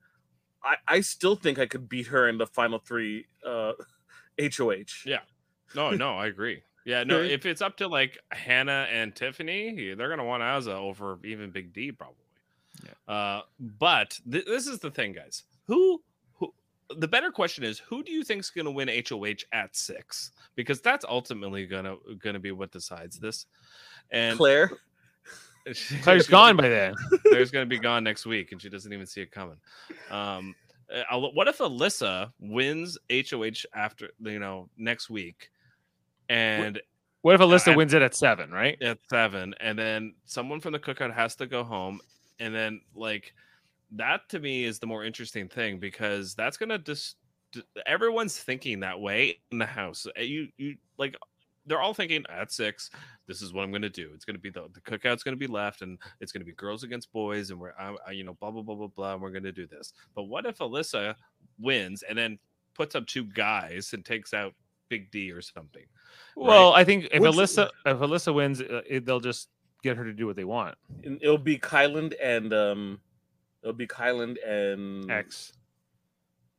[0.64, 3.74] I, I still think I could beat her in the final three uh,
[4.39, 5.03] HOH.
[5.05, 5.20] Yeah.
[5.76, 6.64] No, no, I agree.
[6.86, 7.22] Yeah, no.
[7.22, 11.74] If it's up to like Hannah and Tiffany, they're gonna want Azah over even Big
[11.74, 12.16] D probably.
[12.84, 13.14] Yeah.
[13.14, 15.43] Uh, but th- this is the thing, guys.
[15.66, 16.01] Who,
[16.36, 16.53] who?
[16.97, 20.32] The better question is, who do you think's gonna win HOH at six?
[20.55, 23.47] Because that's ultimately gonna gonna be what decides this.
[24.12, 24.72] And Claire,
[26.01, 26.95] Claire's gone by then.
[27.28, 29.58] Claire's gonna be gone next week, and she doesn't even see it coming.
[30.10, 30.55] Um,
[30.93, 35.49] uh, I'll- what if Alyssa wins HOH after you know next week,
[36.30, 36.80] and
[37.22, 38.51] What if Alyssa and- wins it at seven?
[38.51, 38.82] Right?
[38.82, 41.99] at seven, and then someone from the cookout has to go home,
[42.39, 43.34] and then like
[43.91, 47.16] that to me is the more interesting thing because that's gonna just
[47.86, 50.05] everyone's thinking that way in the house.
[50.18, 51.16] Uh, You you like
[51.68, 52.89] they're all thinking at six,
[53.28, 54.09] this is what I'm gonna do.
[54.15, 57.11] It's gonna be the the cookout's gonna be left, and it's gonna be girls against
[57.11, 59.51] boys, and we're I, I, you know blah blah blah blah blah, and we're gonna
[59.51, 59.93] do this.
[60.15, 61.15] But what if Alyssa
[61.59, 62.39] wins and then
[62.74, 64.53] puts up two guys and takes out
[64.89, 65.84] Big D or something.
[66.36, 66.80] Well, right?
[66.82, 69.49] I think if Which- Alyssa if Alyssa wins, uh, it, they'll just
[69.84, 70.76] get her to do what they want.
[71.03, 72.99] And it'll be Kyland and um,
[73.61, 75.53] it'll be Kyland and X.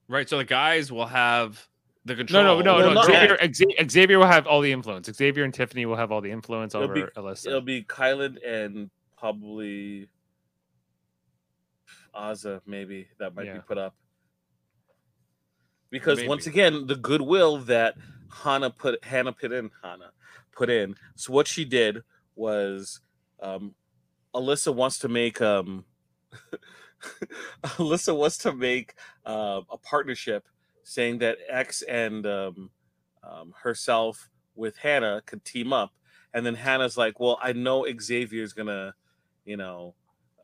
[0.08, 0.28] right.
[0.28, 1.66] So the guys will have
[2.08, 2.44] the No, control.
[2.44, 2.94] no, no, Well, no.
[2.94, 3.06] not
[3.54, 5.08] Xavier, Xavier will have all the influence.
[5.10, 7.46] Xavier and Tiffany will have all the influence It'll over be- Alyssa.
[7.46, 10.08] It'll be Kyland and probably
[12.14, 13.94] Azah, maybe that might be put up.
[15.90, 17.94] Because once again, the goodwill that
[18.30, 20.10] Hannah put Hannah put in Hannah
[20.52, 20.96] put in.
[21.14, 22.02] So what she did
[22.34, 23.00] was
[23.40, 23.74] um
[24.34, 25.84] Alyssa wants to make um
[27.64, 28.94] Alyssa wants to make
[29.24, 30.46] uh, a partnership
[30.88, 32.70] saying that X and um,
[33.22, 35.92] um, herself with Hannah could team up.
[36.32, 38.94] And then Hannah's like, well, I know Xavier's gonna,
[39.44, 39.94] you know,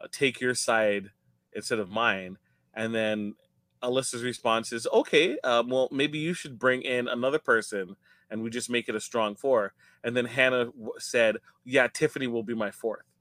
[0.02, 1.12] uh, take your side
[1.54, 2.36] instead of mine.
[2.74, 3.36] And then
[3.82, 7.96] Alyssa's response is, okay, um, well, maybe you should bring in another person
[8.28, 9.72] and we just make it a strong four.
[10.02, 13.04] And then Hannah w- said, yeah, Tiffany will be my fourth.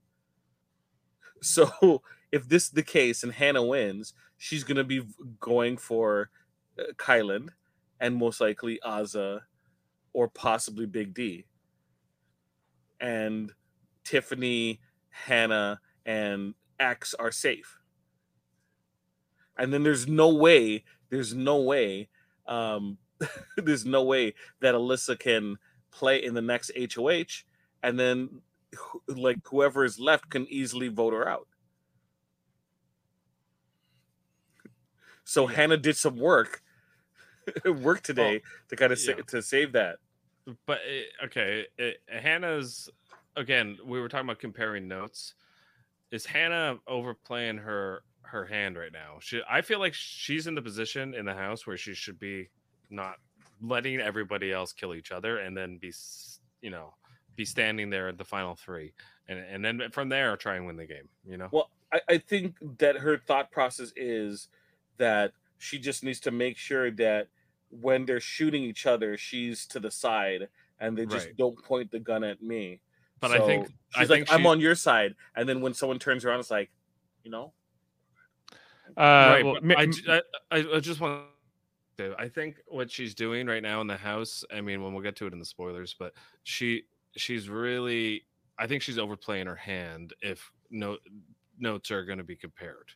[1.40, 2.02] So
[2.32, 5.02] if this is the case and Hannah wins, she's going to be
[5.40, 6.30] going for
[6.96, 7.50] Kyland
[8.00, 9.40] and most likely Azah
[10.12, 11.46] or possibly Big D.
[13.00, 13.52] And
[14.04, 17.78] Tiffany, Hannah, and X are safe.
[19.56, 22.08] And then there's no way, there's no way,
[22.46, 22.98] um,
[23.56, 25.58] there's no way that Alyssa can
[25.90, 27.44] play in the next HOH
[27.82, 28.40] and then
[29.06, 31.46] like whoever is left can easily vote her out.
[35.24, 36.62] So Hannah did some work,
[37.82, 39.22] work today to kind of sa- yeah.
[39.28, 39.96] to save that.
[40.66, 42.88] but it, okay, it, Hannah's
[43.36, 43.78] again.
[43.84, 45.34] We were talking about comparing notes.
[46.10, 49.18] Is Hannah overplaying her her hand right now?
[49.20, 52.48] She, I feel like she's in the position in the house where she should be
[52.90, 53.16] not
[53.62, 55.92] letting everybody else kill each other, and then be
[56.60, 56.94] you know
[57.36, 58.92] be standing there at the final three,
[59.28, 61.08] and and then from there try and win the game.
[61.26, 61.48] You know.
[61.50, 64.48] Well, I, I think that her thought process is
[64.98, 67.28] that she just needs to make sure that
[67.80, 70.48] when they're shooting each other, she's to the side
[70.80, 71.36] and they just Right.
[71.36, 72.80] don't point the gun at me.
[73.20, 75.14] But I think- I she's think like, I'm she- on your side.
[75.36, 76.70] And then when someone turns around, it's like,
[77.22, 77.52] you know,
[78.96, 81.24] Uh, right, well, but mi- I, m- ju- I, I- I just want
[81.98, 82.14] to.
[82.18, 84.44] I think what she's doing right now in the house.
[84.52, 86.12] I mean, when we'll get to it in the spoilers, but
[86.42, 86.84] she
[87.16, 88.26] she's really.
[88.58, 90.12] I think she's overplaying her hand.
[90.20, 90.98] If no
[91.58, 92.92] notes are going to be compared,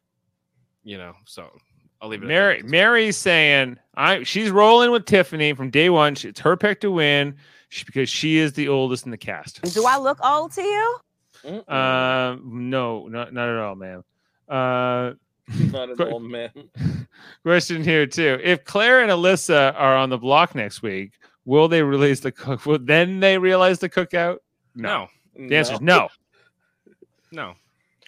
[0.84, 1.14] you know.
[1.26, 1.58] So
[2.01, 2.26] I'll leave it.
[2.26, 6.14] Mary, Mary's saying I she's rolling with Tiffany from day one.
[6.14, 7.36] She- It's her pick to win
[7.70, 9.61] sh- because she is the oldest in the cast.
[9.74, 10.99] Do I look old to you?
[11.68, 14.05] Um, no, not not at all, ma'am.
[14.49, 15.12] Uh,
[15.72, 16.51] not an que- old man.
[17.42, 21.12] question here too: If Claire and Alyssa are on the block next week,
[21.44, 22.64] will they release the cook?
[22.66, 24.38] Will then they realize the cookout?
[24.74, 25.09] No.
[25.36, 26.09] The answer is no.
[27.32, 27.55] No.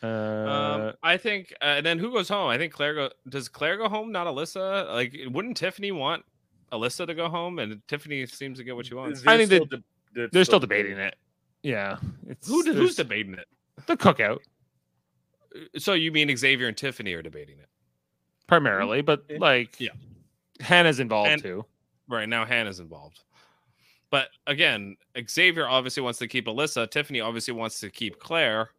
[0.03, 2.48] Uh, Um, I think, uh, and then who goes home?
[2.48, 3.11] I think Claire go.
[3.28, 4.11] Does Claire go home?
[4.12, 4.88] Not Alyssa.
[4.88, 6.24] Like, wouldn't Tiffany want
[6.72, 7.59] Alyssa to go home?
[7.59, 9.22] And Tiffany seems to get what she wants.
[9.26, 9.82] I think still that de-
[10.14, 11.16] they're they're still still debating it.
[11.62, 11.98] Yeah,
[12.28, 13.46] it's Who, who's debating it?
[13.86, 14.38] the cookout
[15.78, 17.68] So you mean Xavier and Tiffany are debating it?
[18.46, 19.90] primarily, but like Yeah.
[20.61, 21.64] Hannah's involved And- too.
[22.09, 23.20] Right now, Hannah's involved.
[24.11, 24.96] But again,
[25.28, 26.90] Xavier obviously wants to keep Alyssa.
[26.90, 28.70] Tiffany obviously wants to keep Claire.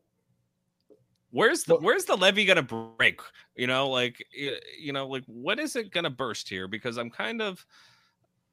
[1.32, 3.22] Where's the Where's the levee gonna break?
[3.56, 6.68] You know, like you know, like what is it gonna burst here?
[6.68, 7.66] Because I'm kind of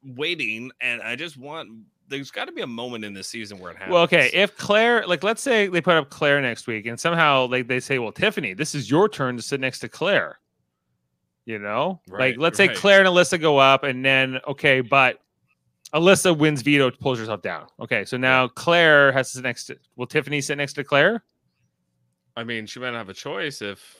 [0.03, 1.69] waiting, and I just want.
[2.07, 3.93] There's got to be a moment in this season where it happens.
[3.93, 7.45] Well, okay, if Claire, like, let's say they put up Claire next week, and somehow
[7.47, 10.39] like they say, "Well, Tiffany, this is your turn to sit next to Claire."
[11.45, 12.67] You know, Right, like let's say.
[12.69, 15.19] Claire and Alyssa go up, and then okay, but
[15.93, 17.67] Alyssa wins veto, pulls herself down.
[17.79, 19.77] Okay, so now Claire has to sit next to.
[19.95, 21.23] Will Tiffany sit next to Claire?
[22.39, 23.97] I mean, she might not have a choice if,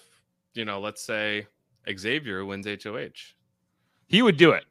[0.54, 1.46] you know, let's say
[1.94, 3.34] Xavier wins HOH.
[4.08, 4.64] He would do it.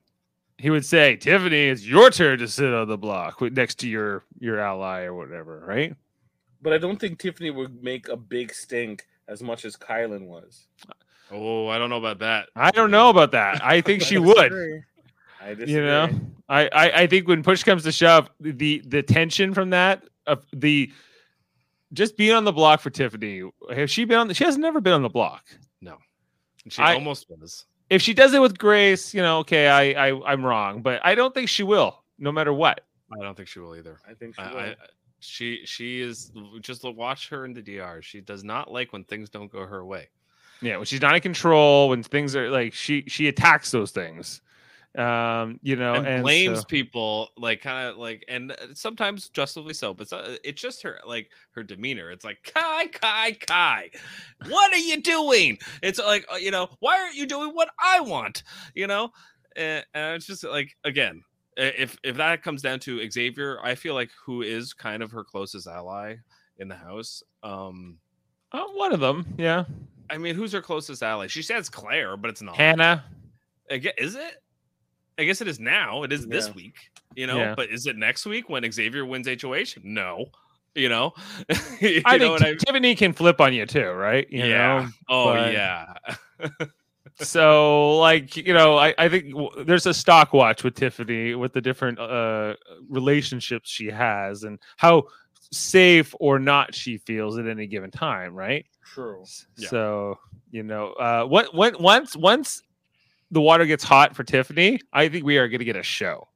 [0.56, 4.24] He would say, "Tiffany, it's your turn to sit on the block next to your
[4.40, 5.94] your ally or whatever." Right?
[6.62, 10.66] But I don't think Tiffany would make a big stink as much as Kyland was.
[11.30, 12.48] Oh, I don't know about that.
[12.56, 13.62] I don't know about that.
[13.62, 14.82] I think she would.
[15.40, 15.74] I disagree.
[15.74, 16.08] you know
[16.48, 20.44] I, I i think when push comes to shove the the tension from that of
[20.52, 20.90] the
[21.92, 23.42] just being on the block for tiffany
[23.74, 25.44] has she been on the, she has never been on the block
[25.80, 25.96] No,
[26.68, 27.64] she I- almost was.
[27.90, 31.14] if she does it with grace you know okay i, I i'm wrong but i
[31.14, 32.80] don't think she will no matter what
[33.10, 33.98] I don't think she will either.
[34.06, 34.60] I think she I, will.
[34.60, 34.76] I,
[35.20, 36.30] she she is
[36.60, 38.02] just watch her in the DR.
[38.02, 40.10] She does not like when things don't go her way.
[40.60, 44.42] yeah when she's not in control when things are like she she attacks those things
[44.96, 49.28] Um, you know, and, and blames so- people like kind of like and uh, sometimes
[49.28, 53.90] justly so but so- it's just her like her demeanor it's like kai kai kai
[54.48, 58.00] what are you doing it's like uh, you know why aren't you doing what i
[58.00, 58.42] want
[58.74, 59.10] you know
[59.56, 61.22] and, and it's just like again
[61.58, 65.22] if if that comes down to xavier i feel like who is kind of her
[65.22, 66.14] closest ally
[66.58, 67.98] in the house um
[68.52, 69.64] Uh, one of them, yeah.
[70.08, 73.04] i mean who's her closest ally she says claire but it's not Hannah.
[73.70, 74.42] Is it?
[75.18, 76.02] I guess it is now.
[76.04, 76.76] It is this week,
[77.16, 77.38] you know.
[77.38, 77.54] Yeah.
[77.56, 79.80] But is it next week when Xavier wins HOH?
[79.82, 80.26] No,
[80.74, 81.12] you know.
[81.80, 84.26] you I know think what I Tiffany can flip on you too, right?
[84.30, 84.56] You yeah.
[84.82, 84.88] know?
[85.08, 85.94] oh but- yeah.
[87.20, 91.52] so like you know I, I think w- there's a stock watch with tiffany with
[91.52, 92.54] the different uh
[92.88, 95.04] relationships she has and how
[95.50, 99.24] safe or not she feels at any given time right True.
[99.56, 99.68] Yeah.
[99.68, 100.18] so
[100.52, 102.62] you know uh what when once once
[103.30, 106.26] the water gets hot for tiffany i think we are going to get a show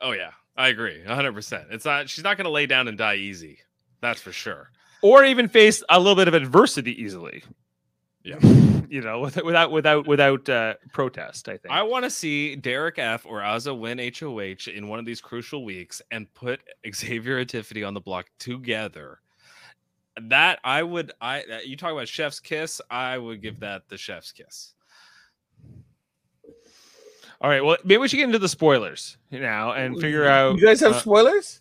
[0.00, 0.30] oh yeah.
[0.56, 0.98] I agree.
[1.06, 1.32] 100.
[1.32, 2.10] percent It's not.
[2.10, 3.60] She's not going to lay down and die easy.
[4.02, 4.70] That's for sure.
[5.00, 7.42] or even face a little bit of adversity easily
[8.24, 8.38] Yeah.
[8.90, 13.24] you know without without without uh protest i think I want to see Derek F
[13.24, 16.60] or Azah win HOH in one of these crucial weeks and put
[16.94, 19.20] Xavier and Tiffany on the block together.
[20.20, 21.12] That I would.
[21.20, 22.80] I you talk about chef's kiss.
[22.90, 24.74] I would give that the chef's kiss.
[27.40, 30.66] All right well maybe we should get into the spoilers now and figure out You
[30.66, 31.60] guys have uh, spoilers?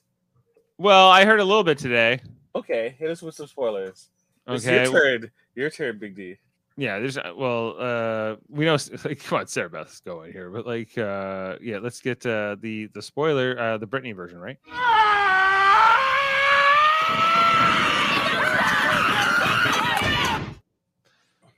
[0.78, 2.22] Well, I heard a little bit today.
[2.56, 4.08] Okay, hit us with some spoilers.
[4.48, 4.84] It's Okay.
[4.84, 5.32] your turn.
[5.56, 6.38] Your turn, Big D.
[6.78, 10.66] Yeah, there's uh, well, uh we know like come on, Sarah Beth's going here, but
[10.66, 14.58] like uh yeah, let's get uh the the spoiler, uh the Britney version, right?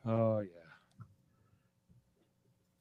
[0.06, 0.48] Oh yeah.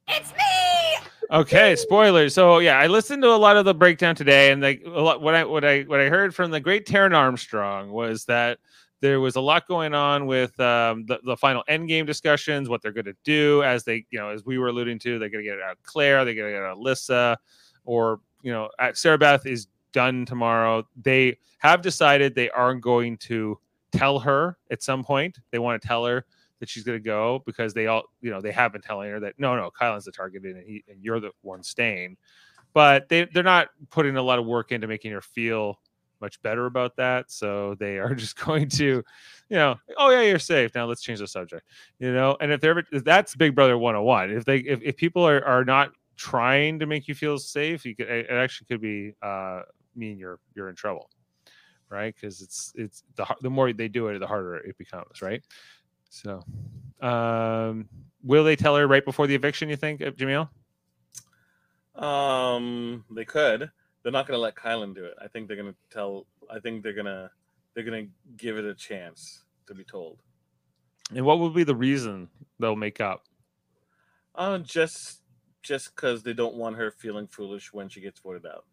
[0.08, 1.19] It's me.
[1.32, 2.34] Okay, spoilers.
[2.34, 5.22] So yeah, I listened to a lot of the breakdown today, and like a lot
[5.22, 8.58] what I what I what I heard from the great Taran Armstrong was that
[9.00, 12.82] there was a lot going on with um, the the final end game discussions, what
[12.82, 15.44] they're going to do as they you know as we were alluding to, they're going
[15.44, 17.36] to get it out of Claire, they're going to get out of Alyssa,
[17.84, 20.84] or you know at Sarah Beth is done tomorrow.
[21.00, 23.56] They have decided they aren't going to
[23.92, 25.38] tell her at some point.
[25.52, 26.26] They want to tell her
[26.60, 29.20] that she's going to go because they all, you know, they have been telling her
[29.20, 32.16] that no, no, Kyland's the target and, he, and you're the one staying.
[32.72, 35.80] But they they're not putting a lot of work into making her feel
[36.20, 37.30] much better about that.
[37.30, 39.02] So they are just going to, you
[39.56, 40.74] know, oh yeah, you're safe.
[40.74, 41.66] Now let's change the subject.
[41.98, 44.30] You know, and if they're ever that's Big Brother 101.
[44.30, 47.96] If they if, if people are, are not trying to make you feel safe, you
[47.96, 49.62] could it it actually could be uh
[49.96, 51.10] mean you're you're in trouble.
[51.88, 52.14] Right?
[52.14, 55.42] Because it's it's the the more they do it, the harder it becomes, right?
[56.10, 56.44] So
[57.00, 57.88] um
[58.22, 60.48] will they tell her right before the eviction, you think, Jamil?
[61.94, 63.70] Um, they could.
[64.02, 65.14] They're not gonna let Kyland do it.
[65.22, 66.26] I think they're gonna tell.
[66.50, 67.30] I think they're gonna
[67.74, 68.06] they're gonna
[68.36, 70.18] give it a chance to be told.
[71.14, 73.24] And what will be the reason they'll make up?
[74.34, 75.20] Uh, just
[75.62, 78.64] just because they don't want her feeling foolish when she gets voted out.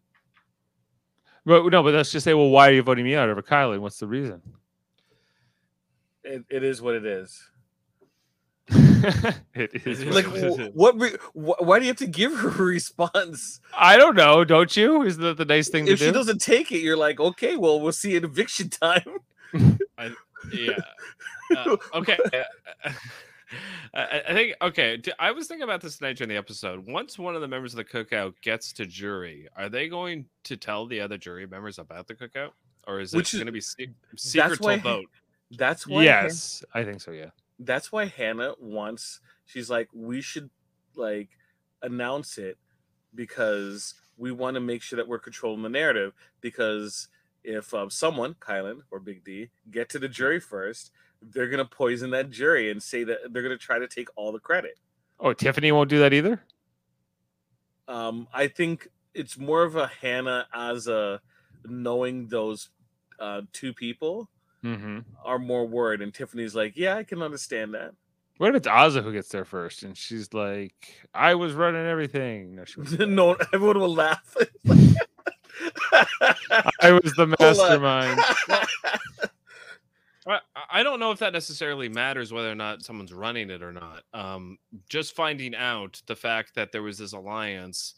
[1.44, 3.80] But no, but let's just say, well, why are you voting me out over Kyland?
[3.80, 4.40] What's the reason?
[6.28, 7.50] It, it is what it is.
[8.70, 10.70] it is Like what it is.
[10.74, 11.00] what?
[11.00, 13.60] Re- wh- why do you have to give her a response?
[13.76, 15.02] I don't know, don't you?
[15.02, 16.12] Isn't that the nice thing If she do?
[16.12, 19.16] doesn't take it, you're like, okay, well, we'll see at eviction time.
[19.98, 20.10] I,
[20.52, 20.72] yeah.
[21.56, 22.18] Uh, okay.
[23.94, 25.00] I, I think okay.
[25.18, 26.86] i was thinking about this tonight during the episode.
[26.86, 30.58] Once one of the members of the cookout gets to jury, are they going to
[30.58, 32.50] tell the other jury members about the cookout,
[32.86, 35.06] or is Which it is- going to be se- secret till vote?
[35.50, 36.04] That's why.
[36.04, 37.10] Han- yes, I think so.
[37.12, 37.30] Yeah.
[37.60, 39.20] that's why Hannah wants.
[39.46, 40.50] She's like, we should
[40.94, 41.30] like
[41.82, 42.58] announce it
[43.14, 46.12] because we want to make sure that we're controlling the narrative.
[46.40, 47.08] Because
[47.44, 50.90] if um, someone, Kyland or Big D, get to the jury first,
[51.22, 54.38] they're gonna poison that jury and say that they're gonna try to take all the
[54.38, 54.78] credit.
[55.18, 56.40] Oh, Tiffany won't do that either.
[57.88, 61.20] Um, I think it's more of a Hannah as a
[61.64, 62.68] knowing those
[63.18, 64.28] uh, two people
[64.64, 64.98] Mm-hmm.
[65.24, 67.92] are more worried, and Tiffany's like, yeah, I can understand that.
[68.38, 72.54] What if it's Azah who gets there first, and she's like, "I was running everything."
[72.54, 73.10] No, she wasn't.
[73.12, 74.36] no, everyone will laugh.
[76.80, 78.20] I was the mastermind.
[80.24, 80.40] I,
[80.70, 84.04] I don't know if that necessarily matters whether or not someone's running it or not.
[84.14, 87.94] Um, just finding out the fact that there was this alliance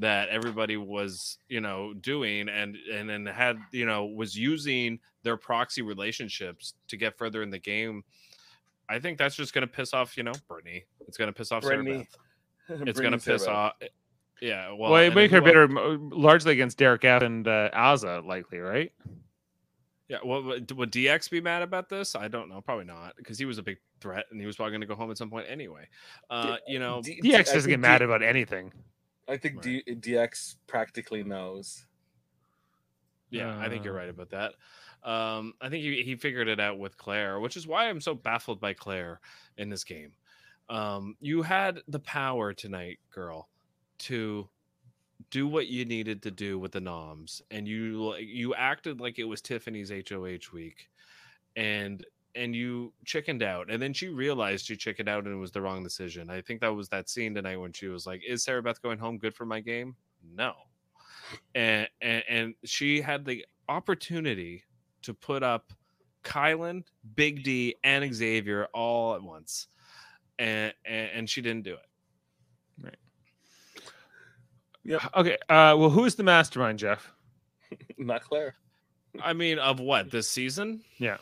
[0.00, 5.36] that everybody was, you know, doing and and then had, you know, was using their
[5.36, 8.02] proxy relationships to get further in the game.
[8.88, 10.84] I think that's just going to piss off, you know, Brittany.
[11.06, 12.08] It's going to piss off Sarah Brittany.
[12.68, 12.82] Beth.
[12.88, 13.72] It's going to piss Sarah off.
[14.40, 17.70] Yeah, well, Well, it and make her bitter el- largely against Derek F and uh,
[17.74, 18.92] Azah, likely, right?
[20.08, 22.16] Yeah, well, would would DX be mad about this?
[22.16, 22.60] I don't know.
[22.60, 24.96] Probably not, because he was a big threat, and he was probably going to go
[24.96, 25.86] home at some point anyway.
[26.28, 28.72] Uh, you know, D- DX doesn't get mad D- about anything.
[29.30, 31.86] I think D- DX practically knows.
[33.30, 34.54] Yeah, I think you're Uh, right about that.
[35.02, 38.14] Um, I think he, he figured it out with Claire, which is why I'm so
[38.14, 39.20] baffled by Claire
[39.56, 40.12] in this game.
[40.68, 43.48] Um, you had the power tonight, girl,
[44.00, 44.48] to
[45.30, 49.24] do what you needed to do with the noms, and you you acted like it
[49.24, 50.90] was Tiffany's HOH week,
[51.56, 52.04] and
[52.34, 55.60] and you chickened out, and then she realized she chickened out and it was the
[55.60, 56.30] wrong decision.
[56.30, 58.98] I think that was that scene tonight when she was like, "Is Sarah Beth going
[58.98, 59.96] home good for my game?"
[60.34, 60.54] No
[61.54, 64.64] and, and and she had the opportunity
[65.02, 65.72] to put up
[66.24, 69.68] Kyland, Big D, and Xavier all at once,
[70.38, 72.84] and and, and she didn't do it.
[72.84, 72.98] Right.
[74.84, 75.06] Yeah.
[75.14, 75.36] Okay.
[75.48, 77.12] Uh, well, who's the mastermind, Jeff?
[77.98, 78.54] Not Claire.
[79.22, 80.82] I mean, of what this season?
[80.98, 81.18] Yeah.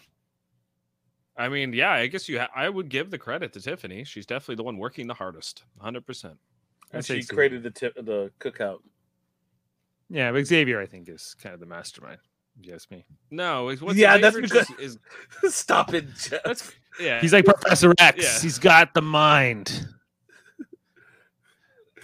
[1.39, 2.41] I mean, yeah, I guess you.
[2.41, 4.03] Ha- I would give the credit to Tiffany.
[4.05, 6.35] She's definitely the one working the hardest, hundred percent.
[6.93, 8.81] And she created the tip, the cookout.
[10.11, 12.19] Yeah, but Xavier, I think, is kind of the mastermind.
[12.61, 13.05] Yes, me.
[13.31, 14.99] No, it's what Yeah, that's because- just is.
[15.55, 16.43] Stop it, Jeff.
[16.45, 17.21] That's yeah.
[17.21, 18.23] He's like Professor X.
[18.23, 18.41] Yeah.
[18.41, 19.87] He's got the mind.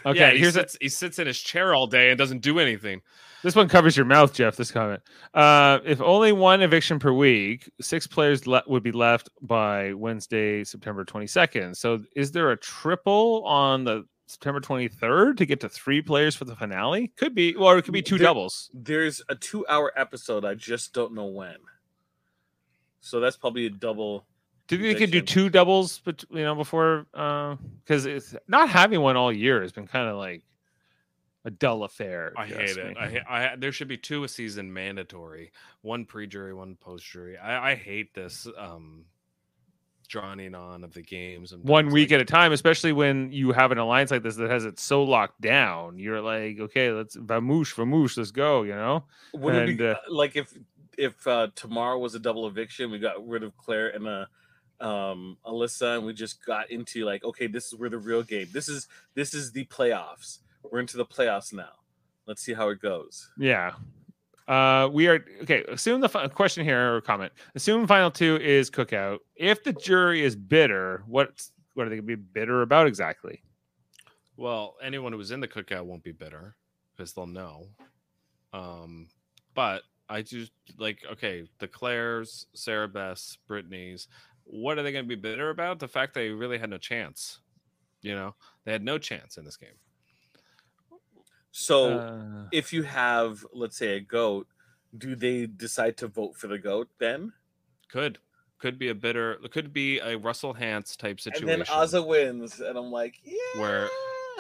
[0.07, 2.59] Okay, yeah, he here's a, he sits in his chair all day and doesn't do
[2.59, 3.01] anything.
[3.45, 4.57] This one covers your mouth, Jeff.
[4.57, 5.03] This comment.
[5.35, 10.65] Uh, if only one eviction per week, six players le- would be left by Wednesday,
[10.65, 11.77] September 22nd.
[11.77, 16.47] So, is there a triple on the September 23rd to get to three players for
[16.47, 17.09] the finale?
[17.19, 18.71] Could be, or it could be two There- doubles.
[18.73, 20.47] There's a two-hour episode.
[20.47, 21.57] I just don't know when.
[23.01, 24.25] So that's probably a double.
[24.69, 28.71] Do you think they could do two doubles, but you know, before because it's not
[28.71, 30.43] having one all year has been kind of like
[31.45, 32.33] a dull affair.
[32.37, 32.87] I hate it.
[32.89, 32.95] me.
[32.99, 37.37] I, ha- I there should be two a season mandatory, one pre-jury, one post-jury.
[37.37, 39.05] I, I hate this um
[40.09, 43.73] drawing on of the games and one week at a time, especially when you have
[43.73, 45.99] an alliance like this that has it so locked down.
[45.99, 48.63] You're like, okay, let's vamoosh, vamoosh, let's go.
[48.63, 50.53] You know, Wouldn't it and be uh, like if
[50.97, 54.27] if uh, tomorrow was a double eviction, we got rid of Claire and uh,
[54.81, 58.49] um, Alyssa, and we just got into like, okay, this is where the real game.
[58.53, 60.39] This is this is the playoffs.
[60.71, 61.71] We're into the playoffs now.
[62.27, 63.31] Let's see how it goes.
[63.39, 63.73] yeah.
[64.47, 65.65] Uh, we are okay.
[65.69, 67.33] Assume the fi- question here or comment.
[67.55, 69.21] Assume final two is cookout.
[69.37, 71.31] If the jury is bitter, what
[71.73, 73.43] what are they gonna be bitter about exactly?
[74.37, 76.57] Well, anyone who was in the cookout won't be bitter
[76.95, 77.69] because they'll know.
[78.53, 79.09] Um,
[79.55, 84.09] but I just like okay, the Claires, Sarah Bess, Brittany's.
[84.45, 85.79] What are they going to be bitter about?
[85.79, 87.39] The fact they really had no chance.
[88.03, 88.35] You know,
[88.67, 89.71] they had no chance in this game.
[91.57, 94.49] So Uh, if you have, let's say, a goat,
[94.99, 97.33] do they decide to vote for the goat then?
[97.89, 98.19] Could
[98.59, 99.37] could be a bitter.
[99.53, 101.49] Could be a Russell Hantz type situation.
[101.49, 103.61] And then Azah wins, and I'm like, yeah.
[103.61, 103.89] where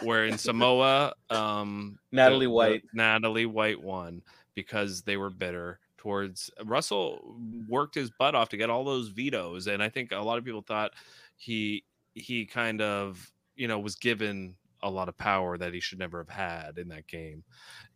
[0.02, 2.82] where in Samoa, um, Natalie the- the- White.
[2.94, 4.20] Natalie White won
[4.56, 7.36] because they were bitter towards Russell.
[7.68, 10.44] Worked his butt off to get all those vetoes, and I think a lot of
[10.44, 10.90] people thought
[11.36, 11.84] he
[12.16, 16.18] he kind of you know was given a lot of power that he should never
[16.18, 17.42] have had in that game.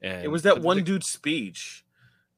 [0.02, 1.84] And It was that one the- dude's speech.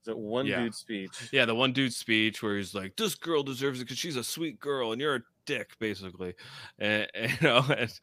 [0.04, 0.62] That one Yeah.
[0.62, 1.28] dude's speech.
[1.32, 4.24] yeah, the one dude's speech where he's like, "This girl deserves it because she's a
[4.24, 6.34] sweet girl, and you're a dick," basically,
[6.78, 8.00] and, and, you know, and,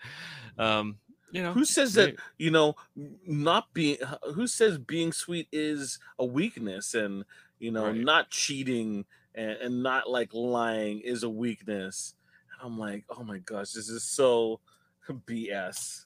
[0.59, 0.99] um,
[1.31, 3.97] you know, Who says they- that you know not being?
[4.35, 7.25] Who says being sweet is a weakness, and
[7.59, 7.95] you know Right.
[7.95, 9.05] not cheating
[9.35, 12.13] and, and not like lying is a weakness?
[12.53, 14.61] And I'm like, oh my gosh, this is so
[15.09, 16.05] BS.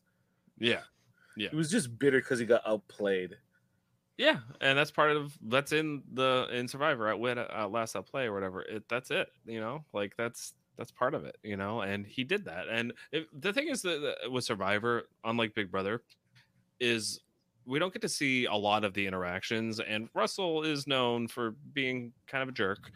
[0.61, 0.81] Yeah,
[1.35, 1.49] yeah.
[1.49, 3.37] He was just bitter because he got outplayed.
[4.17, 8.05] Yeah, and that's part of that's in the in Survivor at win at last out
[8.05, 8.61] play or whatever.
[8.61, 11.81] It that's it, you know, like that's that's part of it, you know.
[11.81, 12.67] And he did that.
[12.69, 16.03] And if, the thing is that that with Survivor, unlike Big Brother,
[16.79, 17.19] is
[17.65, 19.79] we don't get to see a lot of the interactions.
[19.79, 22.91] And Russell is known for being kind of a jerk.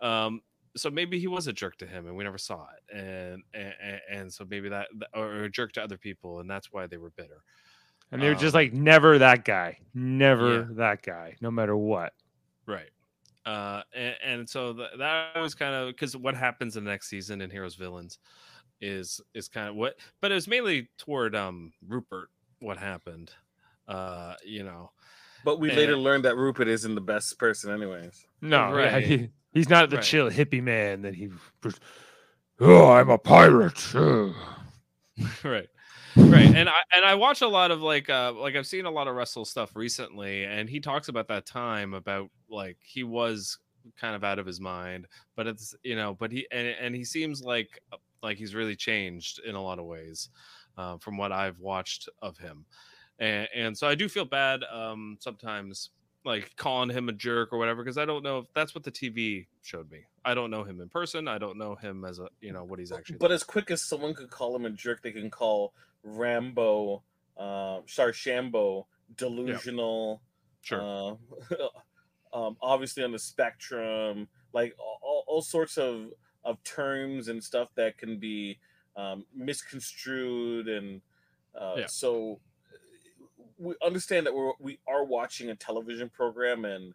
[0.00, 0.42] Um,
[0.76, 2.96] so maybe he was a jerk to him, and we never saw it.
[2.96, 6.86] And and, and so maybe that or a jerk to other people, and that's why
[6.86, 7.42] they were bitter.
[8.10, 10.66] and they were just Um, like, never that guy, never Yeah.
[10.72, 12.12] that guy, no matter what.
[12.66, 12.90] Right.
[13.46, 17.08] Uh, and, and so th- that was kind of because what happens in the next
[17.08, 18.18] season in Heroes Villains
[18.80, 22.28] is is kind of what, but it was mainly toward um Rupert
[22.60, 23.32] what happened.
[23.88, 24.92] Uh, you know,
[25.44, 28.24] But we later And- learned that Rupert isn't the best person, anyways.
[28.40, 29.30] No, yeah, Right.
[29.52, 30.04] He, he's not the Right.
[30.04, 31.28] chill hippie man that he.
[32.60, 33.94] Oh, I'm a pirate.
[33.94, 34.34] ugh."
[35.44, 35.68] right.
[36.16, 38.90] right and i and i watch a lot of like uh like i've seen a
[38.90, 43.58] lot of Russell stuff recently and he talks about that time about like he was
[44.00, 45.06] kind of out of his mind
[45.36, 47.78] but it's you know but he and, and he seems like
[48.22, 50.30] like he's really changed in a lot of ways
[50.78, 52.64] uh, from what i've watched of him
[53.18, 55.90] and, and so i do feel bad um sometimes
[56.24, 58.90] like calling him a jerk or whatever because i don't know if that's what the
[58.90, 62.28] tv showed me i don't know him in person i don't know him as a
[62.40, 65.02] you know what he's actually But as quick as someone could call him a jerk,
[65.02, 65.72] they can call
[66.04, 67.02] Rambo,
[67.36, 68.86] uh, Shambo
[69.16, 70.22] delusional.
[70.62, 70.80] Sure.
[70.80, 71.66] Uh,
[72.36, 76.12] um, obviously on the spectrum, like all, all sorts of
[76.44, 78.58] of terms and stuff that can be
[78.96, 81.00] um, misconstrued, and
[81.54, 81.86] uh, Yeah.
[81.86, 82.40] so
[83.62, 86.94] we understand that we're we are watching a television program, and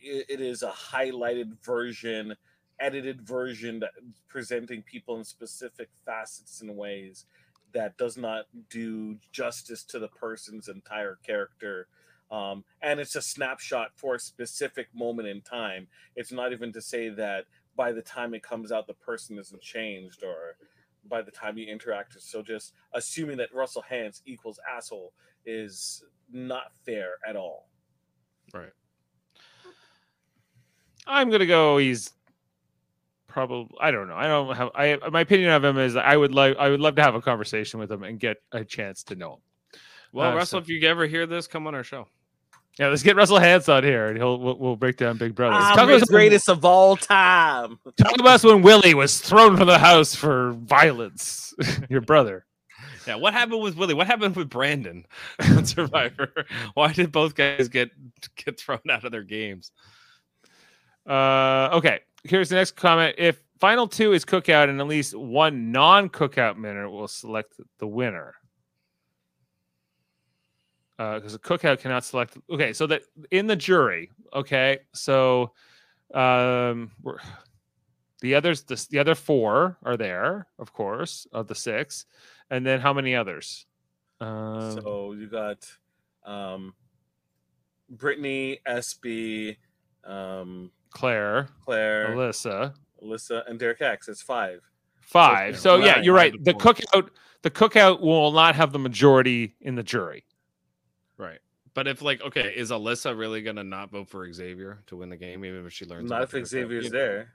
[0.00, 2.34] it, it is a highlighted version,
[2.80, 3.90] edited version that
[4.26, 7.26] presenting people in specific facets and ways
[7.74, 11.88] that does not do justice to the person's entire character.
[12.30, 15.86] Um, and it's a snapshot for a specific moment in time.
[16.16, 17.44] It's not even to say that
[17.76, 20.56] by the time it comes out, the person isn't changed or
[21.08, 22.20] by the time you interact.
[22.20, 25.12] So just assuming that Russell Hantz equals asshole
[25.44, 27.68] is not fair at all.
[28.54, 28.70] right
[31.06, 31.78] I'm gonna go.
[31.78, 32.12] He's
[33.26, 33.74] probably.
[33.80, 34.14] I don't know.
[34.14, 34.70] I don't have.
[34.74, 36.56] I my opinion of him is I would like.
[36.58, 39.34] I would love to have a conversation with him and get a chance to know
[39.34, 39.40] him.
[40.12, 42.06] well Uh, russell so- if you ever hear this come on our show
[42.78, 45.54] yeah, let's get Russell Hantz on here, and he'll we'll, we'll break down Big Brother.
[45.56, 47.78] I'm Talk the about, greatest of all time.
[47.96, 51.52] talk about us when Willie was thrown from the house for violence.
[51.90, 52.46] Your brother.
[53.06, 53.94] Yeah, what happened with Willie?
[53.94, 55.04] What happened with Brandon
[55.40, 56.46] on Survivor?
[56.74, 57.90] Why did both guys get
[58.36, 59.70] get thrown out of their games?
[61.06, 63.16] Uh, okay, here's the next comment.
[63.18, 68.34] If final two is cookout and at least one non-cookout winner will select the winner.
[71.14, 72.36] Because a cookout cannot select.
[72.50, 74.10] Okay, so that in the jury.
[74.34, 75.52] Okay, so
[76.14, 77.18] um, we're,
[78.20, 82.06] the others, the, the other four are there, of course, of the six,
[82.50, 83.66] and then how many others?
[84.20, 85.66] Um, so you got
[86.24, 86.74] um,
[87.90, 89.56] Brittany, SB,
[90.04, 94.08] um, Claire, Claire, Alyssa, Alyssa, and Derek X.
[94.08, 94.60] It's five.
[95.00, 95.58] Five.
[95.58, 96.04] So yeah, Right.
[96.04, 96.44] you're right.
[96.44, 97.08] The cookout,
[97.42, 100.24] the cookout will not have the majority in the jury.
[101.18, 101.38] Right.
[101.74, 105.16] But if like, okay, is Alyssa really gonna not vote for Xavier to win the
[105.16, 106.10] game, even if she learns?
[106.10, 106.46] Not if?
[106.46, 107.34] Xavier's You- there.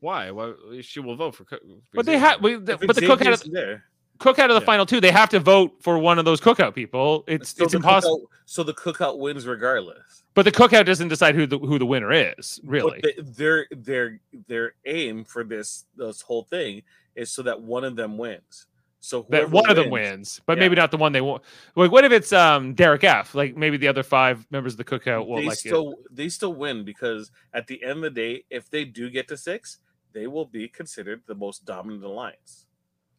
[0.00, 0.32] Why?
[0.32, 1.44] Why she will vote for?
[1.44, 3.84] co- for But they have, we, the, but the Xavier's cookout, of, there.
[4.18, 4.66] cookout of the Yeah.
[4.66, 7.22] final two, they have to vote for one of those cookout people.
[7.28, 8.22] It's So it's impossible.
[8.22, 10.24] Cookout, so the cookout wins regardless.
[10.34, 12.58] But the cookout doesn't decide who the who the winner is.
[12.64, 16.82] Really, But the, their their their aim for this this whole thing
[17.14, 18.66] is so that one of them wins.
[19.04, 21.42] So that one of them wins, but maybe not the one they want.
[21.74, 23.34] Like, what if it's um Derek F?
[23.34, 25.58] Like maybe the other five members of the cookout will they like it.
[25.58, 29.26] still they still win because at the end of the day, if they do get
[29.26, 29.78] to six,
[30.12, 32.66] they will be considered the most dominant alliance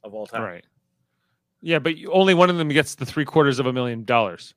[0.06, 0.44] of all time.
[0.44, 0.66] Right.
[1.62, 4.54] Yeah, but only one of them gets the three quarters of a million dollars.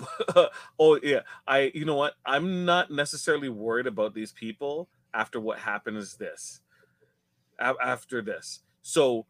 [0.80, 2.14] oh yeah, I you know what?
[2.26, 6.60] I'm not necessarily worried about these people after what happens this.
[7.60, 9.26] After this, so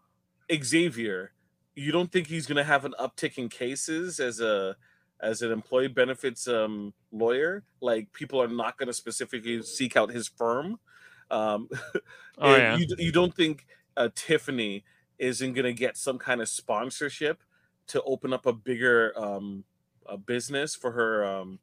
[0.53, 1.33] Xavier,
[1.75, 4.77] you don't think he's going to have an uptick in cases as a
[5.21, 7.65] as an employee benefits um, lawyer?
[7.81, 10.79] Like people are not going to specifically seek out his firm.
[11.31, 11.69] Um,
[12.37, 12.77] Oh, and yeah.
[12.77, 13.65] you you don't think
[13.97, 14.85] uh, Tiffany
[15.19, 17.45] isn't going to get some kind of sponsorship
[17.87, 19.63] to open up a bigger um,
[20.07, 21.59] a business for her um,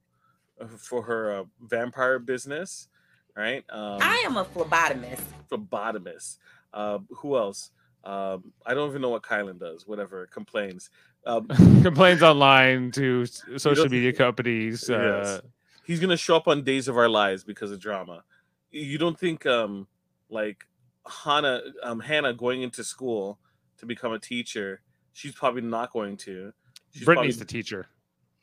[0.62, 2.88] uh, for her uh, vampire business,
[3.36, 3.66] right?
[3.70, 5.24] Um, I am a phlebotomist.
[5.52, 6.38] phlebotomist.
[6.74, 7.72] Uh, who else?
[8.04, 9.86] Um, I don't even know what Kyland does.
[9.86, 10.90] Whatever complains.
[11.26, 11.48] Um,
[11.84, 13.26] Complains online to
[13.58, 14.90] social media companies.
[14.90, 15.42] Uh, Yes.
[15.84, 18.24] he's gonna show up on Days of Our Lives because of drama.
[18.72, 19.88] You don't think um
[20.30, 20.66] like
[21.08, 23.38] Hannah um Hannah going into school
[23.78, 24.82] to become a teacher?
[25.14, 26.54] She's probably not going to.
[26.92, 27.86] She's Brittany's the teacher.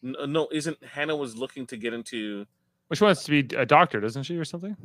[0.04, 2.46] N- uh, No, isn't Hannah was looking to get into
[2.88, 4.76] Which wants to be a doctor, doesn't she, or something?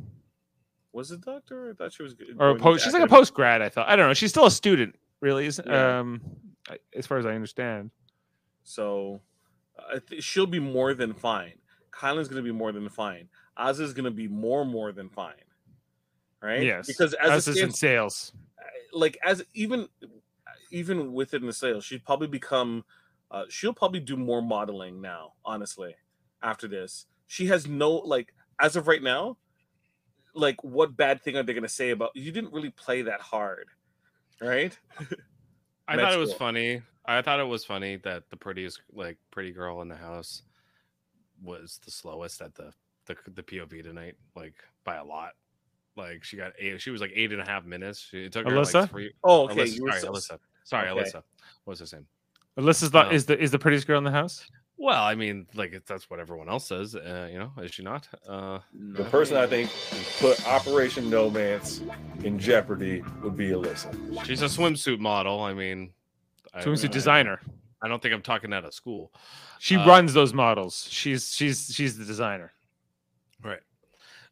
[0.94, 1.70] Was it doctor?
[1.70, 2.84] I thought she was Or a post?
[2.84, 3.60] She's like a post grad.
[3.60, 3.88] I thought.
[3.88, 4.14] I don't know.
[4.14, 5.46] She's still a student, really.
[5.46, 5.98] Isn't Yeah.
[5.98, 6.20] um,
[6.96, 7.90] as far as I understand.
[8.62, 9.20] So
[9.92, 11.54] I th- she'll be more than fine.
[11.90, 13.28] Kyland's going to be more than fine.
[13.56, 15.34] Oz is going to be more more than fine.
[16.40, 16.62] Right?
[16.62, 18.32] Yes, Because as is in sales.
[18.92, 19.88] like as even
[20.70, 22.84] even within the sales, she'd probably become
[23.30, 25.96] uh, she'll probably do more modeling now, honestly,
[26.42, 27.06] after this.
[27.26, 29.38] She has no like as of right now,
[30.34, 33.68] like what bad thing are they gonna say about you didn't really play that hard,
[34.40, 34.76] right?
[35.88, 36.38] I thought it was school.
[36.38, 36.82] funny.
[37.06, 40.42] I thought it was funny that the prettiest, like, pretty girl in the house
[41.42, 42.72] was the slowest at the
[43.06, 44.54] the, the POV tonight, like
[44.84, 45.32] by a lot.
[45.96, 46.80] Like she got eight.
[46.80, 48.08] She was like eight and a half minutes.
[48.12, 48.80] It took her Alyssa?
[48.82, 49.12] like three.
[49.22, 50.38] Oh, okay, Alyssa, sorry, so- Alyssa.
[50.64, 51.02] Sorry, okay.
[51.02, 51.22] Alyssa.
[51.64, 52.06] What's her name?
[52.58, 53.10] Alyssa's the, No.
[53.10, 54.48] is the is the prettiest girl in the house.
[54.84, 56.94] Well, I mean, like that's what everyone else says.
[56.94, 58.06] Uh, you know, is she not?
[58.28, 59.70] Uh, The person I think
[60.20, 61.80] put Operation No Man's
[62.22, 64.26] in jeopardy would be Alyssa.
[64.26, 65.40] she's a swimsuit model.
[65.40, 65.94] I mean,
[66.52, 67.40] I- Swimsuit I- designer.
[67.80, 69.10] I don't think I'm talking out of school.
[69.58, 70.86] She Uh, runs those models.
[70.90, 72.52] She's she's she's the designer.
[73.42, 73.62] Right.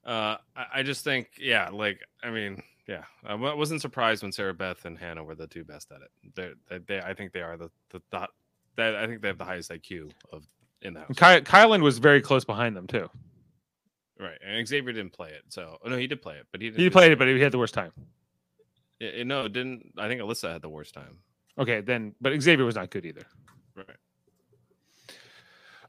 [0.04, 4.52] Uh, I, I just think, yeah, like, I mean, yeah, I wasn't surprised when Sarah
[4.52, 6.10] Beth and Hannah were the two best at it.
[6.34, 8.28] They're, they, they, I think they are the, the, the,
[8.76, 10.46] that I think they have the highest IQ of
[10.80, 11.08] in the house.
[11.08, 13.08] And Ky- Kyland was very close behind them too.
[14.18, 14.38] Right.
[14.44, 15.42] And Xavier didn't play it.
[15.48, 16.80] So, oh, no, he did play it, but he didn't.
[16.80, 17.92] He played it, but he had the worst time.
[19.00, 19.92] Yeah, yeah, no, it didn't.
[19.98, 21.18] I think Alyssa had the worst time.
[21.58, 23.26] Okay, then, but Xavier was not good either.
[23.74, 23.86] Right.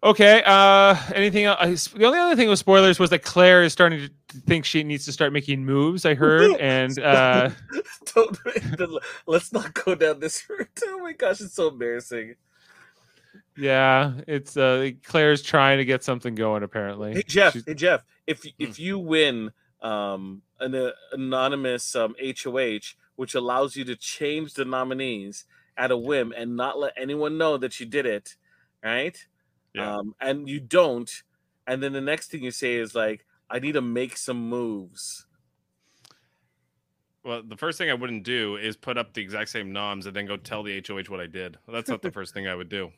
[0.03, 0.43] Okay.
[0.45, 1.87] Uh, anything else?
[1.87, 5.05] The only other thing with spoilers was that Claire is starting to think she needs
[5.05, 6.05] to start making moves.
[6.05, 7.51] I heard, and uh,
[8.13, 8.37] Don't,
[9.27, 10.67] let's not go down this route.
[10.85, 12.35] Oh my gosh, it's so embarrassing.
[13.57, 16.63] Yeah, it's uh, Claire's trying to get something going.
[16.63, 18.49] Apparently, Hey Jeff, She's- hey Jeff, if Hmm.
[18.59, 19.51] if you win
[19.81, 25.45] um an uh, anonymous um HOH, which allows you to change the nominees
[25.77, 28.35] at a whim and not let anyone know that you did it,
[28.83, 29.25] right?
[29.73, 29.95] Yeah.
[29.97, 31.11] Um, and you don't,
[31.65, 35.25] and then the next thing you say is like, "I need to make some moves."
[37.23, 40.15] Well, the first thing I wouldn't do is put up the exact same noms and
[40.15, 41.57] then go tell the HOH what I did.
[41.67, 42.91] That's not the first thing I would do.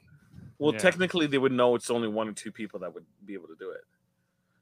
[0.57, 0.80] Well, Yeah.
[0.80, 3.56] technically, they would know it's only one or two people that would be able to
[3.56, 3.82] do it,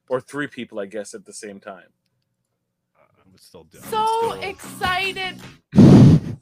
[0.08, 1.88] or three people, I guess, at the same time.
[2.96, 3.78] I would still do.
[3.78, 5.40] I So still- excited.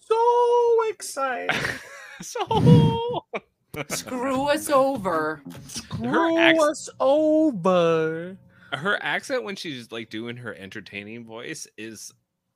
[0.00, 1.80] So excited!
[2.22, 3.24] so
[3.88, 5.42] Screw us over.
[5.66, 8.36] Screw accent, us over.
[8.72, 12.12] her accent when she's like doing her entertaining voice is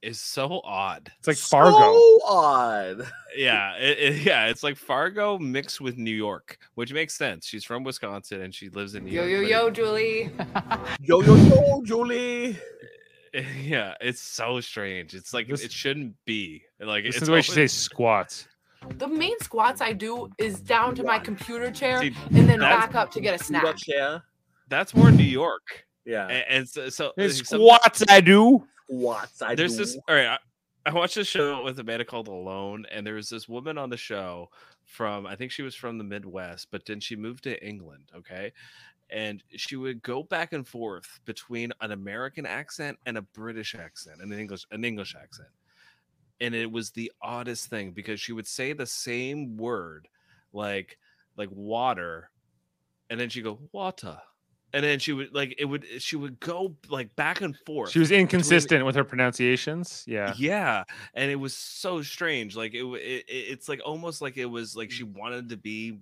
[0.07, 1.11] is so odd.
[1.19, 1.78] it's like Fargo.
[1.93, 3.07] So odd.
[3.37, 7.45] Yeah, it, it- yeah, it's like Fargo mixed with New York, which makes sense.
[7.47, 9.43] She's from Wisconsin and she lives in New Yo York.
[9.43, 10.31] yo but yo, Julie.
[11.03, 12.57] Yo yo yo, Julie.
[13.35, 15.12] Eh, yeah, it's so strange.
[15.15, 16.62] It's like This- it shouldn't be.
[16.81, 18.49] Like This it's is the way she says squats.
[18.99, 22.95] The main squats I do is down to my computer chair See, and then back
[22.95, 23.65] up to get a snack.
[23.65, 24.23] Wheelchair.
[24.69, 25.85] That's more New York.
[26.07, 26.27] Yeah.
[26.28, 28.03] And, and so, so It's some- squats.
[28.09, 28.65] I do.
[28.86, 29.84] What's I there's do?
[29.84, 30.38] this all right I,
[30.86, 33.90] I watched a show with a band called alone and there was this woman on
[33.90, 34.50] the show
[34.84, 38.52] from i think she was from the midwest but then she moved to england okay?
[39.08, 44.20] And she would go back and forth between an american accent and a british accent
[44.20, 45.48] and an english an english accent.
[46.40, 50.08] And it was the oddest thing because she would say the same word
[50.52, 50.98] like
[51.36, 52.30] like water
[53.08, 54.18] and then she'd go water
[54.77, 57.98] and then she would like it would she would go like back and forth She
[57.98, 60.05] was between- inconsistent with her pronunciations.
[60.07, 60.35] Yeah.
[60.36, 60.85] yeah,
[61.15, 62.55] and it was so strange.
[62.57, 65.98] Like it, it, it- it's like almost like it was like she wanted to be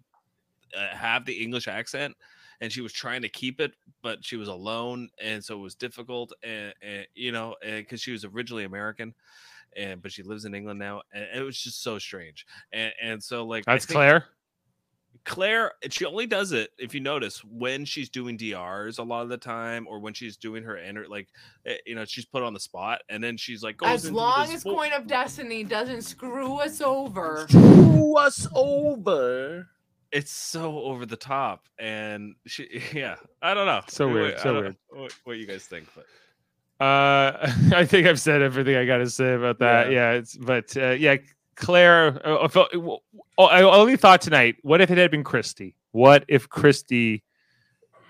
[0.77, 2.17] uh, have the English accent,
[2.61, 3.73] and she was trying to keep it,
[4.03, 6.33] but she was alone, and so it was difficult.
[6.43, 9.15] And, and you know, because she was originally American,
[9.77, 12.45] and but she lives in England now, and it was just so strange.
[12.73, 14.27] And and so like That's Claire.
[15.25, 19.29] Claire, she only does it if you notice when she's doing DRs a lot of
[19.31, 21.29] the time, or when she's doing her enter like,
[21.67, 24.53] eh, you know, she's put on the spot, and then she's like, goes As long
[24.53, 27.47] as full- Coin of Destiny doesn't screw us over.
[27.49, 29.69] Screw us over.
[30.13, 34.53] it's so over the top, and she, yeah, I don't know, So Wait, weird, so
[34.61, 34.77] weird.
[34.91, 35.89] What, what you guys think?
[35.95, 36.05] But
[36.85, 39.91] Uh, I think I've said everything I got to say about that.
[39.91, 41.17] Yeah, it's but uh, yeah,
[41.57, 42.21] Claire.
[42.27, 42.77] Uh, I
[43.39, 44.57] oh, I only thought tonight.
[44.63, 45.77] What if it had been Christy?
[45.93, 47.23] What if Christy,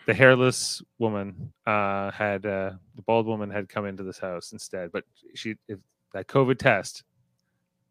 [0.06, 4.92] the hairless woman, uh, had uh, the bald woman had come into this house instead?
[4.92, 5.04] But
[5.34, 5.78] she, if
[6.12, 7.04] that COVID test,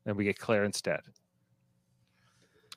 [0.06, 1.02] then we get Claire instead.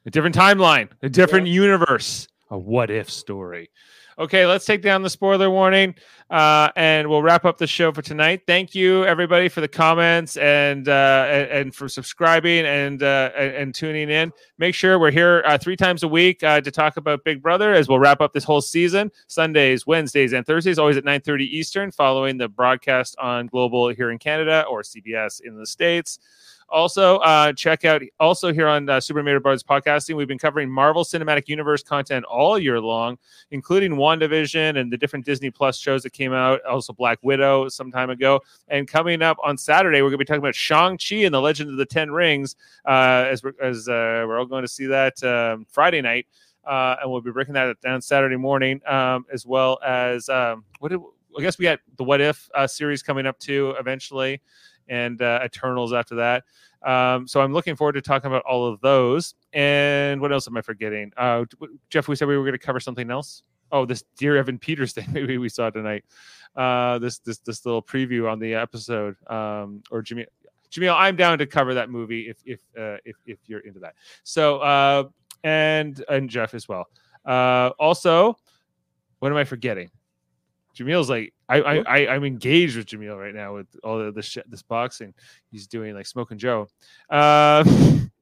[0.04, 3.70] A different timeline, a different universe, a what if story.
[4.18, 5.94] Okay, let's take down the spoiler warning
[6.30, 8.44] uh, and we'll wrap up the show for tonight.
[8.46, 13.74] Thank you, everybody, for the comments and uh, and, for subscribing and, uh, and and
[13.74, 14.32] tuning in.
[14.56, 17.74] Make sure we're here uh, three times a week uh, to talk about Big Brother
[17.74, 19.12] as we'll wrap up this whole season.
[19.26, 24.18] Sundays, Wednesdays, and Thursdays, always at 9:30 Eastern, following the broadcast on Global here in
[24.18, 26.18] Canada or CBS in the states.
[26.68, 30.16] Also, uh, check out also here on uh, Super Mario Brothers podcasting.
[30.16, 33.18] We've been covering Marvel Cinematic Universe content all year long,
[33.52, 36.64] including WandaVision and the different Disney Plus shows that came out.
[36.64, 38.40] Also, Black Widow some time ago.
[38.68, 41.40] And coming up on Saturday, we're going to be talking about Shang Chi and the
[41.40, 42.56] Legend of the Ten Rings.
[42.84, 46.26] Uh, as we're, as uh, we're all going to see that um, Friday night.
[46.64, 50.88] Uh, and we'll be breaking that down Saturday morning, um, as well as um, what
[50.88, 51.00] did,
[51.38, 54.40] I guess we got the What If uh, series coming up too eventually,
[54.88, 56.44] and uh, Eternals after that.
[56.82, 59.34] Um, so I'm looking forward to talking about all of those.
[59.52, 61.12] And what else am I forgetting?
[61.16, 61.44] Uh,
[61.90, 63.42] Jeff, we said we were going to cover something else.
[63.72, 66.04] Oh, this Dear Evan Peters thing maybe we saw tonight.
[66.54, 69.16] Uh, this this this little preview on the episode.
[69.30, 70.26] Um, or Jimmy,
[70.88, 73.94] I'm down to cover that movie if if uh, if if you're into that.
[74.22, 75.04] So uh,
[75.44, 76.86] and and Jeff as well.
[77.24, 78.36] Uh, also,
[79.18, 79.90] what am I forgetting?
[80.74, 84.50] Jamil's like I I, I I'm engaged with Jamil right now with all this shit,
[84.50, 85.14] this boxing.
[85.50, 86.68] He's doing like Smoking Joe.
[87.10, 87.64] Uh,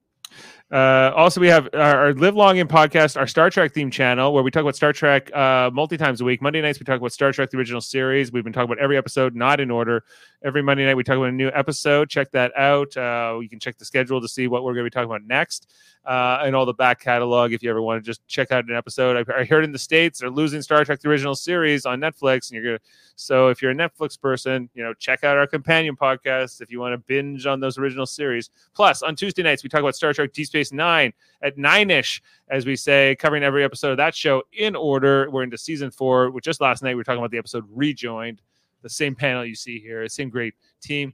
[0.72, 4.32] uh, also, we have our, our Live Long and Podcast, our Star Trek theme channel,
[4.32, 6.40] where we talk about Star Trek uh, multi times a week.
[6.40, 8.32] Monday nights, we talk about Star Trek, the original series.
[8.32, 10.04] We've been talking about every episode, not in order.
[10.42, 12.08] Every Monday night, we talk about a new episode.
[12.08, 12.96] Check that out.
[12.96, 15.24] Uh, you can check the schedule to see what we're going to be talking about
[15.26, 15.70] next
[16.06, 18.74] uh, and all the back catalog if you ever want to just check out an
[18.74, 19.28] episode.
[19.28, 22.50] I, I heard in the States they're losing Star Trek, the original series on Netflix.
[22.50, 22.84] And you're going to,
[23.16, 26.80] so if you're a Netflix person, you know, check out our companion podcast if you
[26.80, 28.50] want to binge on those original series.
[28.74, 31.12] Plus, on Tuesday nights, we talk about Star Trek Deep Space Nine
[31.42, 35.28] at nine ish, as we say, covering every episode of that show in order.
[35.28, 38.40] We're into season four, which just last night we were talking about the episode Rejoined,
[38.82, 41.12] the same panel you see here, same great team.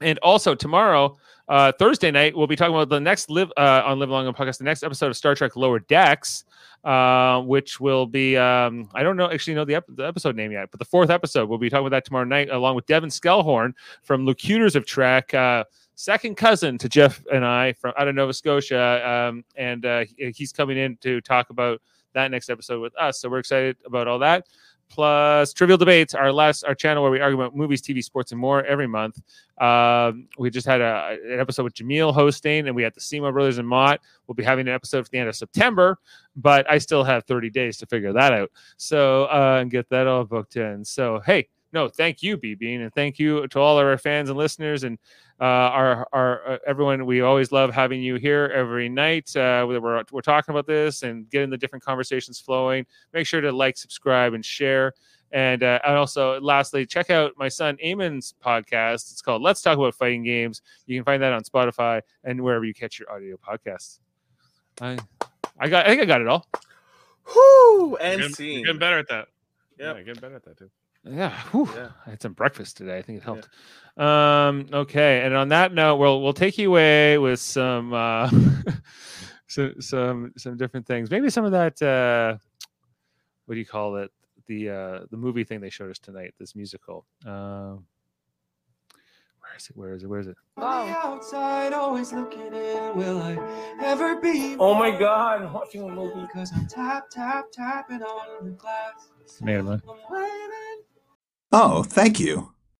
[0.00, 1.16] And also tomorrow,
[1.48, 4.36] uh, Thursday night, we'll be talking about the next live uh, on Live Long and
[4.36, 6.44] Podcast, the next episode of Star Trek Lower Decks,
[6.82, 10.50] uh, which will be um, I don't know actually know the, ep- the episode name
[10.50, 13.10] yet, but the fourth episode we'll be talking about that tomorrow night, along with Devin
[13.10, 13.72] Skellhorn
[14.02, 15.62] from Locutors of Trek, uh,
[15.94, 20.52] second cousin to Jeff and I from out of Nova Scotia, um, and uh, he's
[20.52, 21.80] coming in to talk about
[22.14, 23.20] that next episode with us.
[23.20, 24.46] So we're excited about all that.
[24.88, 28.40] Plus trivial debates our last our channel where we argue about movies tv sports and
[28.40, 29.20] more every month.
[29.58, 33.32] Um, we just had a, an episode with Jamil hosting and we had the seymour
[33.32, 34.00] brothers and mott.
[34.26, 35.98] We'll be having an episode at the end of september
[36.36, 38.50] but i still have 30 days to figure that out.
[38.76, 40.84] So uh, and get that all booked in.
[40.84, 44.28] So hey no thank you b bean and thank you to all of our fans
[44.28, 44.98] and listeners and
[45.40, 50.02] uh, our our uh, everyone we always love having you here every night uh, we're,
[50.12, 54.34] we're talking about this and getting the different conversations flowing make sure to like subscribe
[54.34, 54.92] and share
[55.32, 59.76] and, uh, and also lastly check out my son Eamon's podcast it's called let's talk
[59.76, 63.36] about fighting games you can find that on spotify and wherever you catch your audio
[63.36, 63.98] podcasts
[64.80, 64.96] i
[65.58, 66.46] i got i think i got it all
[67.34, 67.96] Whoo!
[67.96, 68.64] And Getting- scene.
[68.64, 69.28] Getting better at that.
[69.78, 69.96] Yep.
[69.96, 70.70] Yeah, getting better at that too.
[71.06, 71.68] Yeah, whew.
[72.06, 72.98] I had some breakfast today.
[72.98, 73.48] I think it helped.
[73.96, 78.30] Um, okay, and on that note, we'll we'll take you away with some uh,
[79.46, 81.10] some some some different things.
[81.10, 81.80] Maybe some of that.
[81.80, 82.38] Uh,
[83.46, 84.10] what do you call it?
[84.46, 86.34] The uh, the movie thing they showed us tonight.
[86.38, 87.06] This musical.
[87.26, 87.84] Um,
[89.40, 89.76] where is it?
[89.76, 90.06] Where is it?
[90.06, 90.36] Where is it?
[90.56, 92.96] On the outside, always looking in.
[92.96, 93.36] Will I
[93.82, 94.56] ever be?
[94.58, 96.26] Oh my God, I'm watching a movie.
[96.32, 99.10] Cause I'm tap, tap, tapping on the glass.
[99.42, 99.82] Man, man.
[101.56, 102.50] Oh, thank you.